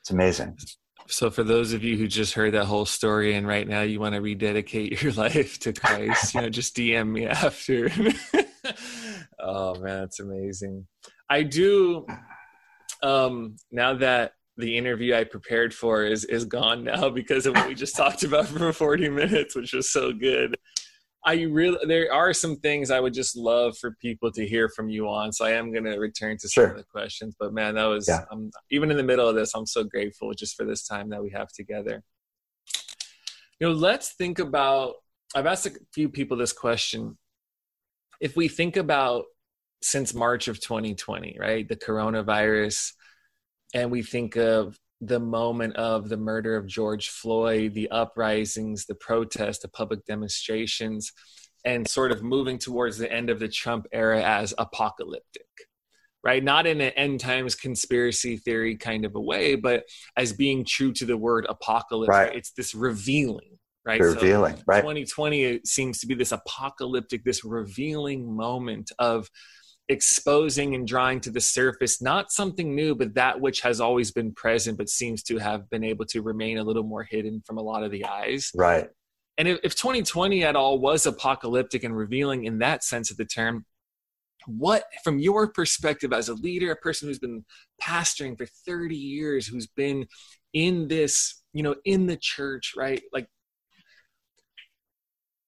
It's 0.00 0.10
amazing. 0.10 0.58
So, 1.06 1.30
for 1.30 1.42
those 1.42 1.72
of 1.72 1.84
you 1.84 1.96
who 1.96 2.06
just 2.06 2.34
heard 2.34 2.54
that 2.54 2.64
whole 2.64 2.86
story 2.86 3.34
and 3.34 3.46
right 3.46 3.68
now 3.68 3.82
you 3.82 4.00
want 4.00 4.14
to 4.14 4.20
rededicate 4.20 5.02
your 5.02 5.12
life 5.12 5.58
to 5.60 5.72
Christ, 5.72 6.34
you 6.34 6.40
know, 6.40 6.48
just 6.48 6.76
DM 6.76 7.08
me 7.10 7.26
after. 7.26 7.90
oh 9.38 9.74
man, 9.74 10.00
that's 10.00 10.20
amazing. 10.20 10.86
I 11.28 11.42
do. 11.42 12.06
Um, 13.02 13.56
now 13.70 13.94
that 13.94 14.32
the 14.56 14.78
interview 14.78 15.14
I 15.14 15.24
prepared 15.24 15.74
for 15.74 16.04
is 16.04 16.24
is 16.24 16.44
gone 16.44 16.84
now 16.84 17.10
because 17.10 17.46
of 17.46 17.54
what 17.54 17.68
we 17.68 17.74
just 17.74 17.96
talked 17.96 18.22
about 18.22 18.46
for 18.46 18.72
40 18.72 19.08
minutes, 19.10 19.54
which 19.54 19.72
was 19.72 19.92
so 19.92 20.12
good. 20.12 20.56
I 21.26 21.42
really 21.42 21.78
there 21.86 22.12
are 22.12 22.34
some 22.34 22.56
things 22.56 22.90
I 22.90 23.00
would 23.00 23.14
just 23.14 23.36
love 23.36 23.78
for 23.78 23.92
people 23.92 24.30
to 24.32 24.46
hear 24.46 24.68
from 24.68 24.90
you 24.90 25.08
on. 25.08 25.32
So 25.32 25.46
I 25.46 25.52
am 25.52 25.72
going 25.72 25.84
to 25.84 25.96
return 25.96 26.36
to 26.38 26.48
some 26.48 26.64
sure. 26.64 26.70
of 26.70 26.76
the 26.76 26.84
questions. 26.84 27.34
But 27.38 27.54
man, 27.54 27.76
that 27.76 27.84
was 27.84 28.08
yeah. 28.08 28.24
um, 28.30 28.50
even 28.70 28.90
in 28.90 28.98
the 28.98 29.02
middle 29.02 29.28
of 29.28 29.34
this, 29.34 29.54
I'm 29.54 29.66
so 29.66 29.84
grateful 29.84 30.34
just 30.34 30.54
for 30.54 30.64
this 30.64 30.86
time 30.86 31.08
that 31.10 31.22
we 31.22 31.30
have 31.30 31.48
together. 31.48 32.02
You 33.58 33.68
know, 33.68 33.72
let's 33.72 34.12
think 34.12 34.38
about. 34.38 34.94
I've 35.34 35.46
asked 35.46 35.66
a 35.66 35.72
few 35.92 36.08
people 36.08 36.36
this 36.36 36.52
question. 36.52 37.16
If 38.20 38.36
we 38.36 38.46
think 38.48 38.76
about 38.76 39.24
since 39.82 40.14
March 40.14 40.48
of 40.48 40.60
2020, 40.60 41.38
right, 41.40 41.66
the 41.66 41.76
coronavirus, 41.76 42.92
and 43.72 43.90
we 43.90 44.02
think 44.02 44.36
of 44.36 44.78
the 45.06 45.20
moment 45.20 45.76
of 45.76 46.08
the 46.08 46.16
murder 46.16 46.56
of 46.56 46.66
George 46.66 47.08
Floyd, 47.08 47.74
the 47.74 47.90
uprisings, 47.90 48.86
the 48.86 48.94
protests, 48.94 49.58
the 49.58 49.68
public 49.68 50.04
demonstrations, 50.06 51.12
and 51.64 51.88
sort 51.88 52.12
of 52.12 52.22
moving 52.22 52.58
towards 52.58 52.98
the 52.98 53.10
end 53.10 53.30
of 53.30 53.38
the 53.38 53.48
Trump 53.48 53.86
era 53.92 54.22
as 54.22 54.52
apocalyptic, 54.58 55.46
right? 56.22 56.44
Not 56.44 56.66
in 56.66 56.80
an 56.80 56.92
end 56.92 57.20
times 57.20 57.54
conspiracy 57.54 58.36
theory 58.36 58.76
kind 58.76 59.04
of 59.04 59.14
a 59.14 59.20
way, 59.20 59.56
but 59.56 59.84
as 60.16 60.32
being 60.32 60.64
true 60.64 60.92
to 60.92 61.06
the 61.06 61.16
word 61.16 61.46
apocalypse. 61.48 62.10
Right. 62.10 62.34
It's 62.34 62.52
this 62.52 62.74
revealing, 62.74 63.58
right? 63.84 64.00
Revealing, 64.00 64.56
so 64.56 64.62
right? 64.66 64.80
2020 64.80 65.60
seems 65.64 66.00
to 66.00 66.06
be 66.06 66.14
this 66.14 66.32
apocalyptic, 66.32 67.24
this 67.24 67.44
revealing 67.44 68.34
moment 68.36 68.92
of 68.98 69.28
exposing 69.88 70.74
and 70.74 70.86
drawing 70.86 71.20
to 71.20 71.30
the 71.30 71.40
surface 71.40 72.00
not 72.00 72.32
something 72.32 72.74
new 72.74 72.94
but 72.94 73.14
that 73.14 73.38
which 73.38 73.60
has 73.60 73.82
always 73.82 74.10
been 74.10 74.32
present 74.32 74.78
but 74.78 74.88
seems 74.88 75.22
to 75.22 75.36
have 75.36 75.68
been 75.68 75.84
able 75.84 76.06
to 76.06 76.22
remain 76.22 76.56
a 76.56 76.64
little 76.64 76.82
more 76.82 77.02
hidden 77.02 77.42
from 77.46 77.58
a 77.58 77.62
lot 77.62 77.82
of 77.82 77.90
the 77.90 78.04
eyes. 78.06 78.50
Right. 78.54 78.88
And 79.36 79.46
if, 79.46 79.58
if 79.62 79.74
2020 79.74 80.42
at 80.44 80.56
all 80.56 80.78
was 80.78 81.04
apocalyptic 81.04 81.84
and 81.84 81.94
revealing 81.94 82.44
in 82.44 82.60
that 82.60 82.82
sense 82.82 83.10
of 83.10 83.18
the 83.18 83.26
term 83.26 83.66
what 84.46 84.84
from 85.02 85.18
your 85.18 85.48
perspective 85.48 86.12
as 86.12 86.28
a 86.28 86.34
leader 86.34 86.70
a 86.70 86.76
person 86.76 87.08
who's 87.08 87.18
been 87.18 87.44
pastoring 87.82 88.36
for 88.36 88.46
30 88.66 88.94
years 88.94 89.46
who's 89.46 89.66
been 89.66 90.06
in 90.52 90.86
this 90.88 91.42
you 91.52 91.62
know 91.62 91.74
in 91.84 92.06
the 92.06 92.16
church 92.16 92.72
right? 92.74 93.02
Like 93.12 93.28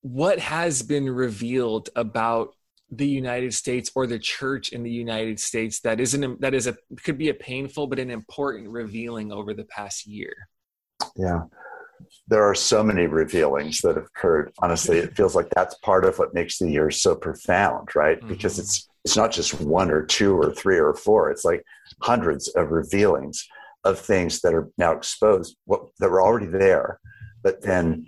what 0.03 0.39
has 0.39 0.83
been 0.83 1.09
revealed 1.09 1.89
about 1.97 2.55
the 2.91 3.09
United 3.09 3.53
States 3.53 3.91
or 3.95 4.07
the 4.07 4.19
church 4.19 4.71
in 4.71 4.83
the 4.83 4.91
United 4.91 5.41
States 5.41 5.81
that 5.81 6.01
isn't 6.01 6.41
that 6.41 6.55
is 6.55 6.67
a 6.67 6.77
could 7.03 7.19
be 7.19 7.29
a 7.29 7.35
painful 7.35 7.87
but 7.87 7.99
an 7.99 8.11
important 8.11 8.69
revealing 8.69 9.33
over 9.33 9.55
the 9.55 9.65
past 9.65 10.07
year. 10.07 10.49
Yeah. 11.17 11.43
There 12.29 12.45
are 12.45 12.55
so 12.55 12.83
many 12.83 13.07
revealings 13.07 13.79
that 13.79 13.97
have 13.97 14.07
occurred. 14.07 14.53
Honestly, 14.61 14.99
it 14.99 15.17
feels 15.17 15.35
like 15.35 15.49
that's 15.51 15.75
part 15.79 16.05
of 16.05 16.19
what 16.19 16.35
makes 16.35 16.59
the 16.59 16.71
year 16.71 16.91
so 16.91 17.15
profound, 17.17 17.89
right? 17.97 18.19
Mm-hmm. 18.19 18.29
Because 18.29 18.59
it's 18.59 18.89
it's 19.05 19.17
not 19.17 19.33
just 19.33 19.61
one 19.61 19.91
or 19.91 20.05
two 20.05 20.37
or 20.37 20.53
three 20.53 20.79
or 20.79 20.95
four. 20.95 21.31
It's 21.31 21.45
like 21.45 21.65
hundreds 22.03 22.49
of 22.49 22.71
revealings 22.71 23.47
of 23.85 23.99
things 23.99 24.41
that 24.41 24.55
are 24.55 24.69
now 24.79 24.93
exposed, 24.93 25.57
what 25.65 25.89
that 25.99 26.11
were 26.11 26.23
already 26.23 26.47
there, 26.47 27.01
but 27.43 27.63
then 27.63 28.07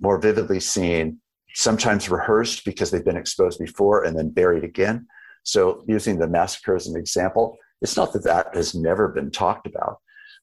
more 0.00 0.18
vividly 0.18 0.60
seen 0.60 1.20
sometimes 1.54 2.08
rehearsed 2.08 2.64
because 2.64 2.90
they've 2.90 3.04
been 3.04 3.16
exposed 3.16 3.58
before 3.58 4.04
and 4.04 4.16
then 4.16 4.30
buried 4.30 4.64
again. 4.64 5.06
So, 5.44 5.84
using 5.88 6.18
the 6.18 6.28
massacre 6.28 6.76
as 6.76 6.86
an 6.86 6.96
example, 6.96 7.58
it's 7.80 7.96
not 7.96 8.12
that 8.12 8.24
that 8.24 8.54
has 8.54 8.74
never 8.74 9.08
been 9.08 9.30
talked 9.30 9.66
about, 9.66 9.98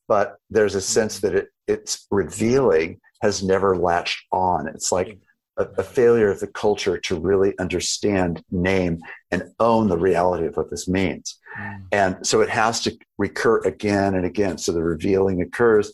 but 0.08 0.38
there's 0.50 0.76
a 0.76 0.82
sense 0.82 1.20
that 1.20 1.36
it, 1.36 1.48
it's 1.68 2.06
revealing 2.12 3.00
has 3.22 3.44
never 3.44 3.78
latched 3.78 4.26
on. 4.32 4.68
It's 4.68 4.92
like 4.92 5.20
a, 5.58 5.66
a, 5.78 5.84
failure 5.84 6.32
of 6.32 6.40
the 6.40 6.48
culture 6.48 6.98
to 6.98 7.20
really 7.20 7.58
understand, 7.60 8.44
name, 8.52 9.00
and 9.32 9.44
own 9.60 9.88
the 9.88 9.98
reality 9.98 10.48
of 10.48 10.58
what 10.58 10.70
this 10.70 10.88
means. 10.88 11.38
Mm. 11.60 11.82
And 11.92 12.28
so 12.28 12.42
it 12.42 12.50
has 12.50 12.82
to 12.82 12.98
recur 13.18 13.60
again 13.60 14.16
and 14.16 14.26
again. 14.26 14.58
So 14.58 14.72
the 14.72 14.84
revealing 14.84 15.42
occurs. 15.42 15.94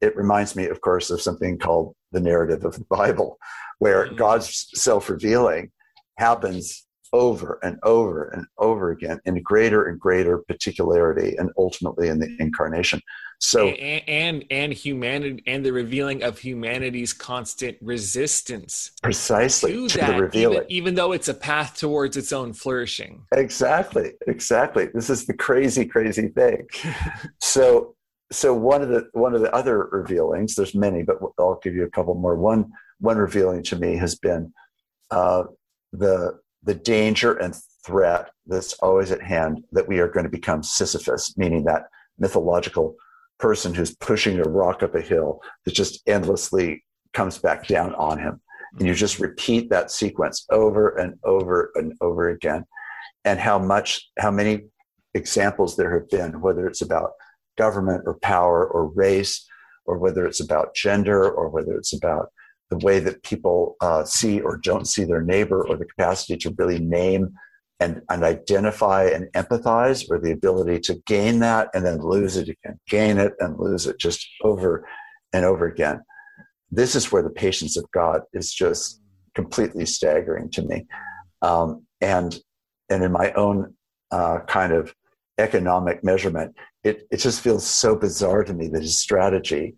It 0.00 0.16
reminds 0.16 0.54
me, 0.54 0.66
of 0.66 0.80
course, 0.80 1.10
of 1.10 1.20
something 1.20 1.58
called 1.58 1.94
the 2.12 2.20
narrative 2.20 2.64
of 2.64 2.74
the 2.74 2.84
Bible, 2.84 3.38
where 3.78 4.06
mm. 4.06 4.16
God's 4.16 4.70
self 4.74 5.08
revealing 5.08 5.70
happens 6.16 6.86
over 7.12 7.58
and 7.62 7.78
over 7.82 8.28
and 8.34 8.46
over 8.58 8.90
again 8.90 9.20
in 9.24 9.42
greater 9.42 9.86
and 9.86 9.98
greater 9.98 10.38
particularity 10.38 11.36
and 11.38 11.50
ultimately 11.56 12.08
in 12.08 12.18
the 12.18 12.36
incarnation. 12.38 13.00
So 13.40 13.68
and, 13.68 14.02
and 14.08 14.44
and 14.50 14.72
humanity 14.72 15.42
and 15.46 15.64
the 15.64 15.72
revealing 15.72 16.24
of 16.24 16.38
humanity's 16.38 17.12
constant 17.12 17.76
resistance 17.80 18.90
precisely 19.00 19.72
to, 19.72 19.88
to 19.88 19.98
that, 19.98 20.16
the 20.16 20.22
revealing. 20.22 20.56
even, 20.56 20.70
even 20.70 20.94
though 20.96 21.12
it's 21.12 21.28
a 21.28 21.34
path 21.34 21.76
towards 21.76 22.16
its 22.16 22.32
own 22.32 22.52
flourishing. 22.52 23.24
Exactly 23.32 24.12
exactly. 24.26 24.88
This 24.92 25.08
is 25.08 25.26
the 25.26 25.34
crazy 25.34 25.84
crazy 25.84 26.28
thing. 26.28 26.66
So 27.40 27.94
so 28.30 28.52
one 28.52 28.82
of 28.82 28.88
the 28.88 29.08
one 29.12 29.34
of 29.34 29.40
the 29.40 29.54
other 29.54 29.88
revealings 29.90 30.54
there's 30.54 30.74
many 30.74 31.02
but 31.02 31.16
i'll 31.38 31.58
give 31.62 31.74
you 31.74 31.84
a 31.84 31.90
couple 31.90 32.14
more. 32.14 32.34
One 32.36 32.72
one 33.00 33.18
revealing 33.18 33.62
to 33.64 33.76
me 33.76 33.96
has 33.96 34.16
been 34.16 34.52
uh, 35.10 35.44
the 35.92 36.38
the 36.64 36.74
danger 36.74 37.34
and 37.34 37.56
threat 37.86 38.30
that's 38.46 38.74
always 38.74 39.10
at 39.10 39.22
hand 39.22 39.62
that 39.72 39.88
we 39.88 40.00
are 40.00 40.08
going 40.08 40.24
to 40.24 40.30
become 40.30 40.62
Sisyphus, 40.62 41.36
meaning 41.38 41.64
that 41.64 41.84
mythological 42.18 42.96
person 43.38 43.72
who's 43.72 43.94
pushing 43.96 44.38
a 44.38 44.42
rock 44.42 44.82
up 44.82 44.94
a 44.94 45.00
hill 45.00 45.40
that 45.64 45.72
just 45.72 46.06
endlessly 46.08 46.84
comes 47.14 47.38
back 47.38 47.66
down 47.66 47.94
on 47.94 48.18
him. 48.18 48.40
And 48.78 48.86
you 48.86 48.94
just 48.94 49.18
repeat 49.18 49.70
that 49.70 49.90
sequence 49.90 50.44
over 50.50 50.90
and 50.96 51.14
over 51.24 51.70
and 51.74 51.94
over 52.00 52.28
again. 52.28 52.64
And 53.24 53.38
how 53.38 53.58
much, 53.58 54.10
how 54.18 54.30
many 54.30 54.64
examples 55.14 55.76
there 55.76 55.98
have 55.98 56.10
been, 56.10 56.40
whether 56.40 56.66
it's 56.66 56.82
about 56.82 57.12
government 57.56 58.02
or 58.06 58.18
power 58.18 58.66
or 58.66 58.88
race, 58.88 59.46
or 59.86 59.98
whether 59.98 60.26
it's 60.26 60.40
about 60.40 60.74
gender, 60.74 61.30
or 61.30 61.48
whether 61.48 61.76
it's 61.76 61.94
about 61.94 62.30
the 62.70 62.78
way 62.78 62.98
that 63.00 63.22
people 63.22 63.76
uh, 63.80 64.04
see 64.04 64.40
or 64.40 64.56
don't 64.58 64.86
see 64.86 65.04
their 65.04 65.22
neighbor, 65.22 65.66
or 65.66 65.76
the 65.76 65.86
capacity 65.86 66.36
to 66.36 66.54
really 66.58 66.78
name 66.78 67.34
and, 67.80 68.02
and 68.10 68.24
identify 68.24 69.04
and 69.04 69.26
empathize, 69.32 70.04
or 70.10 70.18
the 70.18 70.32
ability 70.32 70.80
to 70.80 70.94
gain 71.06 71.38
that 71.38 71.68
and 71.74 71.86
then 71.86 72.00
lose 72.00 72.36
it 72.36 72.48
again, 72.48 72.78
gain 72.88 73.18
it 73.18 73.32
and 73.40 73.58
lose 73.58 73.86
it 73.86 73.98
just 73.98 74.26
over 74.42 74.86
and 75.32 75.44
over 75.44 75.66
again. 75.66 76.00
This 76.70 76.94
is 76.94 77.10
where 77.10 77.22
the 77.22 77.30
patience 77.30 77.76
of 77.76 77.90
God 77.92 78.22
is 78.32 78.52
just 78.52 79.00
completely 79.34 79.86
staggering 79.86 80.50
to 80.50 80.62
me. 80.62 80.86
Um, 81.40 81.86
and, 82.00 82.38
and 82.90 83.02
in 83.02 83.12
my 83.12 83.32
own 83.32 83.74
uh, 84.10 84.40
kind 84.46 84.72
of 84.72 84.94
economic 85.38 86.02
measurement, 86.02 86.54
it, 86.84 87.06
it 87.10 87.18
just 87.18 87.40
feels 87.40 87.64
so 87.64 87.94
bizarre 87.94 88.44
to 88.44 88.52
me 88.52 88.68
that 88.68 88.82
his 88.82 88.98
strategy 88.98 89.74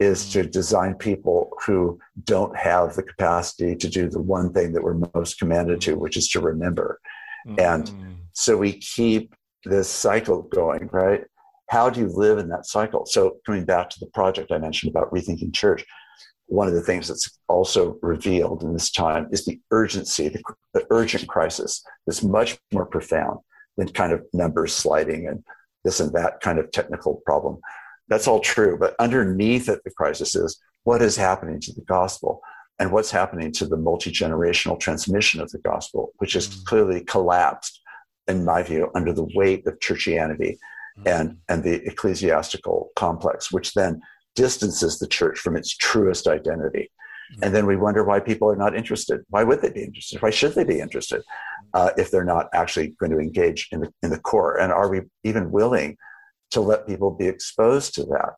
is 0.00 0.30
to 0.32 0.42
design 0.42 0.94
people 0.94 1.50
who 1.64 1.98
don't 2.24 2.56
have 2.56 2.94
the 2.94 3.02
capacity 3.02 3.76
to 3.76 3.88
do 3.88 4.08
the 4.08 4.20
one 4.20 4.52
thing 4.52 4.72
that 4.72 4.82
we're 4.82 5.00
most 5.14 5.38
commanded 5.38 5.80
to, 5.82 5.96
which 5.96 6.16
is 6.16 6.28
to 6.28 6.40
remember. 6.40 7.00
Mm-hmm. 7.46 7.60
And 7.60 8.16
so 8.32 8.56
we 8.56 8.72
keep 8.72 9.34
this 9.64 9.88
cycle 9.88 10.42
going, 10.42 10.88
right? 10.92 11.24
How 11.70 11.88
do 11.90 12.00
you 12.00 12.08
live 12.08 12.38
in 12.38 12.48
that 12.48 12.66
cycle? 12.66 13.06
So, 13.06 13.38
coming 13.46 13.64
back 13.64 13.88
to 13.90 14.00
the 14.00 14.06
project 14.06 14.52
I 14.52 14.58
mentioned 14.58 14.90
about 14.90 15.10
rethinking 15.10 15.54
church, 15.54 15.84
one 16.46 16.68
of 16.68 16.74
the 16.74 16.82
things 16.82 17.08
that's 17.08 17.38
also 17.48 17.98
revealed 18.02 18.62
in 18.62 18.74
this 18.74 18.90
time 18.90 19.28
is 19.32 19.44
the 19.44 19.60
urgency, 19.70 20.28
the, 20.28 20.42
the 20.74 20.86
urgent 20.90 21.26
crisis 21.26 21.82
that's 22.06 22.22
much 22.22 22.58
more 22.72 22.84
profound 22.84 23.38
than 23.76 23.88
kind 23.88 24.12
of 24.12 24.24
numbers 24.32 24.74
sliding 24.74 25.26
and 25.26 25.42
this 25.84 26.00
and 26.00 26.12
that 26.12 26.40
kind 26.40 26.58
of 26.58 26.70
technical 26.70 27.22
problem 27.24 27.58
that's 28.08 28.28
all 28.28 28.40
true. 28.40 28.76
But 28.78 28.94
underneath 28.98 29.68
it, 29.68 29.80
the 29.84 29.90
crisis 29.90 30.34
is 30.34 30.60
what 30.84 31.02
is 31.02 31.16
happening 31.16 31.60
to 31.60 31.72
the 31.72 31.82
gospel 31.82 32.40
and 32.78 32.92
what's 32.92 33.10
happening 33.10 33.52
to 33.52 33.66
the 33.66 33.76
multi 33.76 34.10
generational 34.10 34.78
transmission 34.78 35.40
of 35.40 35.50
the 35.50 35.58
gospel, 35.58 36.12
which 36.18 36.34
has 36.34 36.48
mm. 36.48 36.64
clearly 36.64 37.00
collapsed, 37.02 37.80
in 38.28 38.44
my 38.44 38.62
view, 38.62 38.90
under 38.94 39.12
the 39.12 39.28
weight 39.34 39.66
of 39.66 39.78
churchianity 39.78 40.56
mm. 40.98 41.06
and, 41.06 41.38
and 41.48 41.62
the 41.62 41.82
ecclesiastical 41.86 42.90
complex, 42.96 43.52
which 43.52 43.72
then 43.74 44.00
distances 44.34 44.98
the 44.98 45.06
church 45.06 45.38
from 45.38 45.56
its 45.56 45.76
truest 45.76 46.26
identity. 46.26 46.90
Mm. 47.36 47.46
And 47.46 47.54
then 47.54 47.66
we 47.66 47.76
wonder 47.76 48.04
why 48.04 48.20
people 48.20 48.50
are 48.50 48.56
not 48.56 48.76
interested. 48.76 49.20
Why 49.30 49.44
would 49.44 49.62
they 49.62 49.70
be 49.70 49.84
interested? 49.84 50.20
Why 50.20 50.30
should 50.30 50.54
they 50.54 50.64
be 50.64 50.80
interested 50.80 51.22
uh, 51.72 51.90
if 51.96 52.10
they're 52.10 52.24
not 52.24 52.48
actually 52.52 52.88
going 52.98 53.12
to 53.12 53.18
engage 53.18 53.68
in 53.70 53.80
the, 53.80 53.92
in 54.02 54.10
the 54.10 54.18
core? 54.18 54.60
And 54.60 54.72
are 54.72 54.90
we 54.90 55.02
even 55.22 55.52
willing 55.52 55.96
to 56.54 56.60
let 56.60 56.86
people 56.86 57.10
be 57.10 57.26
exposed 57.26 57.94
to 57.94 58.04
that. 58.04 58.34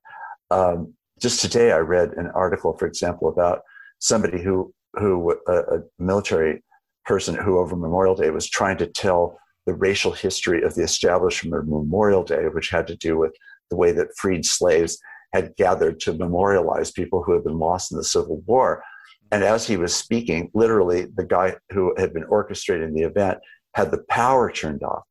Um, 0.51 0.95
just 1.21 1.41
today, 1.41 1.73
I 1.73 1.79
read 1.79 2.11
an 2.17 2.29
article, 2.35 2.77
for 2.77 2.87
example, 2.87 3.29
about 3.29 3.61
somebody 3.99 4.43
who 4.43 4.73
who 4.95 5.37
a, 5.47 5.53
a 5.53 5.83
military 5.99 6.63
person 7.05 7.35
who 7.35 7.59
over 7.59 7.77
Memorial 7.77 8.15
Day 8.15 8.31
was 8.31 8.49
trying 8.49 8.79
to 8.79 8.87
tell 8.87 9.39
the 9.67 9.75
racial 9.75 10.13
history 10.13 10.63
of 10.63 10.75
the 10.75 10.83
establishment 10.83 11.55
of 11.55 11.69
Memorial 11.69 12.25
Day, 12.25 12.45
which 12.49 12.71
had 12.71 12.87
to 12.87 12.97
do 12.97 13.19
with 13.19 13.35
the 13.71 13.77
way 13.77 13.93
that 13.93 14.17
freed 14.17 14.45
slaves 14.45 14.99
had 15.33 15.55
gathered 15.57 16.01
to 16.01 16.13
memorialize 16.15 16.91
people 16.91 17.23
who 17.23 17.33
had 17.33 17.45
been 17.45 17.59
lost 17.59 17.93
in 17.93 17.99
the 17.99 18.05
Civil 18.05 18.43
War. 18.47 18.83
And 19.33 19.43
as 19.43 19.67
he 19.67 19.77
was 19.77 19.95
speaking, 19.95 20.51
literally, 20.55 21.07
the 21.17 21.25
guy 21.25 21.57
who 21.73 21.95
had 21.99 22.15
been 22.15 22.25
orchestrating 22.25 22.95
the 22.95 23.03
event 23.03 23.39
had 23.75 23.91
the 23.91 24.05
power 24.09 24.51
turned 24.51 24.83
off 24.83 25.03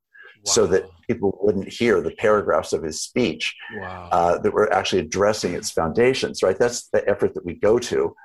wow. 0.45 0.51
so 0.51 0.67
that 0.67 0.89
people 1.07 1.37
wouldn't 1.41 1.67
hear 1.67 2.01
the 2.01 2.11
paragraphs 2.11 2.73
of 2.73 2.83
his 2.83 3.01
speech 3.01 3.55
wow. 3.77 4.09
uh, 4.11 4.37
that 4.39 4.53
were 4.53 4.71
actually 4.73 4.99
addressing 4.99 5.53
its 5.53 5.71
foundations, 5.71 6.43
right? 6.43 6.57
That's 6.57 6.87
the 6.89 7.07
effort 7.07 7.33
that 7.33 7.45
we 7.45 7.55
go 7.55 7.79
to 7.79 8.15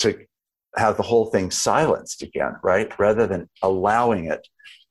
to 0.00 0.18
have 0.76 0.96
the 0.96 1.02
whole 1.02 1.26
thing 1.26 1.50
silenced 1.50 2.22
again, 2.22 2.56
right? 2.62 2.96
Rather 2.98 3.26
than 3.26 3.48
allowing 3.62 4.26
it 4.26 4.46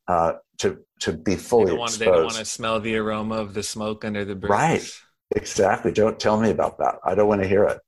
uh, 0.07 0.33
to 0.59 0.79
to 1.01 1.13
be 1.13 1.35
fully 1.35 1.65
they 1.65 1.69
don't, 1.71 1.79
want, 1.79 1.89
exposed. 1.89 1.99
they 1.99 2.05
don't 2.05 2.23
want 2.23 2.35
to 2.35 2.45
smell 2.45 2.79
the 2.79 2.95
aroma 2.95 3.35
of 3.35 3.53
the 3.53 3.63
smoke 3.63 4.05
under 4.05 4.23
the 4.23 4.35
bridge. 4.35 4.49
Right. 4.49 4.91
Exactly. 5.35 5.91
Don't 5.91 6.19
tell 6.19 6.39
me 6.39 6.51
about 6.51 6.77
that. 6.77 6.95
I 7.03 7.15
don't 7.15 7.27
want 7.27 7.41
to 7.41 7.47
hear 7.47 7.65
it. 7.65 7.79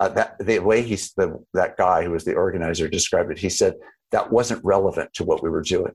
Uh, 0.00 0.08
that 0.08 0.36
the 0.40 0.58
way 0.58 0.82
he's 0.82 1.12
the, 1.12 1.44
that 1.54 1.76
guy 1.76 2.02
who 2.02 2.10
was 2.10 2.24
the 2.24 2.34
organizer 2.34 2.88
described 2.88 3.30
it. 3.30 3.38
He 3.38 3.48
said 3.48 3.74
that 4.12 4.30
wasn't 4.32 4.64
relevant 4.64 5.12
to 5.14 5.24
what 5.24 5.42
we 5.42 5.50
were 5.50 5.62
doing. 5.62 5.92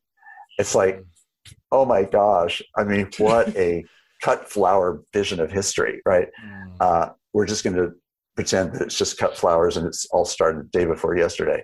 It's 0.57 0.75
like 0.75 0.97
mm 0.97 1.05
oh 1.71 1.85
my 1.85 2.03
gosh, 2.03 2.61
I 2.77 2.83
mean, 2.83 3.09
what 3.17 3.55
a 3.55 3.83
cut 4.21 4.49
flower 4.49 5.01
vision 5.13 5.39
of 5.39 5.51
history, 5.51 6.01
right? 6.05 6.27
Mm. 6.45 6.75
Uh, 6.79 7.09
we're 7.33 7.45
just 7.45 7.63
going 7.63 7.75
to 7.75 7.93
pretend 8.35 8.73
that 8.73 8.81
it's 8.81 8.97
just 8.97 9.17
cut 9.17 9.37
flowers 9.37 9.77
and 9.77 9.85
it's 9.85 10.05
all 10.11 10.25
started 10.25 10.63
the 10.63 10.77
day 10.77 10.85
before 10.85 11.17
yesterday 11.17 11.63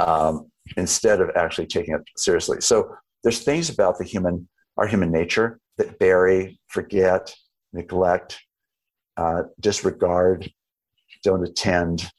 um, 0.00 0.50
instead 0.76 1.20
of 1.20 1.30
actually 1.36 1.66
taking 1.66 1.94
it 1.94 2.02
seriously. 2.16 2.58
So 2.60 2.94
there's 3.22 3.42
things 3.42 3.70
about 3.70 3.98
the 3.98 4.04
human, 4.04 4.48
our 4.76 4.86
human 4.86 5.10
nature 5.10 5.58
that 5.78 5.98
bury, 5.98 6.58
forget, 6.68 7.34
neglect, 7.72 8.40
uh, 9.16 9.42
disregard, 9.60 10.50
don't 11.22 11.46
attend, 11.46 12.10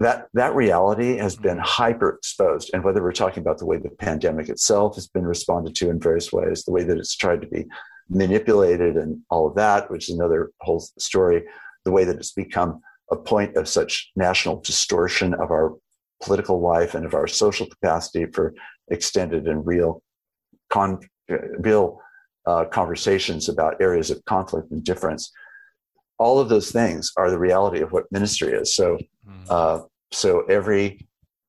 that 0.00 0.28
that 0.32 0.54
reality 0.54 1.18
has 1.18 1.36
been 1.36 1.58
mm-hmm. 1.58 1.82
hyper 1.82 2.10
exposed 2.10 2.70
and 2.72 2.82
whether 2.82 3.02
we're 3.02 3.12
talking 3.12 3.42
about 3.42 3.58
the 3.58 3.66
way 3.66 3.76
the 3.76 3.90
pandemic 3.90 4.48
itself 4.48 4.94
has 4.96 5.06
been 5.06 5.26
responded 5.26 5.74
to 5.76 5.90
in 5.90 6.00
various 6.00 6.32
ways 6.32 6.64
the 6.64 6.72
way 6.72 6.82
that 6.82 6.98
it's 6.98 7.14
tried 7.14 7.40
to 7.40 7.46
be 7.46 7.64
manipulated 8.08 8.96
and 8.96 9.20
all 9.30 9.46
of 9.46 9.54
that 9.54 9.90
which 9.90 10.08
is 10.08 10.16
another 10.16 10.50
whole 10.60 10.80
story 10.98 11.44
the 11.84 11.92
way 11.92 12.04
that 12.04 12.16
it's 12.16 12.32
become 12.32 12.80
a 13.12 13.16
point 13.16 13.56
of 13.56 13.68
such 13.68 14.10
national 14.16 14.60
distortion 14.60 15.34
of 15.34 15.50
our 15.50 15.76
political 16.22 16.60
life 16.60 16.94
and 16.94 17.06
of 17.06 17.14
our 17.14 17.26
social 17.26 17.66
capacity 17.66 18.26
for 18.26 18.54
extended 18.88 19.46
and 19.46 19.66
real 19.66 20.02
con- 20.68 21.00
real 21.58 22.00
uh, 22.46 22.64
conversations 22.64 23.48
about 23.48 23.80
areas 23.80 24.10
of 24.10 24.24
conflict 24.24 24.70
and 24.70 24.82
difference 24.82 25.30
all 26.20 26.38
of 26.38 26.50
those 26.50 26.70
things 26.70 27.12
are 27.16 27.30
the 27.30 27.38
reality 27.38 27.80
of 27.80 27.92
what 27.92 28.12
ministry 28.12 28.52
is. 28.52 28.76
So, 28.76 28.98
mm. 29.26 29.46
uh, 29.48 29.84
so 30.12 30.42
every 30.42 31.08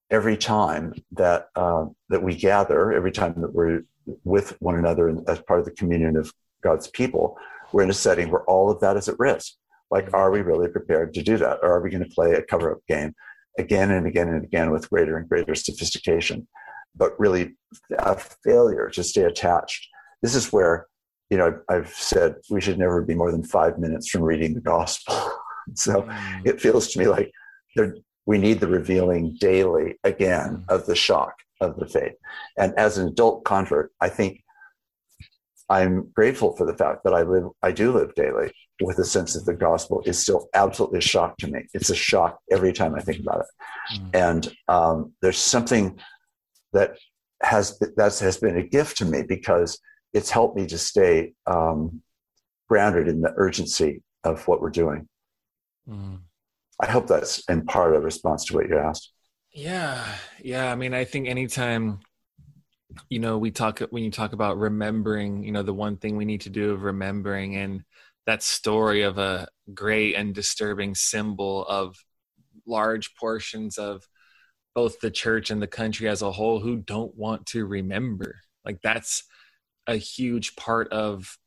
every 0.10 0.38
time 0.38 0.94
that 1.12 1.50
uh, 1.56 1.86
that 2.10 2.24
we 2.24 2.36
gather, 2.36 2.92
every 2.94 3.12
time 3.12 3.34
that 3.42 3.54
we're 3.54 3.84
with 4.24 4.60
one 4.62 4.78
another 4.78 5.16
as 5.28 5.40
part 5.42 5.60
of 5.60 5.66
the 5.66 5.72
communion 5.72 6.16
of 6.16 6.34
God's 6.64 6.88
people, 6.88 7.38
we're 7.72 7.84
in 7.84 7.90
a 7.90 7.94
setting 7.94 8.32
where 8.32 8.44
all 8.46 8.72
of 8.72 8.80
that 8.80 8.98
is 8.98 9.08
at 9.10 9.20
risk. 9.20 9.54
Like, 9.92 10.08
mm. 10.10 10.14
are 10.14 10.32
we 10.32 10.42
really 10.42 10.70
prepared 10.70 11.14
to 11.16 11.22
do 11.22 11.38
that, 11.38 11.60
or 11.62 11.70
are 11.74 11.82
we 11.82 11.92
going 11.92 12.04
to 12.04 12.16
play 12.16 12.32
a 12.34 12.42
cover-up 12.42 12.80
game 12.88 13.14
again 13.60 13.92
and 13.92 14.08
again 14.08 14.30
and 14.30 14.44
again 14.44 14.72
with 14.72 14.90
greater 14.90 15.18
and 15.18 15.28
greater 15.28 15.54
sophistication, 15.54 16.48
but 16.96 17.20
really 17.20 17.58
a 18.00 18.16
failure 18.16 18.90
to 18.94 19.04
stay 19.04 19.24
attached? 19.24 19.90
This 20.22 20.34
is 20.34 20.54
where 20.54 20.88
you 21.32 21.38
know, 21.38 21.58
I've 21.70 21.90
said 21.90 22.36
we 22.50 22.60
should 22.60 22.78
never 22.78 23.02
be 23.02 23.16
more 23.16 23.32
than 23.32 23.44
five 23.44 23.80
minutes 23.80 24.10
from 24.10 24.22
reading 24.22 24.54
the 24.54 24.60
gospel. 24.60 25.16
so 25.76 26.02
mm. 26.02 26.46
it 26.46 26.60
feels 26.60 26.90
to 26.90 27.00
me 27.00 27.08
like 27.08 27.32
we 28.26 28.38
need 28.38 28.60
the 28.60 28.68
revealing 28.68 29.38
daily 29.40 29.96
again 30.04 30.58
mm. 30.58 30.70
of 30.70 30.86
the 30.86 30.96
shock 30.96 31.34
of 31.62 31.78
the 31.78 31.88
faith. 31.88 32.14
And 32.58 32.74
as 32.78 32.98
an 32.98 33.08
adult 33.08 33.46
convert, 33.46 33.94
I 34.02 34.10
think 34.10 34.44
I'm 35.70 36.12
grateful 36.14 36.54
for 36.58 36.66
the 36.66 36.76
fact 36.76 37.06
that 37.06 37.14
I 37.14 37.22
live, 37.22 37.46
I 37.64 37.72
do 37.72 37.94
live 37.94 38.14
daily 38.16 38.52
with 38.82 39.00
a 39.00 39.06
sense 39.06 39.34
that 39.34 39.46
the 39.46 39.54
gospel 39.54 40.04
is 40.06 40.20
still 40.20 40.50
absolutely 40.54 41.00
a 41.00 41.02
shock 41.02 41.38
to 41.38 41.48
me. 41.48 41.66
It's 41.74 41.90
a 41.90 41.96
shock 41.96 42.40
every 42.52 42.74
time 42.74 42.94
I 42.94 43.00
think 43.00 43.22
about 43.22 43.46
it. 43.46 43.96
Mm. 43.96 44.10
And 44.14 44.56
um, 44.68 45.14
there's 45.22 45.38
something 45.38 45.98
that 46.74 46.98
has 47.42 47.80
that 47.80 48.20
has 48.20 48.38
been 48.38 48.58
a 48.58 48.68
gift 48.68 48.98
to 48.98 49.06
me 49.06 49.24
because 49.24 49.80
it's 50.14 50.30
helped 50.30 50.58
me 50.58 50.68
to 50.68 50.78
stay 50.78 51.34
um, 51.48 52.02
grounded 52.68 53.08
in 53.08 53.22
the 53.22 53.34
urgency 53.36 54.02
of 54.24 54.48
what 54.48 54.62
we're 54.62 54.70
doing. 54.70 55.08
Mm. 55.88 56.20
I 56.80 56.88
hope 56.88 57.08
that's 57.08 57.44
in 57.48 57.66
part 57.66 57.96
a 57.96 58.00
response 58.00 58.46
to 58.46 58.56
what 58.56 58.68
you 58.68 58.78
asked. 58.78 59.14
Yeah, 59.54 60.04
yeah. 60.42 60.72
I 60.72 60.76
mean, 60.76 60.94
I 60.94 61.04
think 61.04 61.28
anytime 61.28 62.00
you 63.10 63.20
know 63.20 63.38
we 63.38 63.52
talk 63.52 63.80
when 63.90 64.04
you 64.04 64.12
talk 64.12 64.34
about 64.34 64.58
remembering, 64.58 65.44
you 65.44 65.52
know, 65.52 65.64
the 65.64 65.74
one 65.74 65.98
thing 65.98 66.18
we 66.18 66.26
need 66.26 66.42
to 66.42 66.50
do 66.50 66.72
of 66.72 66.84
remembering 66.84 67.56
and 67.56 67.84
that 68.26 68.44
story 68.44 69.02
of 69.02 69.18
a 69.18 69.48
great 69.74 70.16
and 70.16 70.34
disturbing 70.34 70.96
symbol 70.96 71.66
of 71.66 71.96
large 72.66 73.16
portions 73.16 73.78
of 73.78 74.04
both 74.74 75.00
the 75.00 75.12
church 75.12 75.52
and 75.52 75.62
the 75.62 75.68
country 75.68 76.08
as 76.08 76.22
a 76.22 76.32
whole 76.32 76.60
who 76.60 76.78
don't 76.78 77.16
want 77.16 77.46
to 77.48 77.66
remember. 77.66 78.40
Like 78.64 78.80
that's 78.82 79.24
a 79.88 79.96
huge 79.96 80.56
part 80.56 80.92
of 80.92 81.38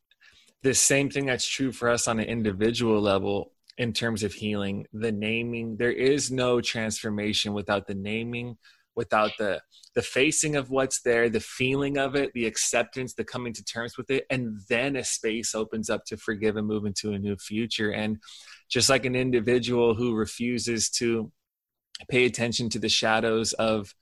the 0.63 0.73
same 0.73 1.09
thing 1.09 1.25
that's 1.25 1.47
true 1.47 1.71
for 1.71 1.89
us 1.89 2.07
on 2.07 2.19
an 2.19 2.25
individual 2.25 2.99
level 2.99 3.51
in 3.77 3.93
terms 3.93 4.23
of 4.23 4.33
healing. 4.33 4.87
The 4.93 5.11
naming 5.11 5.77
there 5.77 5.91
is 5.91 6.31
no 6.31 6.61
transformation 6.61 7.53
without 7.53 7.87
the 7.87 7.95
naming 7.95 8.57
without 8.95 9.31
the 9.37 9.61
the 9.93 10.01
facing 10.01 10.55
of 10.55 10.69
what's 10.69 11.01
there 11.01 11.29
the 11.29 11.39
feeling 11.39 11.97
of 11.97 12.15
it 12.15 12.31
the 12.33 12.45
acceptance 12.45 13.13
the 13.13 13.23
coming 13.23 13.53
to 13.53 13.63
terms 13.63 13.97
with 13.97 14.09
it. 14.09 14.25
And 14.29 14.59
then 14.69 14.95
a 14.95 15.03
space 15.03 15.53
opens 15.53 15.89
up 15.89 16.05
to 16.05 16.17
forgive 16.17 16.55
and 16.55 16.67
move 16.67 16.85
into 16.85 17.11
a 17.13 17.19
new 17.19 17.35
future. 17.35 17.91
And 17.91 18.17
just 18.69 18.89
like 18.89 19.05
an 19.05 19.15
individual 19.15 19.93
who 19.93 20.15
refuses 20.15 20.89
to 20.91 21.31
pay 22.09 22.25
attention 22.25 22.69
to 22.69 22.79
the 22.79 22.89
shadows 22.89 23.53
of 23.53 23.93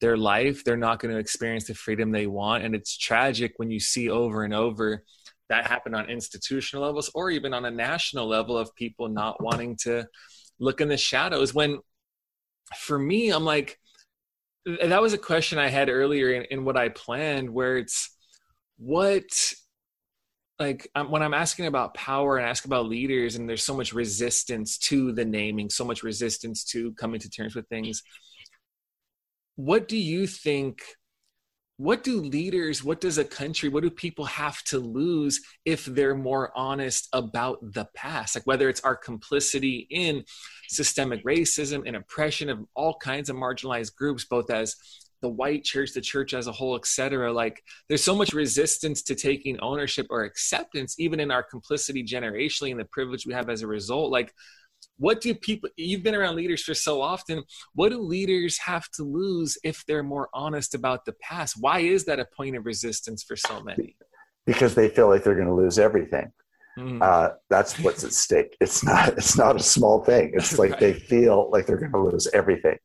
their 0.00 0.16
life 0.16 0.62
they're 0.62 0.76
not 0.76 1.00
going 1.00 1.12
to 1.12 1.20
experience 1.20 1.66
the 1.66 1.74
freedom 1.74 2.12
they 2.12 2.26
want. 2.26 2.64
And 2.64 2.74
it's 2.74 2.96
tragic 2.96 3.54
when 3.56 3.70
you 3.70 3.80
see 3.80 4.08
over 4.08 4.44
and 4.44 4.54
over 4.54 5.02
that 5.48 5.66
happen 5.66 5.94
on 5.94 6.10
institutional 6.10 6.84
levels 6.84 7.10
or 7.14 7.30
even 7.30 7.54
on 7.54 7.64
a 7.64 7.70
national 7.70 8.28
level 8.28 8.56
of 8.56 8.74
people 8.74 9.08
not 9.08 9.42
wanting 9.42 9.76
to 9.76 10.06
look 10.60 10.80
in 10.80 10.88
the 10.88 10.96
shadows. 10.96 11.54
When 11.54 11.78
for 12.76 12.98
me 12.98 13.30
i'm 13.30 13.44
like 13.44 13.78
that 14.82 15.00
was 15.00 15.12
a 15.12 15.18
question 15.18 15.58
i 15.58 15.68
had 15.68 15.88
earlier 15.88 16.32
in, 16.32 16.44
in 16.50 16.64
what 16.64 16.76
i 16.76 16.88
planned 16.88 17.48
where 17.48 17.78
it's 17.78 18.16
what 18.78 19.54
like 20.58 20.88
when 21.08 21.22
i'm 21.22 21.34
asking 21.34 21.66
about 21.66 21.94
power 21.94 22.36
and 22.36 22.46
ask 22.46 22.64
about 22.64 22.86
leaders 22.86 23.36
and 23.36 23.48
there's 23.48 23.64
so 23.64 23.76
much 23.76 23.92
resistance 23.92 24.76
to 24.78 25.12
the 25.12 25.24
naming 25.24 25.70
so 25.70 25.84
much 25.84 26.02
resistance 26.02 26.64
to 26.64 26.92
coming 26.92 27.20
to 27.20 27.30
terms 27.30 27.54
with 27.54 27.66
things 27.68 28.02
what 29.58 29.88
do 29.88 29.96
you 29.96 30.24
think 30.24 30.82
what 31.78 32.04
do 32.04 32.20
leaders 32.20 32.84
what 32.84 33.00
does 33.00 33.18
a 33.18 33.24
country 33.24 33.68
what 33.68 33.82
do 33.82 33.90
people 33.90 34.24
have 34.24 34.62
to 34.62 34.78
lose 34.78 35.40
if 35.64 35.84
they're 35.84 36.14
more 36.14 36.56
honest 36.56 37.08
about 37.12 37.58
the 37.60 37.84
past? 37.92 38.36
Like 38.36 38.46
whether 38.46 38.68
it's 38.68 38.82
our 38.82 38.94
complicity 38.94 39.88
in 39.90 40.22
systemic 40.68 41.24
racism 41.24 41.82
and 41.86 41.96
oppression 41.96 42.50
of 42.50 42.60
all 42.76 42.96
kinds 43.02 43.30
of 43.30 43.36
marginalized 43.36 43.96
groups 43.96 44.24
both 44.24 44.48
as 44.48 44.76
the 45.22 45.28
white 45.28 45.64
church 45.64 45.92
the 45.92 46.00
church 46.00 46.34
as 46.34 46.46
a 46.46 46.52
whole 46.52 46.76
etc 46.76 47.32
like 47.32 47.60
there's 47.88 48.04
so 48.04 48.14
much 48.14 48.32
resistance 48.32 49.02
to 49.02 49.16
taking 49.16 49.58
ownership 49.58 50.06
or 50.08 50.22
acceptance 50.22 50.94
even 51.00 51.18
in 51.18 51.32
our 51.32 51.42
complicity 51.42 52.04
generationally 52.04 52.70
and 52.70 52.78
the 52.78 52.84
privilege 52.84 53.26
we 53.26 53.34
have 53.34 53.50
as 53.50 53.62
a 53.62 53.66
result. 53.66 54.12
Like 54.12 54.32
what 54.98 55.20
do 55.20 55.34
people 55.34 55.68
you've 55.76 56.02
been 56.02 56.14
around 56.14 56.36
leaders 56.36 56.62
for 56.62 56.74
so 56.74 57.00
often 57.00 57.42
what 57.74 57.90
do 57.90 57.98
leaders 58.00 58.58
have 58.58 58.88
to 58.90 59.02
lose 59.02 59.56
if 59.64 59.84
they're 59.86 60.02
more 60.02 60.28
honest 60.34 60.74
about 60.74 61.04
the 61.04 61.14
past? 61.14 61.56
Why 61.60 61.80
is 61.80 62.04
that 62.04 62.20
a 62.20 62.26
point 62.36 62.56
of 62.56 62.66
resistance 62.66 63.22
for 63.22 63.36
so 63.36 63.62
many? 63.62 63.96
Because 64.46 64.74
they 64.74 64.88
feel 64.88 65.08
like 65.08 65.24
they're 65.24 65.34
going 65.34 65.46
to 65.48 65.54
lose 65.54 65.78
everything. 65.78 66.32
Mm. 66.78 67.02
uh, 67.02 67.34
that's 67.50 67.78
what's 67.80 68.04
at 68.04 68.12
stake. 68.12 68.56
It's 68.60 68.84
not 68.84 69.08
it's 69.10 69.36
not 69.36 69.56
a 69.56 69.62
small 69.62 70.04
thing. 70.04 70.32
It's 70.34 70.58
like 70.58 70.72
right. 70.72 70.80
they 70.80 70.92
feel 70.92 71.50
like 71.50 71.66
they're 71.66 71.78
going 71.78 71.92
to 71.92 71.98
lose 71.98 72.28
everything. 72.32 72.78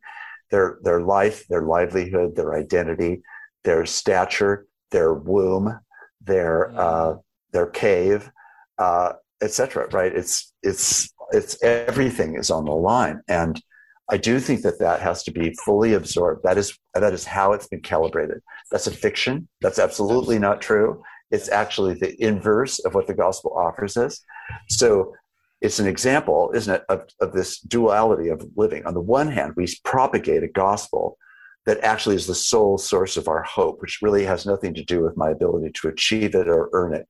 Their 0.49 0.79
their 0.81 1.01
life 1.01 1.47
their 1.47 1.61
livelihood 1.63 2.35
their 2.35 2.55
identity 2.55 3.21
their 3.63 3.85
stature 3.85 4.67
their 4.91 5.13
womb 5.13 5.79
their 6.21 6.71
mm. 6.73 6.77
uh, 6.77 7.17
their 7.51 7.67
cave 7.67 8.31
uh, 8.77 9.13
etc 9.41 9.87
right? 9.91 10.13
It's 10.15 10.53
it's 10.63 11.12
it's 11.31 11.61
everything 11.63 12.35
is 12.35 12.51
on 12.51 12.65
the 12.65 12.71
line. 12.71 13.21
And 13.27 13.61
i 14.09 14.17
do 14.17 14.37
think 14.39 14.61
that 14.63 14.79
that 14.79 14.99
has 14.99 15.23
to 15.23 15.31
be 15.31 15.53
fully 15.65 15.93
absorbed. 15.93 16.43
That 16.43 16.57
is 16.57 16.77
that 16.93 17.13
is 17.13 17.25
how 17.25 17.53
it's 17.53 17.67
been 17.67 17.81
calibrated. 17.81 18.41
That's 18.71 18.87
a 18.87 18.91
fiction. 18.91 19.47
That's 19.61 19.79
absolutely 19.79 20.39
not 20.39 20.61
true. 20.61 21.01
It's 21.31 21.49
actually 21.49 21.95
the 21.95 22.21
inverse 22.21 22.79
of 22.79 22.93
what 22.93 23.07
the 23.07 23.13
gospel 23.13 23.53
offers 23.57 23.97
us. 23.97 24.21
So 24.69 25.13
it's 25.61 25.79
an 25.79 25.87
example 25.87 26.51
isn't 26.53 26.75
it 26.75 26.83
of, 26.89 27.07
of 27.21 27.31
this 27.31 27.59
duality 27.61 28.29
of 28.29 28.45
living. 28.55 28.85
On 28.85 28.93
the 28.93 29.01
one 29.01 29.29
hand 29.31 29.53
we 29.55 29.67
propagate 29.83 30.43
a 30.43 30.49
gospel 30.49 31.17
that 31.65 31.81
actually 31.81 32.17
is 32.17 32.27
the 32.27 32.35
sole 32.35 32.77
source 32.77 33.15
of 33.15 33.29
our 33.29 33.43
hope 33.43 33.81
which 33.81 34.01
really 34.01 34.25
has 34.25 34.45
nothing 34.45 34.73
to 34.73 34.83
do 34.83 35.01
with 35.01 35.15
my 35.15 35.29
ability 35.29 35.71
to 35.75 35.87
achieve 35.87 36.35
it 36.35 36.49
or 36.49 36.69
earn 36.73 36.93
it. 36.93 37.07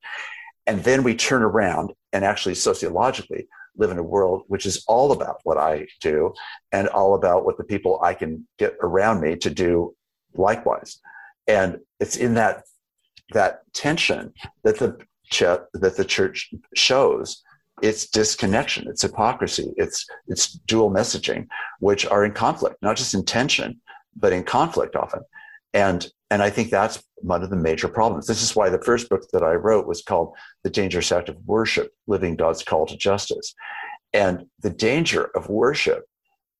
And 0.66 0.82
then 0.84 1.02
we 1.02 1.14
turn 1.16 1.42
around 1.42 1.92
and 2.12 2.24
actually 2.24 2.54
sociologically 2.54 3.48
live 3.76 3.90
in 3.90 3.98
a 3.98 4.02
world 4.02 4.42
which 4.48 4.66
is 4.66 4.84
all 4.86 5.12
about 5.12 5.40
what 5.44 5.58
I 5.58 5.86
do 6.00 6.32
and 6.72 6.88
all 6.88 7.14
about 7.14 7.44
what 7.44 7.58
the 7.58 7.64
people 7.64 8.00
I 8.02 8.14
can 8.14 8.46
get 8.58 8.76
around 8.80 9.20
me 9.20 9.36
to 9.36 9.50
do 9.50 9.94
likewise. 10.34 11.00
And 11.46 11.80
it's 12.00 12.16
in 12.16 12.34
that 12.34 12.64
that 13.32 13.60
tension 13.72 14.32
that 14.62 14.78
the 14.78 14.98
ch- 15.30 15.40
that 15.72 15.96
the 15.96 16.04
church 16.04 16.52
shows 16.74 17.42
its 17.82 18.06
disconnection, 18.06 18.88
its 18.88 19.02
hypocrisy, 19.02 19.72
its 19.76 20.06
its 20.28 20.52
dual 20.66 20.90
messaging, 20.90 21.46
which 21.80 22.06
are 22.06 22.24
in 22.24 22.32
conflict, 22.32 22.76
not 22.82 22.96
just 22.96 23.14
in 23.14 23.24
tension, 23.24 23.80
but 24.16 24.32
in 24.32 24.44
conflict 24.44 24.96
often. 24.96 25.22
And 25.74 26.06
and 26.30 26.42
I 26.42 26.50
think 26.50 26.70
that's 26.70 27.02
one 27.16 27.42
of 27.42 27.50
the 27.50 27.56
major 27.56 27.86
problems. 27.86 28.26
This 28.26 28.42
is 28.42 28.56
why 28.56 28.70
the 28.70 28.82
first 28.82 29.08
book 29.08 29.22
that 29.32 29.42
I 29.42 29.52
wrote 29.52 29.86
was 29.86 30.02
called 30.02 30.34
The 30.62 30.70
Dangerous 30.70 31.12
Act 31.12 31.28
of 31.28 31.36
Worship 31.44 31.92
Living 32.06 32.34
God's 32.34 32.64
Call 32.64 32.86
to 32.86 32.96
Justice. 32.96 33.54
And 34.12 34.46
the 34.60 34.70
danger 34.70 35.24
of 35.36 35.48
worship 35.48 36.04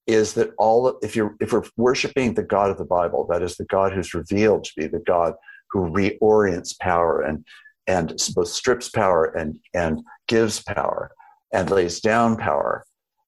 is 0.06 0.34
that 0.34 0.50
all 0.58 0.98
if 1.02 1.16
you're 1.16 1.34
if 1.40 1.52
we're 1.52 1.64
worshiping 1.76 2.34
the 2.34 2.42
God 2.42 2.70
of 2.70 2.78
the 2.78 2.84
Bible, 2.84 3.26
that 3.30 3.42
is 3.42 3.56
the 3.56 3.64
God 3.64 3.92
who's 3.92 4.14
revealed 4.14 4.64
to 4.64 4.72
be 4.76 4.86
the 4.86 5.02
God 5.06 5.34
who 5.70 5.90
reorients 5.90 6.78
power 6.78 7.22
and 7.22 7.44
and 7.86 8.14
both 8.34 8.48
strips 8.48 8.88
power 8.90 9.26
and 9.26 9.58
and 9.72 10.02
gives 10.28 10.62
power 10.62 11.10
and 11.52 11.70
lays 11.70 12.00
down 12.00 12.36
power, 12.36 12.84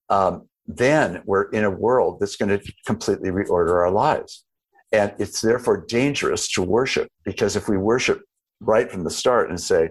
um, 0.08 0.48
then 0.66 1.22
we're 1.24 1.48
in 1.50 1.64
a 1.64 1.70
world 1.70 2.18
that's 2.18 2.36
going 2.36 2.58
to 2.58 2.72
completely 2.84 3.30
reorder 3.30 3.74
our 3.74 3.90
lives. 3.90 4.45
And 4.96 5.12
it's 5.18 5.42
therefore 5.42 5.84
dangerous 5.86 6.48
to 6.52 6.62
worship 6.62 7.08
because 7.24 7.54
if 7.54 7.68
we 7.68 7.76
worship 7.76 8.22
right 8.60 8.90
from 8.90 9.04
the 9.04 9.10
start 9.10 9.50
and 9.50 9.60
say, 9.60 9.90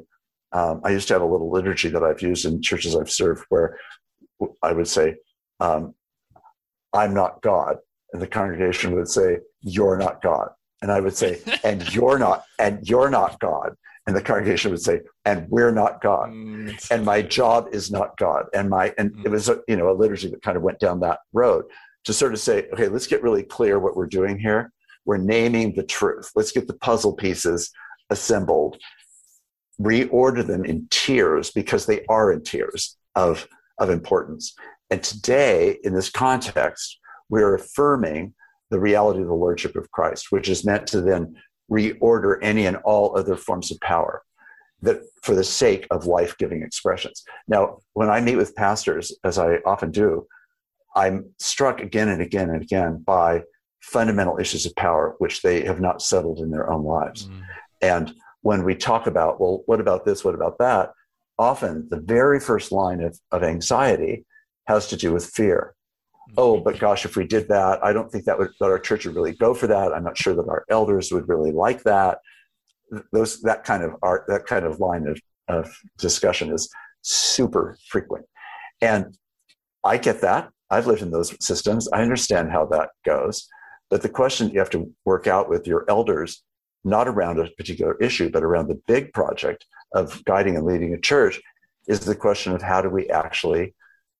um, 0.52 0.82
I 0.84 0.90
used 0.90 1.08
to 1.10 1.14
have 1.14 1.22
a 1.22 1.28
little 1.28 1.52
liturgy 1.52 1.90
that 1.90 2.02
I've 2.02 2.22
used 2.22 2.46
in 2.46 2.62
churches 2.62 2.96
I've 2.96 3.12
served 3.12 3.46
where 3.50 3.78
I 4.64 4.74
would 4.74 4.88
say, 4.88 5.18
um, 5.60 5.94
I'm 6.92 7.14
not 7.14 7.42
God. 7.42 7.78
And 8.14 8.22
the 8.22 8.28
congregation 8.28 8.96
would 8.96 9.10
say, 9.10 9.40
You're 9.62 9.98
not 9.98 10.22
God. 10.22 10.50
And 10.82 10.92
I 10.92 11.00
would 11.02 11.16
say, 11.16 11.40
And 11.64 11.94
you're 11.94 12.18
not, 12.18 12.46
and 12.58 12.88
you're 12.88 13.10
not 13.10 13.40
God. 13.40 13.76
And 14.08 14.16
the 14.16 14.22
congregation 14.22 14.72
would 14.72 14.82
say, 14.82 15.02
And 15.26 15.48
we're 15.50 15.72
not 15.72 16.02
God. 16.02 16.30
Mm, 16.30 16.92
and 16.92 17.06
my 17.06 17.22
job 17.22 17.68
is 17.74 17.92
not 17.92 18.18
God. 18.18 18.46
And 18.54 18.70
my, 18.70 18.94
and 18.98 19.12
mm. 19.12 19.26
it 19.26 19.30
was, 19.30 19.50
a, 19.50 19.60
you 19.68 19.76
know, 19.76 19.92
a 19.92 19.94
liturgy 19.94 20.30
that 20.30 20.42
kind 20.42 20.58
of 20.58 20.64
went 20.64 20.80
down 20.80 21.02
that 21.02 21.20
road 21.34 21.66
to 22.06 22.14
sort 22.14 22.34
of 22.34 22.40
say, 22.40 22.68
okay, 22.72 22.88
let's 22.88 23.08
get 23.08 23.24
really 23.24 23.44
clear 23.44 23.80
what 23.80 23.96
we're 23.96 24.08
doing 24.08 24.40
here 24.40 24.72
we're 25.06 25.18
naming 25.18 25.76
the 25.76 25.84
truth. 25.84 26.32
Let's 26.36 26.52
get 26.52 26.68
the 26.68 26.74
puzzle 26.74 27.14
pieces 27.14 27.72
assembled, 28.10 28.78
reorder 29.80 30.46
them 30.46 30.66
in 30.66 30.88
tiers 30.90 31.52
because 31.52 31.86
they 31.86 32.06
are 32.10 32.32
in 32.32 32.44
tiers 32.44 32.98
of, 33.16 33.48
of 33.80 33.90
importance. 33.90 34.54
And 34.90 35.04
today, 35.04 35.78
in 35.84 35.94
this 35.94 36.10
context, 36.10 37.00
we're 37.30 37.56
affirming 37.56 38.34
the 38.70 38.80
reality 38.80 39.22
of 39.22 39.28
the 39.28 39.34
Lordship 39.34 39.76
of 39.76 39.92
Christ, 39.92 40.28
which 40.32 40.50
is 40.50 40.66
meant 40.66 40.88
to 40.88 41.02
then 41.02 41.36
reorder 41.72 42.38
any 42.42 42.66
and 42.66 42.78
all 42.78 43.18
other 43.18 43.36
forms 43.36 43.72
of 43.72 43.80
power. 43.80 44.24
that 44.82 45.02
for 45.22 45.36
the 45.36 45.44
sake 45.44 45.88
of 45.92 46.06
life-giving 46.06 46.62
expressions. 46.62 47.24
Now, 47.48 47.80
when 47.94 48.10
I 48.10 48.22
meet 48.22 48.36
with 48.38 48.56
pastors, 48.56 49.12
as 49.24 49.38
I 49.38 49.58
often 49.66 49.92
do, 49.92 50.28
I'm 50.96 51.32
struck 51.40 51.82
again 51.82 52.10
and 52.10 52.22
again 52.22 52.50
and 52.50 52.62
again 52.62 53.04
by 53.06 53.44
fundamental 53.86 54.40
issues 54.40 54.66
of 54.66 54.76
power 54.76 55.16
which 55.20 55.44
they 55.44 55.64
have 55.64 55.80
not 55.80 56.02
settled 56.02 56.40
in 56.40 56.50
their 56.50 56.72
own 56.72 56.84
lives. 56.84 57.28
Mm. 57.28 57.42
And 57.82 58.14
when 58.42 58.64
we 58.64 58.76
talk 58.76 59.06
about, 59.06 59.40
well, 59.40 59.62
what 59.68 59.80
about 59.80 60.06
this? 60.06 60.26
What 60.26 60.34
about 60.34 60.58
that? 60.58 60.92
Often 61.38 61.90
the 61.92 62.00
very 62.00 62.40
first 62.40 62.72
line 62.72 63.02
of, 63.02 63.20
of 63.32 63.44
anxiety 63.44 64.26
has 64.66 64.88
to 64.88 64.98
do 64.98 65.14
with 65.14 65.28
fear. 65.28 65.76
Mm. 66.32 66.34
Oh, 66.38 66.60
but 66.60 66.80
gosh, 66.80 67.06
if 67.06 67.16
we 67.16 67.28
did 67.28 67.48
that, 67.50 67.84
I 67.84 67.94
don't 67.94 68.12
think 68.12 68.26
that 68.26 68.40
would 68.40 68.50
that 68.60 68.66
our 68.66 68.80
church 68.80 69.06
would 69.06 69.16
really 69.16 69.34
go 69.34 69.54
for 69.54 69.68
that. 69.68 69.94
I'm 69.94 70.04
not 70.04 70.18
sure 70.18 70.34
that 70.34 70.50
our 70.50 70.66
elders 70.70 71.12
would 71.12 71.30
really 71.30 71.52
like 71.52 71.84
that. 71.84 72.18
Those 73.14 73.42
that 73.42 73.64
kind 73.64 73.84
of 73.84 73.96
art 74.02 74.26
that 74.30 74.48
kind 74.48 74.66
of 74.66 74.80
line 74.80 75.08
of, 75.08 75.20
of 75.48 75.72
discussion 76.00 76.52
is 76.52 76.70
super 77.04 77.78
frequent. 77.88 78.26
And 78.82 79.16
I 79.84 79.98
get 79.98 80.22
that. 80.22 80.50
I've 80.72 80.88
lived 80.88 81.04
in 81.04 81.12
those 81.12 81.36
systems. 81.40 81.88
I 81.94 82.02
understand 82.02 82.52
how 82.52 82.66
that 82.68 82.90
goes. 83.06 83.48
But 83.96 84.02
the 84.02 84.10
question 84.10 84.50
you 84.50 84.60
have 84.60 84.70
to 84.72 84.92
work 85.06 85.26
out 85.26 85.48
with 85.50 85.66
your 85.66 85.86
elders, 85.88 86.44
not 86.84 87.08
around 87.08 87.40
a 87.40 87.48
particular 87.52 87.96
issue, 88.02 88.30
but 88.30 88.44
around 88.44 88.68
the 88.68 88.82
big 88.88 89.14
project 89.14 89.66
of 89.94 90.22
guiding 90.26 90.58
and 90.58 90.66
leading 90.66 90.94
a 90.94 91.00
church, 91.00 91.42
is 91.88 92.02
the 92.02 92.14
question 92.14 92.52
of 92.52 92.62
how 92.62 92.82
do 92.82 92.90
we 92.90 93.10
actually 93.10 93.74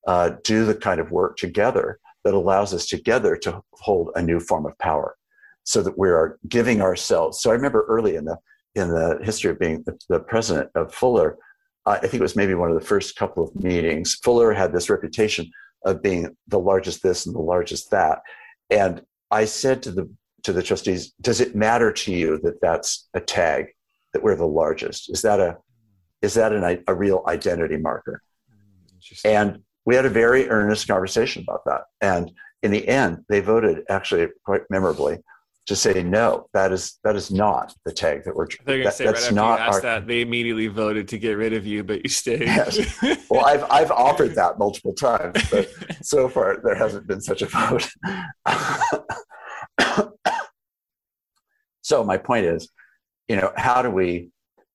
uh, 0.08 0.32
do 0.46 0.64
the 0.64 0.76
kind 0.76 1.02
of 1.02 1.12
work 1.12 1.36
together 1.36 2.00
that 2.24 2.34
allows 2.34 2.74
us 2.74 2.88
together 2.88 3.36
to 3.36 3.62
hold 3.74 4.12
a 4.16 4.22
new 4.22 4.40
form 4.40 4.66
of 4.66 4.78
power 4.78 5.18
so 5.66 5.82
that 5.82 5.98
we 5.98 6.08
are 6.08 6.40
giving 6.48 6.82
ourselves. 6.82 7.42
So 7.42 7.50
I 7.50 7.56
remember 7.56 7.84
early 7.90 8.16
in 8.16 8.24
the 8.24 8.38
in 8.76 8.88
the 8.88 9.20
history 9.24 9.52
of 9.52 9.60
being 9.60 9.84
the, 9.86 10.00
the 10.08 10.22
president 10.22 10.70
of 10.76 10.94
Fuller, 10.94 11.38
I 11.86 11.98
think 11.98 12.14
it 12.14 12.22
was 12.22 12.38
maybe 12.38 12.54
one 12.54 12.72
of 12.72 12.80
the 12.80 12.88
first 12.88 13.18
couple 13.18 13.44
of 13.44 13.54
meetings. 13.62 14.16
Fuller 14.24 14.54
had 14.54 14.72
this 14.72 14.90
reputation 14.90 15.52
of 15.84 16.02
being 16.02 16.34
the 16.48 16.60
largest 16.60 17.04
this 17.04 17.26
and 17.26 17.36
the 17.36 17.42
largest 17.42 17.92
that, 17.92 18.22
and 18.70 19.02
I 19.36 19.46
said 19.46 19.84
to 19.84 19.92
the 19.92 20.10
to 20.44 20.54
the 20.54 20.64
trustees, 20.64 21.14
"Does 21.20 21.42
it 21.42 21.56
matter 21.56 21.92
to 21.92 22.12
you 22.14 22.40
that 22.44 22.62
that's 22.62 23.10
a 23.14 23.20
tag 23.20 23.68
that 24.14 24.24
we're 24.24 24.36
the 24.36 24.48
largest? 24.48 25.10
Is 25.10 25.22
that 25.24 25.40
a 25.42 25.58
is 26.22 26.34
that 26.36 26.54
an, 26.54 26.84
a 26.88 26.96
real 26.96 27.24
identity 27.28 27.78
marker?" 27.78 28.22
And 29.26 29.60
we 29.86 29.96
had 29.96 30.06
a 30.06 30.10
very 30.10 30.50
earnest 30.50 30.88
conversation 30.88 31.44
about 31.48 31.66
that. 31.66 31.82
And 32.02 32.32
in 32.64 32.72
the 32.72 32.88
end, 32.88 33.26
they 33.30 33.42
voted 33.42 33.84
actually 33.90 34.28
quite 34.46 34.64
memorably 34.70 35.20
to 35.68 35.76
say 35.76 36.04
no. 36.04 36.48
That 36.54 36.72
is 36.72 37.00
that 37.04 37.16
is 37.16 37.32
not 37.32 37.76
the 37.86 37.92
tag 37.92 38.24
that 38.26 38.36
we're. 38.36 38.48
They're 38.66 38.78
going 38.78 38.90
to 38.90 38.92
say 38.92 39.06
that's 39.06 39.26
right 39.26 39.34
not 39.34 39.60
our, 39.60 39.82
that 39.82 40.08
they 40.08 40.22
immediately 40.22 40.68
voted 40.68 41.08
to 41.10 41.18
get 41.18 41.34
rid 41.34 41.54
of 41.54 41.66
you, 41.66 41.84
but 41.84 42.04
you 42.04 42.10
stayed. 42.10 42.42
Yes. 42.42 42.80
Well, 43.30 43.46
I've 43.46 43.64
I've 43.70 43.92
offered 43.92 44.36
that 44.36 44.60
multiple 44.60 44.94
times, 44.94 45.36
but 45.52 45.70
so 46.02 46.30
far 46.30 46.62
there 46.64 46.76
hasn't 46.76 47.08
been 47.08 47.22
such 47.22 47.42
a 47.42 47.48
vote. 47.48 47.90
so 51.82 52.04
my 52.04 52.18
point 52.18 52.46
is, 52.46 52.70
you 53.28 53.36
know, 53.36 53.52
how 53.58 53.82
do 53.82 53.90
we 53.90 54.30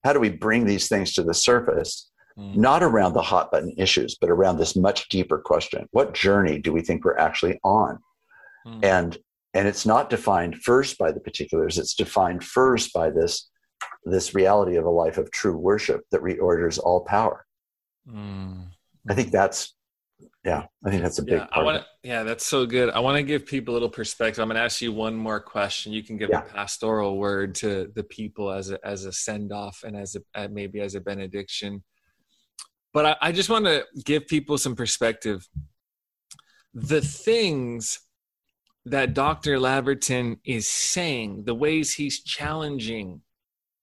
how 0.04 0.12
do 0.12 0.20
we 0.20 0.30
bring 0.30 0.64
these 0.64 0.88
things 0.88 1.12
to 1.14 1.22
the 1.22 1.34
surface? 1.34 2.10
Mm. 2.38 2.56
Not 2.56 2.82
around 2.82 3.12
the 3.12 3.22
hot 3.22 3.50
button 3.50 3.74
issues, 3.76 4.16
but 4.20 4.30
around 4.30 4.56
this 4.58 4.76
much 4.76 5.08
deeper 5.08 5.38
question: 5.38 5.86
What 5.90 6.14
journey 6.14 6.58
do 6.58 6.72
we 6.72 6.80
think 6.80 7.04
we're 7.04 7.18
actually 7.18 7.58
on? 7.64 7.98
Mm. 8.66 8.84
And 8.84 9.18
and 9.54 9.66
it's 9.66 9.86
not 9.86 10.10
defined 10.10 10.62
first 10.62 10.98
by 10.98 11.12
the 11.12 11.20
particulars 11.20 11.78
it's 11.78 11.94
defined 11.94 12.44
first 12.44 12.92
by 12.92 13.10
this 13.10 13.50
this 14.04 14.34
reality 14.34 14.76
of 14.76 14.84
a 14.84 14.90
life 14.90 15.18
of 15.18 15.30
true 15.30 15.56
worship 15.56 16.02
that 16.10 16.22
reorders 16.22 16.78
all 16.78 17.04
power 17.04 17.44
mm. 18.08 18.66
i 19.08 19.14
think 19.14 19.30
that's 19.30 19.74
yeah 20.44 20.64
i 20.84 20.90
think 20.90 21.02
that's 21.02 21.18
a 21.18 21.22
big 21.22 21.34
yeah, 21.34 21.46
part 21.46 21.52
I 21.52 21.62
wanna, 21.62 21.86
yeah 22.02 22.22
that's 22.22 22.46
so 22.46 22.66
good. 22.66 22.90
I 22.90 23.00
want 23.00 23.16
to 23.16 23.22
give 23.22 23.46
people 23.46 23.72
a 23.72 23.74
little 23.74 23.90
perspective. 23.90 24.42
I'm 24.42 24.48
going 24.48 24.56
to 24.56 24.62
ask 24.62 24.80
you 24.80 24.92
one 24.92 25.16
more 25.16 25.40
question. 25.40 25.92
You 25.92 26.02
can 26.02 26.16
give 26.16 26.30
yeah. 26.30 26.40
a 26.40 26.42
pastoral 26.42 27.18
word 27.18 27.54
to 27.56 27.90
the 27.94 28.04
people 28.04 28.50
as 28.50 28.70
a 28.70 28.78
as 28.86 29.04
a 29.04 29.12
send 29.12 29.52
off 29.52 29.82
and 29.84 29.96
as 29.96 30.16
a 30.16 30.20
uh, 30.34 30.48
maybe 30.50 30.80
as 30.80 30.94
a 30.94 31.00
benediction. 31.00 31.82
But 32.92 33.06
I, 33.06 33.16
I 33.22 33.32
just 33.32 33.50
want 33.50 33.66
to 33.66 33.84
give 34.04 34.26
people 34.26 34.58
some 34.58 34.74
perspective. 34.74 35.48
The 36.74 37.00
things 37.00 38.00
that 38.86 39.14
Dr. 39.14 39.58
Labberton 39.58 40.38
is 40.44 40.68
saying, 40.68 41.44
the 41.44 41.54
ways 41.54 41.94
he's 41.94 42.22
challenging 42.22 43.20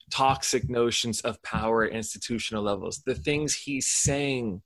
toxic 0.09 0.69
notions 0.69 1.21
of 1.21 1.41
power 1.43 1.83
at 1.83 1.91
institutional 1.91 2.63
levels, 2.63 3.01
the 3.05 3.15
things 3.15 3.53
he's 3.53 3.91
saying 3.91 4.61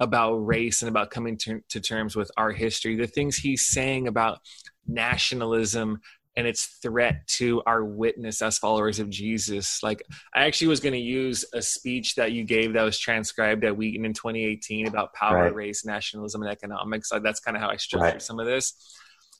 about 0.00 0.36
race 0.36 0.82
and 0.82 0.88
about 0.88 1.10
coming 1.10 1.36
to, 1.38 1.60
to 1.68 1.80
terms 1.80 2.16
with 2.16 2.30
our 2.36 2.52
history, 2.52 2.96
the 2.96 3.06
things 3.06 3.36
he's 3.36 3.68
saying 3.68 4.08
about 4.08 4.38
nationalism 4.86 6.00
and 6.36 6.46
its 6.46 6.78
threat 6.82 7.26
to 7.26 7.62
our 7.66 7.82
witness 7.82 8.42
as 8.42 8.58
followers 8.58 9.00
of 9.00 9.08
Jesus. 9.08 9.82
Like, 9.82 10.02
I 10.34 10.44
actually 10.44 10.66
was 10.68 10.80
going 10.80 10.92
to 10.92 10.98
use 10.98 11.44
a 11.54 11.62
speech 11.62 12.14
that 12.16 12.32
you 12.32 12.44
gave 12.44 12.74
that 12.74 12.82
was 12.82 12.98
transcribed 12.98 13.64
at 13.64 13.76
Wheaton 13.76 14.04
in 14.04 14.12
2018 14.12 14.86
about 14.86 15.14
power, 15.14 15.44
right. 15.44 15.54
race, 15.54 15.86
nationalism, 15.86 16.42
and 16.42 16.50
economics. 16.50 17.10
That's 17.22 17.40
kind 17.40 17.56
of 17.56 17.62
how 17.62 17.70
I 17.70 17.76
structured 17.76 18.12
right. 18.12 18.22
some 18.22 18.38
of 18.38 18.46
this. 18.46 18.74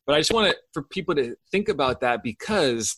But 0.07 0.15
I 0.15 0.21
just 0.21 0.33
want 0.33 0.51
to, 0.53 0.57
for 0.73 0.85
people 0.85 1.15
to 1.17 1.37
think 1.51 1.69
about 1.69 2.01
that 2.01 2.23
because 2.23 2.97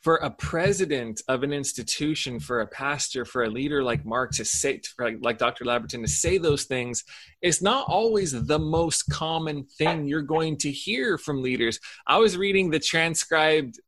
for 0.00 0.16
a 0.16 0.30
president 0.30 1.20
of 1.28 1.42
an 1.42 1.52
institution, 1.52 2.38
for 2.38 2.60
a 2.60 2.66
pastor, 2.66 3.24
for 3.24 3.44
a 3.44 3.50
leader 3.50 3.82
like 3.82 4.04
Mark 4.04 4.32
to 4.32 4.44
say, 4.44 4.80
like, 4.98 5.38
Dr. 5.38 5.64
Labberton, 5.64 6.02
to 6.02 6.08
say 6.08 6.38
those 6.38 6.64
things, 6.64 7.04
it's 7.42 7.60
not 7.60 7.86
always 7.88 8.46
the 8.46 8.58
most 8.58 9.10
common 9.10 9.64
thing 9.76 10.06
you're 10.06 10.22
going 10.22 10.56
to 10.58 10.70
hear 10.70 11.18
from 11.18 11.42
leaders. 11.42 11.80
I 12.06 12.18
was 12.18 12.36
reading 12.36 12.70
the 12.70 12.78
transcribed 12.78 13.80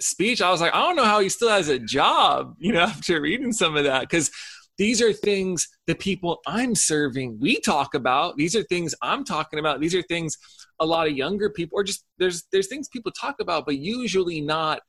speech. 0.00 0.40
I 0.40 0.50
was 0.50 0.60
like, 0.60 0.74
I 0.74 0.80
don't 0.80 0.96
know 0.96 1.04
how 1.04 1.20
he 1.20 1.28
still 1.28 1.50
has 1.50 1.68
a 1.68 1.78
job, 1.78 2.54
you 2.58 2.72
know, 2.72 2.80
after 2.80 3.20
reading 3.20 3.52
some 3.52 3.76
of 3.76 3.84
that. 3.84 4.00
Because 4.00 4.30
these 4.78 5.02
are 5.02 5.12
things 5.12 5.68
the 5.86 5.94
people 5.94 6.40
I'm 6.46 6.74
serving, 6.74 7.38
we 7.38 7.60
talk 7.60 7.94
about. 7.94 8.36
These 8.36 8.56
are 8.56 8.62
things 8.62 8.94
I'm 9.02 9.22
talking 9.22 9.58
about. 9.58 9.80
These 9.80 9.94
are 9.94 10.02
things 10.02 10.38
a 10.80 10.86
lot 10.86 11.06
of 11.06 11.16
younger 11.16 11.48
people 11.48 11.78
or 11.78 11.84
just 11.84 12.04
there's 12.18 12.44
there's 12.50 12.66
things 12.66 12.88
people 12.88 13.12
talk 13.12 13.36
about 13.40 13.64
but 13.64 13.78
usually 13.78 14.40
not 14.40 14.80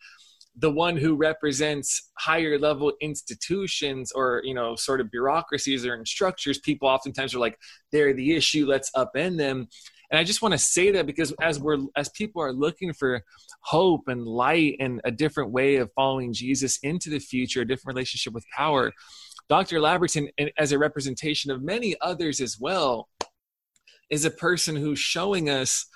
the 0.58 0.70
one 0.70 0.96
who 0.96 1.16
represents 1.16 2.12
higher 2.18 2.60
level 2.60 2.94
institutions 3.02 4.12
or 4.12 4.42
you 4.44 4.54
know 4.54 4.76
sort 4.76 5.02
of 5.02 5.10
bureaucracies 5.10 5.86
or 5.86 6.04
structures 6.06 6.60
people 6.60 6.88
oftentimes 6.88 7.34
are 7.34 7.40
like 7.40 7.58
they're 7.92 8.14
the 8.14 8.36
issue 8.36 8.66
let's 8.68 8.92
upend 8.96 9.38
them. 9.38 9.68
And 10.12 10.20
i 10.20 10.24
just 10.24 10.42
want 10.42 10.52
to 10.52 10.60
say 10.60 10.92
that 10.92 11.08
because 11.08 11.34
as 11.42 11.60
we're 11.60 11.80
as 11.96 12.10
people 12.10 12.42
are 12.42 12.54
looking 12.54 12.94
for 12.94 13.24
hope 13.62 14.08
and 14.08 14.26
light 14.26 14.76
and 14.80 15.02
a 15.04 15.12
different 15.12 15.52
way 15.52 15.78
of 15.78 15.92
following 15.96 16.34
jesus 16.34 16.78
into 16.84 17.10
the 17.10 17.20
future 17.20 17.62
a 17.62 17.68
different 17.68 17.96
relationship 17.96 18.34
with 18.34 18.46
power 18.56 18.92
dr 19.50 19.76
labberton 19.80 20.30
as 20.58 20.72
a 20.72 20.78
representation 20.78 21.50
of 21.50 21.64
many 21.64 21.96
others 22.02 22.40
as 22.40 22.60
well 22.60 23.10
is 24.12 24.26
a 24.26 24.32
person 24.32 24.76
who's 24.76 25.00
showing 25.00 25.50
us 25.50 25.88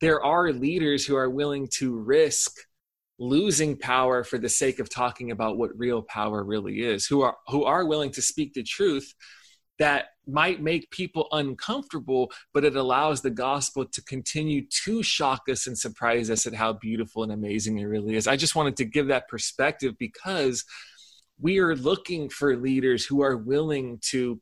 there 0.00 0.24
are 0.24 0.52
leaders 0.52 1.04
who 1.04 1.16
are 1.16 1.28
willing 1.28 1.68
to 1.74 1.98
risk 1.98 2.52
losing 3.18 3.76
power 3.76 4.22
for 4.22 4.38
the 4.38 4.48
sake 4.48 4.78
of 4.78 4.88
talking 4.88 5.30
about 5.30 5.58
what 5.58 5.76
real 5.76 6.02
power 6.02 6.44
really 6.44 6.80
is 6.80 7.06
who 7.06 7.22
are 7.22 7.36
who 7.48 7.64
are 7.64 7.84
willing 7.84 8.10
to 8.10 8.22
speak 8.22 8.54
the 8.54 8.62
truth 8.62 9.14
that 9.78 10.06
might 10.26 10.60
make 10.62 10.90
people 10.90 11.26
uncomfortable 11.32 12.30
but 12.52 12.64
it 12.64 12.76
allows 12.76 13.22
the 13.22 13.30
gospel 13.30 13.84
to 13.84 14.02
continue 14.02 14.64
to 14.84 15.02
shock 15.02 15.48
us 15.48 15.66
and 15.66 15.78
surprise 15.78 16.30
us 16.30 16.46
at 16.46 16.54
how 16.54 16.72
beautiful 16.72 17.22
and 17.22 17.32
amazing 17.32 17.78
it 17.78 17.84
really 17.84 18.14
is. 18.14 18.26
I 18.26 18.36
just 18.36 18.54
wanted 18.54 18.76
to 18.76 18.84
give 18.84 19.08
that 19.08 19.28
perspective 19.28 19.94
because 19.98 20.64
we 21.40 21.58
are 21.58 21.76
looking 21.76 22.28
for 22.28 22.56
leaders 22.56 23.06
who 23.06 23.22
are 23.22 23.36
willing 23.36 23.98
to 24.10 24.40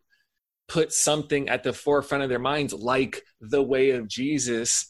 put 0.68 0.92
something 0.92 1.48
at 1.48 1.62
the 1.62 1.72
forefront 1.72 2.24
of 2.24 2.30
their 2.30 2.38
minds 2.38 2.72
like 2.72 3.22
the 3.40 3.62
way 3.62 3.90
of 3.90 4.08
Jesus 4.08 4.86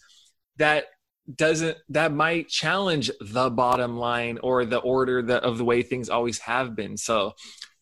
that 0.57 0.87
doesn't 1.35 1.77
that 1.89 2.13
might 2.13 2.49
challenge 2.49 3.11
the 3.21 3.51
bottom 3.51 3.99
line 3.99 4.39
or 4.43 4.65
the 4.65 4.79
order 4.79 5.23
that, 5.23 5.43
of 5.43 5.59
the 5.59 5.65
way 5.65 5.83
things 5.83 6.09
always 6.09 6.39
have 6.39 6.77
been. 6.77 6.97
So 6.97 7.35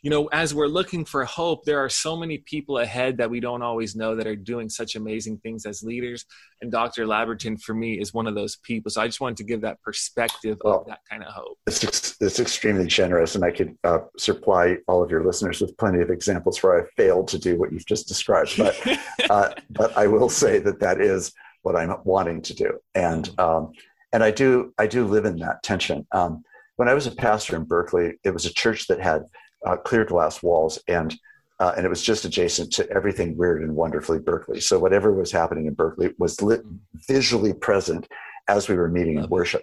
you 0.03 0.11
know 0.11 0.27
as 0.27 0.55
we're 0.55 0.67
looking 0.67 1.05
for 1.05 1.25
hope 1.25 1.65
there 1.65 1.83
are 1.83 1.89
so 1.89 2.15
many 2.15 2.37
people 2.37 2.79
ahead 2.79 3.17
that 3.17 3.31
we 3.31 3.41
don't 3.41 3.63
always 3.63 3.97
know 3.97 4.15
that 4.15 4.27
are 4.27 4.37
doing 4.37 4.69
such 4.69 4.97
amazing 4.97 5.39
things 5.39 5.67
as 5.67 5.83
leaders. 5.83 6.27
And 6.61 6.71
dr 6.71 7.05
labberton 7.05 7.61
for 7.61 7.75
me 7.75 7.99
is 7.99 8.15
one 8.15 8.27
of 8.27 8.35
those 8.35 8.57
people. 8.57 8.91
So 8.91 9.01
i 9.01 9.07
just 9.07 9.21
wanted 9.21 9.39
to 9.39 9.45
give 9.45 9.63
that 9.63 9.81
perspective 9.83 10.59
well, 10.63 10.81
of 10.81 10.87
that 10.87 11.01
kind 11.11 11.23
of 11.23 11.33
hope. 11.33 11.59
it's, 11.67 12.17
it's 12.21 12.41
extremely 12.41 12.87
generous 12.87 13.35
and 13.35 13.45
i 13.45 13.51
could 13.51 13.77
uh, 13.85 14.01
supply 14.19 14.77
all 14.89 15.03
of 15.03 15.11
your 15.11 15.25
listeners 15.25 15.61
with 15.61 15.77
plenty 15.79 16.01
of 16.01 16.11
examples 16.11 16.63
where 16.63 16.83
i 16.83 16.87
failed 16.97 17.29
to 17.29 17.39
do 17.39 17.59
what 17.59 17.73
you've 17.73 17.87
just 17.87 18.07
described. 18.07 18.57
But 18.57 18.99
uh, 19.31 19.55
but 19.71 19.97
i 19.97 20.07
will 20.07 20.29
say 20.29 20.59
that 20.61 20.81
that 20.81 21.01
is 21.01 21.33
what 21.65 21.77
i'm 21.77 21.95
wanting 22.05 22.41
to 22.41 22.55
do 22.55 22.79
and 22.95 23.31
um, 23.39 23.73
and 24.13 24.23
i 24.23 24.31
do 24.31 24.73
i 24.79 24.87
do 24.87 25.05
live 25.05 25.25
in 25.25 25.37
that 25.37 25.63
tension 25.63 26.07
um, 26.13 26.43
when 26.77 26.89
i 26.89 26.95
was 26.95 27.07
a 27.07 27.11
pastor 27.13 27.57
in 27.57 27.65
berkeley 27.65 28.15
it 28.25 28.31
was 28.31 28.47
a 28.47 28.53
church 28.53 28.87
that 28.87 29.01
had 29.01 29.25
uh, 29.65 29.77
clear 29.77 30.05
glass 30.05 30.43
walls, 30.43 30.79
and 30.89 31.15
uh, 31.61 31.73
and 31.77 31.87
it 31.87 31.89
was 31.89 32.03
just 32.03 32.25
adjacent 32.25 32.73
to 32.73 32.89
everything 32.91 33.37
weird 33.37 33.63
and 33.63 33.75
wonderfully 33.75 34.19
Berkeley. 34.19 34.61
So 34.61 34.79
whatever 34.79 35.13
was 35.13 35.31
happening 35.31 35.67
in 35.67 35.75
Berkeley 35.75 36.13
was 36.19 36.43
lit, 36.43 36.63
visually 37.07 37.55
present 37.55 38.09
as 38.49 38.69
we 38.69 38.75
were 38.75 38.89
meeting 38.89 39.19
in 39.19 39.29
worship. 39.29 39.63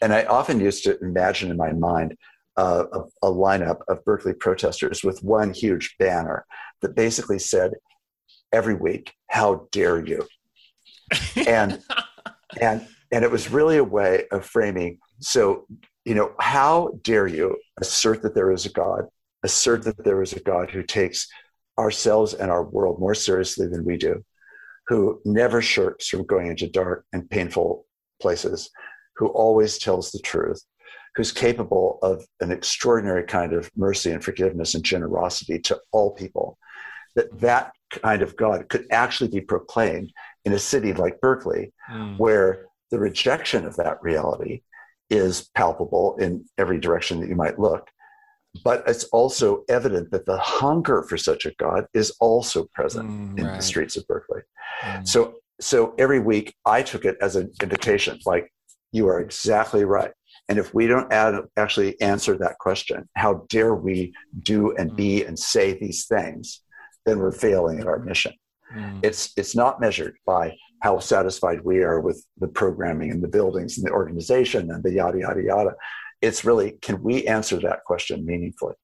And 0.00 0.12
I 0.12 0.24
often 0.24 0.60
used 0.60 0.84
to 0.84 0.98
imagine 1.00 1.50
in 1.50 1.56
my 1.56 1.72
mind 1.72 2.16
uh, 2.56 2.84
a, 2.92 3.00
a 3.26 3.32
lineup 3.32 3.80
of 3.88 4.04
Berkeley 4.04 4.34
protesters 4.34 5.02
with 5.02 5.24
one 5.24 5.52
huge 5.52 5.96
banner 5.98 6.46
that 6.80 6.94
basically 6.94 7.38
said, 7.38 7.72
"Every 8.52 8.74
week, 8.74 9.12
how 9.28 9.68
dare 9.72 10.04
you?" 10.04 10.26
And 11.46 11.80
and 12.60 12.86
and 13.10 13.24
it 13.24 13.30
was 13.30 13.50
really 13.50 13.78
a 13.78 13.84
way 13.84 14.24
of 14.30 14.44
framing. 14.44 14.98
So 15.20 15.66
you 16.04 16.14
know, 16.14 16.32
how 16.38 16.98
dare 17.02 17.26
you 17.26 17.56
assert 17.80 18.22
that 18.22 18.34
there 18.34 18.50
is 18.50 18.66
a 18.66 18.70
God, 18.70 19.04
assert 19.44 19.82
that 19.84 20.02
there 20.02 20.22
is 20.22 20.32
a 20.32 20.40
God 20.40 20.70
who 20.70 20.82
takes 20.82 21.28
ourselves 21.78 22.34
and 22.34 22.50
our 22.50 22.64
world 22.64 22.98
more 22.98 23.14
seriously 23.14 23.68
than 23.68 23.84
we 23.84 23.96
do, 23.96 24.24
who 24.88 25.20
never 25.24 25.62
shirks 25.62 26.08
from 26.08 26.26
going 26.26 26.48
into 26.48 26.68
dark 26.68 27.04
and 27.12 27.30
painful 27.30 27.86
places, 28.20 28.70
who 29.16 29.28
always 29.28 29.78
tells 29.78 30.10
the 30.10 30.18
truth, 30.18 30.62
who's 31.14 31.32
capable 31.32 31.98
of 32.02 32.24
an 32.40 32.50
extraordinary 32.50 33.24
kind 33.24 33.52
of 33.52 33.70
mercy 33.76 34.10
and 34.10 34.24
forgiveness 34.24 34.74
and 34.74 34.84
generosity 34.84 35.58
to 35.60 35.78
all 35.92 36.12
people. 36.12 36.58
That 37.14 37.38
that 37.40 37.72
kind 37.90 38.22
of 38.22 38.36
God 38.36 38.68
could 38.68 38.86
actually 38.90 39.28
be 39.28 39.42
proclaimed 39.42 40.12
in 40.44 40.52
a 40.52 40.58
city 40.58 40.92
like 40.92 41.20
Berkeley, 41.20 41.72
mm. 41.90 42.18
where 42.18 42.66
the 42.90 42.98
rejection 42.98 43.64
of 43.64 43.76
that 43.76 44.02
reality 44.02 44.62
is 45.10 45.50
palpable 45.54 46.16
in 46.16 46.44
every 46.58 46.78
direction 46.78 47.20
that 47.20 47.28
you 47.28 47.36
might 47.36 47.58
look. 47.58 47.88
But 48.64 48.84
it's 48.86 49.04
also 49.04 49.64
evident 49.68 50.10
that 50.10 50.26
the 50.26 50.38
hunger 50.38 51.02
for 51.02 51.16
such 51.16 51.46
a 51.46 51.54
God 51.58 51.86
is 51.94 52.14
also 52.20 52.66
present 52.74 53.08
mm, 53.08 53.38
in 53.38 53.46
right. 53.46 53.56
the 53.56 53.62
streets 53.62 53.96
of 53.96 54.06
Berkeley. 54.06 54.42
Mm. 54.82 55.08
So, 55.08 55.36
so 55.60 55.94
every 55.98 56.20
week 56.20 56.54
I 56.66 56.82
took 56.82 57.04
it 57.04 57.16
as 57.20 57.36
an 57.36 57.50
invitation, 57.62 58.18
like, 58.26 58.52
you 58.90 59.08
are 59.08 59.20
exactly 59.20 59.84
right. 59.84 60.12
And 60.48 60.58
if 60.58 60.74
we 60.74 60.86
don't 60.86 61.10
add, 61.10 61.34
actually 61.56 61.98
answer 62.02 62.36
that 62.38 62.58
question, 62.58 63.08
how 63.16 63.46
dare 63.48 63.74
we 63.74 64.12
do 64.42 64.76
and 64.76 64.94
be 64.94 65.20
mm. 65.20 65.28
and 65.28 65.38
say 65.38 65.78
these 65.78 66.04
things, 66.04 66.60
then 67.06 67.18
we're 67.18 67.32
failing 67.32 67.80
at 67.80 67.86
our 67.86 68.00
mission. 68.00 68.34
Mm. 68.74 69.04
It's, 69.04 69.32
it's 69.36 69.54
not 69.54 69.80
measured 69.80 70.16
by 70.26 70.56
how 70.80 70.98
satisfied 70.98 71.60
we 71.62 71.82
are 71.82 72.00
with 72.00 72.24
the 72.38 72.48
programming 72.48 73.10
and 73.10 73.22
the 73.22 73.28
buildings 73.28 73.78
and 73.78 73.86
the 73.86 73.92
organization 73.92 74.70
and 74.70 74.82
the 74.82 74.92
yada, 74.92 75.18
yada, 75.20 75.42
yada. 75.42 75.74
It's 76.20 76.44
really, 76.44 76.72
can 76.82 77.02
we 77.02 77.26
answer 77.26 77.58
that 77.60 77.84
question 77.84 78.26
meaningfully? 78.26 78.74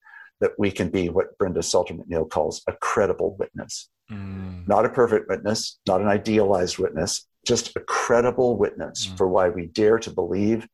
That 0.40 0.52
we 0.58 0.70
can 0.70 0.88
be 0.88 1.08
what 1.08 1.36
Brenda 1.38 1.62
Salter 1.62 1.94
McNeil 1.94 2.30
calls 2.30 2.62
a 2.68 2.72
credible 2.74 3.36
witness. 3.38 3.90
Mm. 4.10 4.66
Not 4.68 4.84
a 4.84 4.88
perfect 4.88 5.28
witness, 5.28 5.78
not 5.86 6.00
an 6.00 6.08
idealized 6.08 6.78
witness, 6.78 7.26
just 7.44 7.74
a 7.76 7.80
credible 7.80 8.56
witness 8.56 9.06
mm. 9.06 9.16
for 9.16 9.26
why 9.28 9.48
we 9.48 9.66
dare 9.66 9.98
to 9.98 10.10
believe 10.10 10.68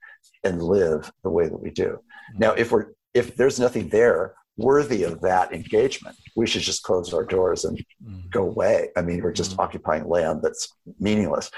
and 0.44 0.62
live 0.62 1.10
the 1.22 1.30
way 1.30 1.48
that 1.48 1.60
we 1.60 1.70
do. 1.70 1.98
Mm. 2.34 2.40
Now, 2.40 2.52
if 2.52 2.70
we're 2.70 2.88
if 3.14 3.36
there's 3.36 3.60
nothing 3.60 3.88
there 3.88 4.34
worthy 4.57 5.02
of 5.02 5.20
that 5.22 5.52
engagement, 5.52 6.16
we 6.36 6.46
should 6.46 6.62
just 6.62 6.82
close 6.82 7.12
our 7.12 7.24
doors 7.24 7.64
and 7.64 7.84
mm. 8.05 8.30
go 8.30 8.42
away. 8.42 8.88
I 8.96 9.02
mean, 9.02 9.22
we're 9.22 9.32
just 9.32 9.57
mm. 9.57 9.59
occupying 9.59 10.09
land 10.09 10.40
that's 10.42 10.68
meaningless. 11.00 11.50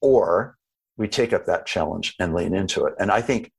Or 0.00 0.56
we 0.96 1.08
take 1.08 1.32
up 1.32 1.46
that 1.46 1.66
challenge 1.66 2.14
and 2.18 2.34
lean 2.34 2.54
into 2.54 2.84
it. 2.84 2.94
And 2.98 3.10
I 3.10 3.22
think 3.22 3.50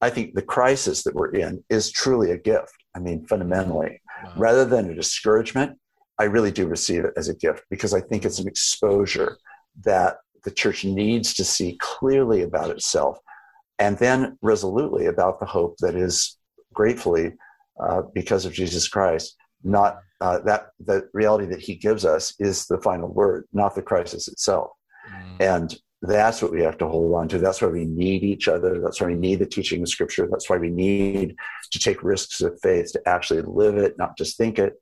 I 0.00 0.10
think 0.10 0.34
the 0.34 0.42
crisis 0.42 1.02
that 1.04 1.14
we're 1.14 1.30
in 1.30 1.64
is 1.70 1.90
truly 1.90 2.30
a 2.30 2.36
gift. 2.36 2.74
I 2.94 2.98
mean, 2.98 3.24
fundamentally, 3.26 4.02
wow. 4.22 4.32
rather 4.36 4.64
than 4.66 4.90
a 4.90 4.94
discouragement, 4.94 5.78
I 6.18 6.24
really 6.24 6.50
do 6.50 6.66
receive 6.66 7.04
it 7.04 7.14
as 7.16 7.28
a 7.28 7.34
gift 7.34 7.64
because 7.70 7.94
I 7.94 8.00
think 8.00 8.24
it's 8.24 8.38
an 8.38 8.46
exposure 8.46 9.38
that 9.82 10.18
the 10.44 10.50
church 10.50 10.84
needs 10.84 11.32
to 11.34 11.44
see 11.44 11.78
clearly 11.80 12.42
about 12.42 12.70
itself 12.70 13.18
and 13.78 13.98
then 13.98 14.38
resolutely 14.42 15.06
about 15.06 15.40
the 15.40 15.46
hope 15.46 15.76
that 15.78 15.94
is 15.94 16.36
gratefully 16.72 17.32
uh, 17.82 18.02
because 18.14 18.44
of 18.44 18.52
Jesus 18.52 18.88
Christ. 18.88 19.36
Not 19.62 19.98
uh, 20.20 20.40
that 20.40 20.68
the 20.84 21.08
reality 21.12 21.46
that 21.46 21.60
He 21.60 21.74
gives 21.74 22.04
us 22.04 22.34
is 22.38 22.66
the 22.66 22.80
final 22.80 23.08
word, 23.08 23.46
not 23.52 23.74
the 23.74 23.82
crisis 23.82 24.28
itself. 24.28 24.70
Mm. 25.10 25.40
And 25.40 25.76
that's 26.02 26.42
what 26.42 26.52
we 26.52 26.62
have 26.62 26.76
to 26.78 26.86
hold 26.86 27.14
on 27.14 27.28
to. 27.28 27.38
That's 27.38 27.62
why 27.62 27.68
we 27.68 27.86
need 27.86 28.22
each 28.22 28.46
other. 28.46 28.80
That's 28.80 29.00
why 29.00 29.06
we 29.08 29.14
need 29.14 29.38
the 29.38 29.46
teaching 29.46 29.82
of 29.82 29.88
Scripture. 29.88 30.28
That's 30.30 30.50
why 30.50 30.58
we 30.58 30.70
need 30.70 31.34
to 31.72 31.78
take 31.78 32.02
risks 32.02 32.42
of 32.42 32.58
faith 32.60 32.92
to 32.92 33.02
actually 33.06 33.42
live 33.42 33.76
it, 33.78 33.96
not 33.96 34.16
just 34.18 34.36
think 34.36 34.58
it. 34.58 34.74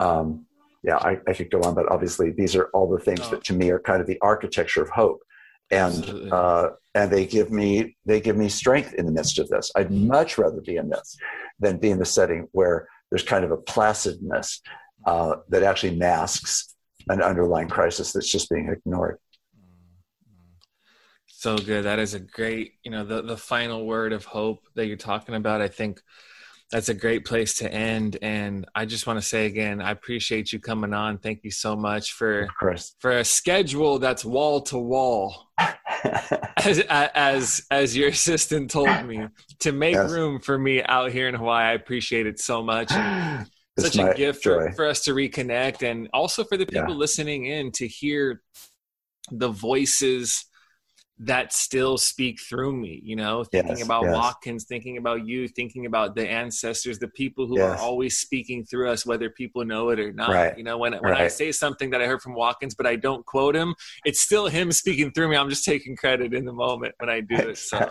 Um, 0.00 0.46
yeah, 0.82 0.96
I, 0.96 1.18
I, 1.28 1.32
could 1.32 1.50
go 1.50 1.62
on, 1.62 1.74
but 1.74 1.90
obviously 1.90 2.30
these 2.30 2.56
are 2.56 2.68
all 2.74 2.90
the 2.90 3.02
things 3.02 3.20
oh. 3.24 3.30
that 3.30 3.44
to 3.44 3.54
me 3.54 3.70
are 3.70 3.78
kind 3.78 4.00
of 4.00 4.06
the 4.06 4.18
architecture 4.20 4.82
of 4.82 4.90
hope, 4.90 5.22
and 5.70 6.32
uh, 6.32 6.70
and 6.94 7.10
they 7.10 7.26
give 7.26 7.50
me 7.50 7.96
they 8.04 8.20
give 8.20 8.36
me 8.36 8.48
strength 8.48 8.92
in 8.94 9.06
the 9.06 9.12
midst 9.12 9.38
of 9.38 9.48
this. 9.48 9.70
I'd 9.76 9.90
much 9.90 10.36
rather 10.36 10.60
be 10.60 10.76
in 10.76 10.90
this 10.90 11.16
than 11.60 11.78
be 11.78 11.90
in 11.90 11.98
the 11.98 12.04
setting 12.04 12.48
where 12.52 12.88
there's 13.10 13.22
kind 13.22 13.44
of 13.44 13.50
a 13.50 13.56
placidness 13.56 14.60
uh, 15.06 15.36
that 15.48 15.62
actually 15.62 15.96
masks 15.96 16.74
an 17.08 17.22
underlying 17.22 17.68
crisis 17.68 18.12
that's 18.12 18.30
just 18.30 18.50
being 18.50 18.68
ignored. 18.68 19.18
So 21.26 21.58
good. 21.58 21.84
That 21.84 21.98
is 21.98 22.14
a 22.14 22.20
great, 22.20 22.72
you 22.84 22.90
know, 22.90 23.04
the, 23.04 23.20
the 23.20 23.36
final 23.36 23.84
word 23.84 24.14
of 24.14 24.24
hope 24.24 24.60
that 24.76 24.86
you're 24.86 24.96
talking 24.96 25.34
about. 25.34 25.60
I 25.60 25.68
think 25.68 26.00
that's 26.70 26.88
a 26.88 26.94
great 26.94 27.26
place 27.26 27.58
to 27.58 27.70
end. 27.70 28.16
And 28.22 28.66
I 28.74 28.86
just 28.86 29.06
want 29.06 29.20
to 29.20 29.26
say 29.26 29.46
again, 29.46 29.82
I 29.82 29.90
appreciate 29.90 30.52
you 30.52 30.58
coming 30.58 30.94
on. 30.94 31.18
Thank 31.18 31.44
you 31.44 31.50
so 31.50 31.76
much 31.76 32.12
for 32.12 32.48
for 32.98 33.18
a 33.18 33.24
schedule 33.24 33.98
that's 33.98 34.24
wall 34.24 34.62
to 34.62 34.78
wall. 34.78 35.50
as, 36.56 36.80
as 36.88 37.62
as 37.70 37.96
your 37.96 38.08
assistant 38.08 38.70
told 38.70 39.04
me 39.06 39.26
to 39.60 39.72
make 39.72 39.94
yes. 39.94 40.10
room 40.10 40.40
for 40.40 40.58
me 40.58 40.82
out 40.82 41.10
here 41.10 41.28
in 41.28 41.34
Hawaii. 41.34 41.64
I 41.64 41.72
appreciate 41.72 42.26
it 42.26 42.38
so 42.38 42.62
much. 42.62 42.90
such 43.78 43.98
a 43.98 44.14
gift 44.14 44.44
for, 44.44 44.70
for, 44.72 44.86
us 44.86 45.02
to 45.02 45.12
reconnect 45.12 45.82
and 45.82 46.08
also 46.14 46.44
for 46.44 46.56
the 46.56 46.64
people 46.64 46.90
yeah. 46.90 46.94
listening 46.94 47.46
in 47.46 47.72
to 47.72 47.88
hear 47.88 48.40
the 49.32 49.48
voices 49.48 50.44
that 51.18 51.52
still 51.52 51.96
speak 51.96 52.40
through 52.40 52.74
me 52.74 53.00
you 53.04 53.14
know 53.14 53.44
thinking 53.44 53.76
yes, 53.76 53.84
about 53.84 54.02
yes. 54.02 54.14
watkins 54.14 54.64
thinking 54.64 54.96
about 54.96 55.24
you 55.24 55.46
thinking 55.46 55.86
about 55.86 56.16
the 56.16 56.28
ancestors 56.28 56.98
the 56.98 57.08
people 57.08 57.46
who 57.46 57.56
yes. 57.56 57.78
are 57.78 57.82
always 57.82 58.18
speaking 58.18 58.64
through 58.64 58.90
us 58.90 59.06
whether 59.06 59.30
people 59.30 59.64
know 59.64 59.90
it 59.90 60.00
or 60.00 60.12
not 60.12 60.30
right. 60.30 60.58
you 60.58 60.64
know 60.64 60.76
when, 60.76 60.92
when 60.94 61.12
right. 61.12 61.20
i 61.20 61.28
say 61.28 61.52
something 61.52 61.88
that 61.88 62.02
i 62.02 62.06
heard 62.06 62.20
from 62.20 62.34
watkins 62.34 62.74
but 62.74 62.84
i 62.84 62.96
don't 62.96 63.24
quote 63.26 63.54
him 63.54 63.76
it's 64.04 64.20
still 64.20 64.48
him 64.48 64.72
speaking 64.72 65.12
through 65.12 65.28
me 65.28 65.36
i'm 65.36 65.48
just 65.48 65.64
taking 65.64 65.94
credit 65.94 66.34
in 66.34 66.44
the 66.44 66.52
moment 66.52 66.92
when 66.98 67.08
i 67.08 67.20
do 67.20 67.36
it 67.36 67.58
so 67.58 67.78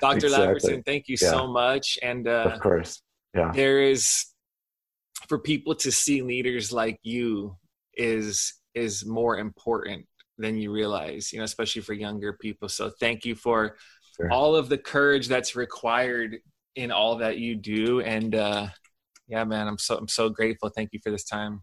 dr 0.00 0.16
exactly. 0.16 0.28
labberton 0.28 0.84
thank 0.84 1.08
you 1.08 1.16
yeah. 1.20 1.30
so 1.30 1.46
much 1.46 1.98
and 2.02 2.28
uh, 2.28 2.50
of 2.52 2.60
course 2.60 3.00
yeah 3.34 3.52
there 3.52 3.80
is 3.80 4.26
for 5.28 5.38
people 5.38 5.74
to 5.74 5.90
see 5.90 6.20
leaders 6.20 6.72
like 6.72 6.98
you 7.02 7.56
is 7.96 8.60
is 8.74 9.06
more 9.06 9.38
important 9.38 10.04
than 10.38 10.58
you 10.58 10.72
realize, 10.72 11.32
you 11.32 11.38
know, 11.38 11.44
especially 11.44 11.82
for 11.82 11.92
younger 11.92 12.32
people. 12.32 12.68
So 12.68 12.90
thank 13.00 13.24
you 13.24 13.34
for 13.34 13.76
sure. 14.16 14.30
all 14.30 14.56
of 14.56 14.68
the 14.68 14.78
courage 14.78 15.28
that's 15.28 15.56
required 15.56 16.38
in 16.74 16.90
all 16.90 17.16
that 17.16 17.38
you 17.38 17.54
do. 17.54 18.00
And 18.00 18.34
uh, 18.34 18.68
yeah, 19.28 19.44
man, 19.44 19.68
I'm 19.68 19.78
so 19.78 19.96
I'm 19.96 20.08
so 20.08 20.28
grateful. 20.28 20.68
Thank 20.68 20.90
you 20.92 21.00
for 21.02 21.10
this 21.10 21.24
time. 21.24 21.62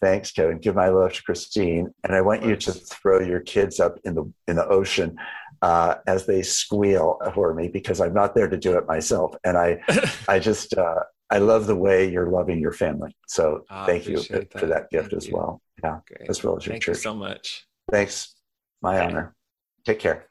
Thanks, 0.00 0.30
Kevin. 0.30 0.58
Give 0.58 0.76
my 0.76 0.88
love 0.88 1.12
to 1.12 1.22
Christine, 1.22 1.92
and 2.04 2.14
I 2.14 2.20
want 2.20 2.44
you 2.44 2.56
to 2.56 2.72
throw 2.72 3.20
your 3.20 3.40
kids 3.40 3.80
up 3.80 3.98
in 4.04 4.14
the 4.14 4.32
in 4.46 4.56
the 4.56 4.66
ocean 4.66 5.16
uh, 5.62 5.96
as 6.06 6.26
they 6.26 6.42
squeal 6.42 7.18
for 7.34 7.54
me 7.54 7.68
because 7.68 8.00
I'm 8.00 8.14
not 8.14 8.34
there 8.34 8.48
to 8.48 8.56
do 8.56 8.78
it 8.78 8.86
myself. 8.86 9.34
And 9.44 9.58
I, 9.58 9.80
I 10.28 10.38
just 10.38 10.76
uh, 10.76 11.00
I 11.30 11.38
love 11.38 11.66
the 11.66 11.76
way 11.76 12.10
you're 12.10 12.30
loving 12.30 12.58
your 12.58 12.72
family. 12.72 13.16
So 13.26 13.64
thank 13.86 14.06
you 14.06 14.22
that. 14.30 14.58
for 14.58 14.66
that 14.66 14.90
gift 14.90 15.10
thank 15.10 15.22
as 15.22 15.28
you. 15.28 15.36
well. 15.36 15.60
Yeah, 15.82 15.98
Great. 16.06 16.30
as 16.30 16.42
well 16.42 16.56
as 16.56 16.66
your 16.66 16.74
thank 16.74 16.82
church. 16.82 16.98
So 16.98 17.14
much. 17.14 17.66
Thanks. 17.90 18.34
My 18.80 19.00
honor. 19.00 19.34
Take 19.84 19.98
care. 19.98 20.29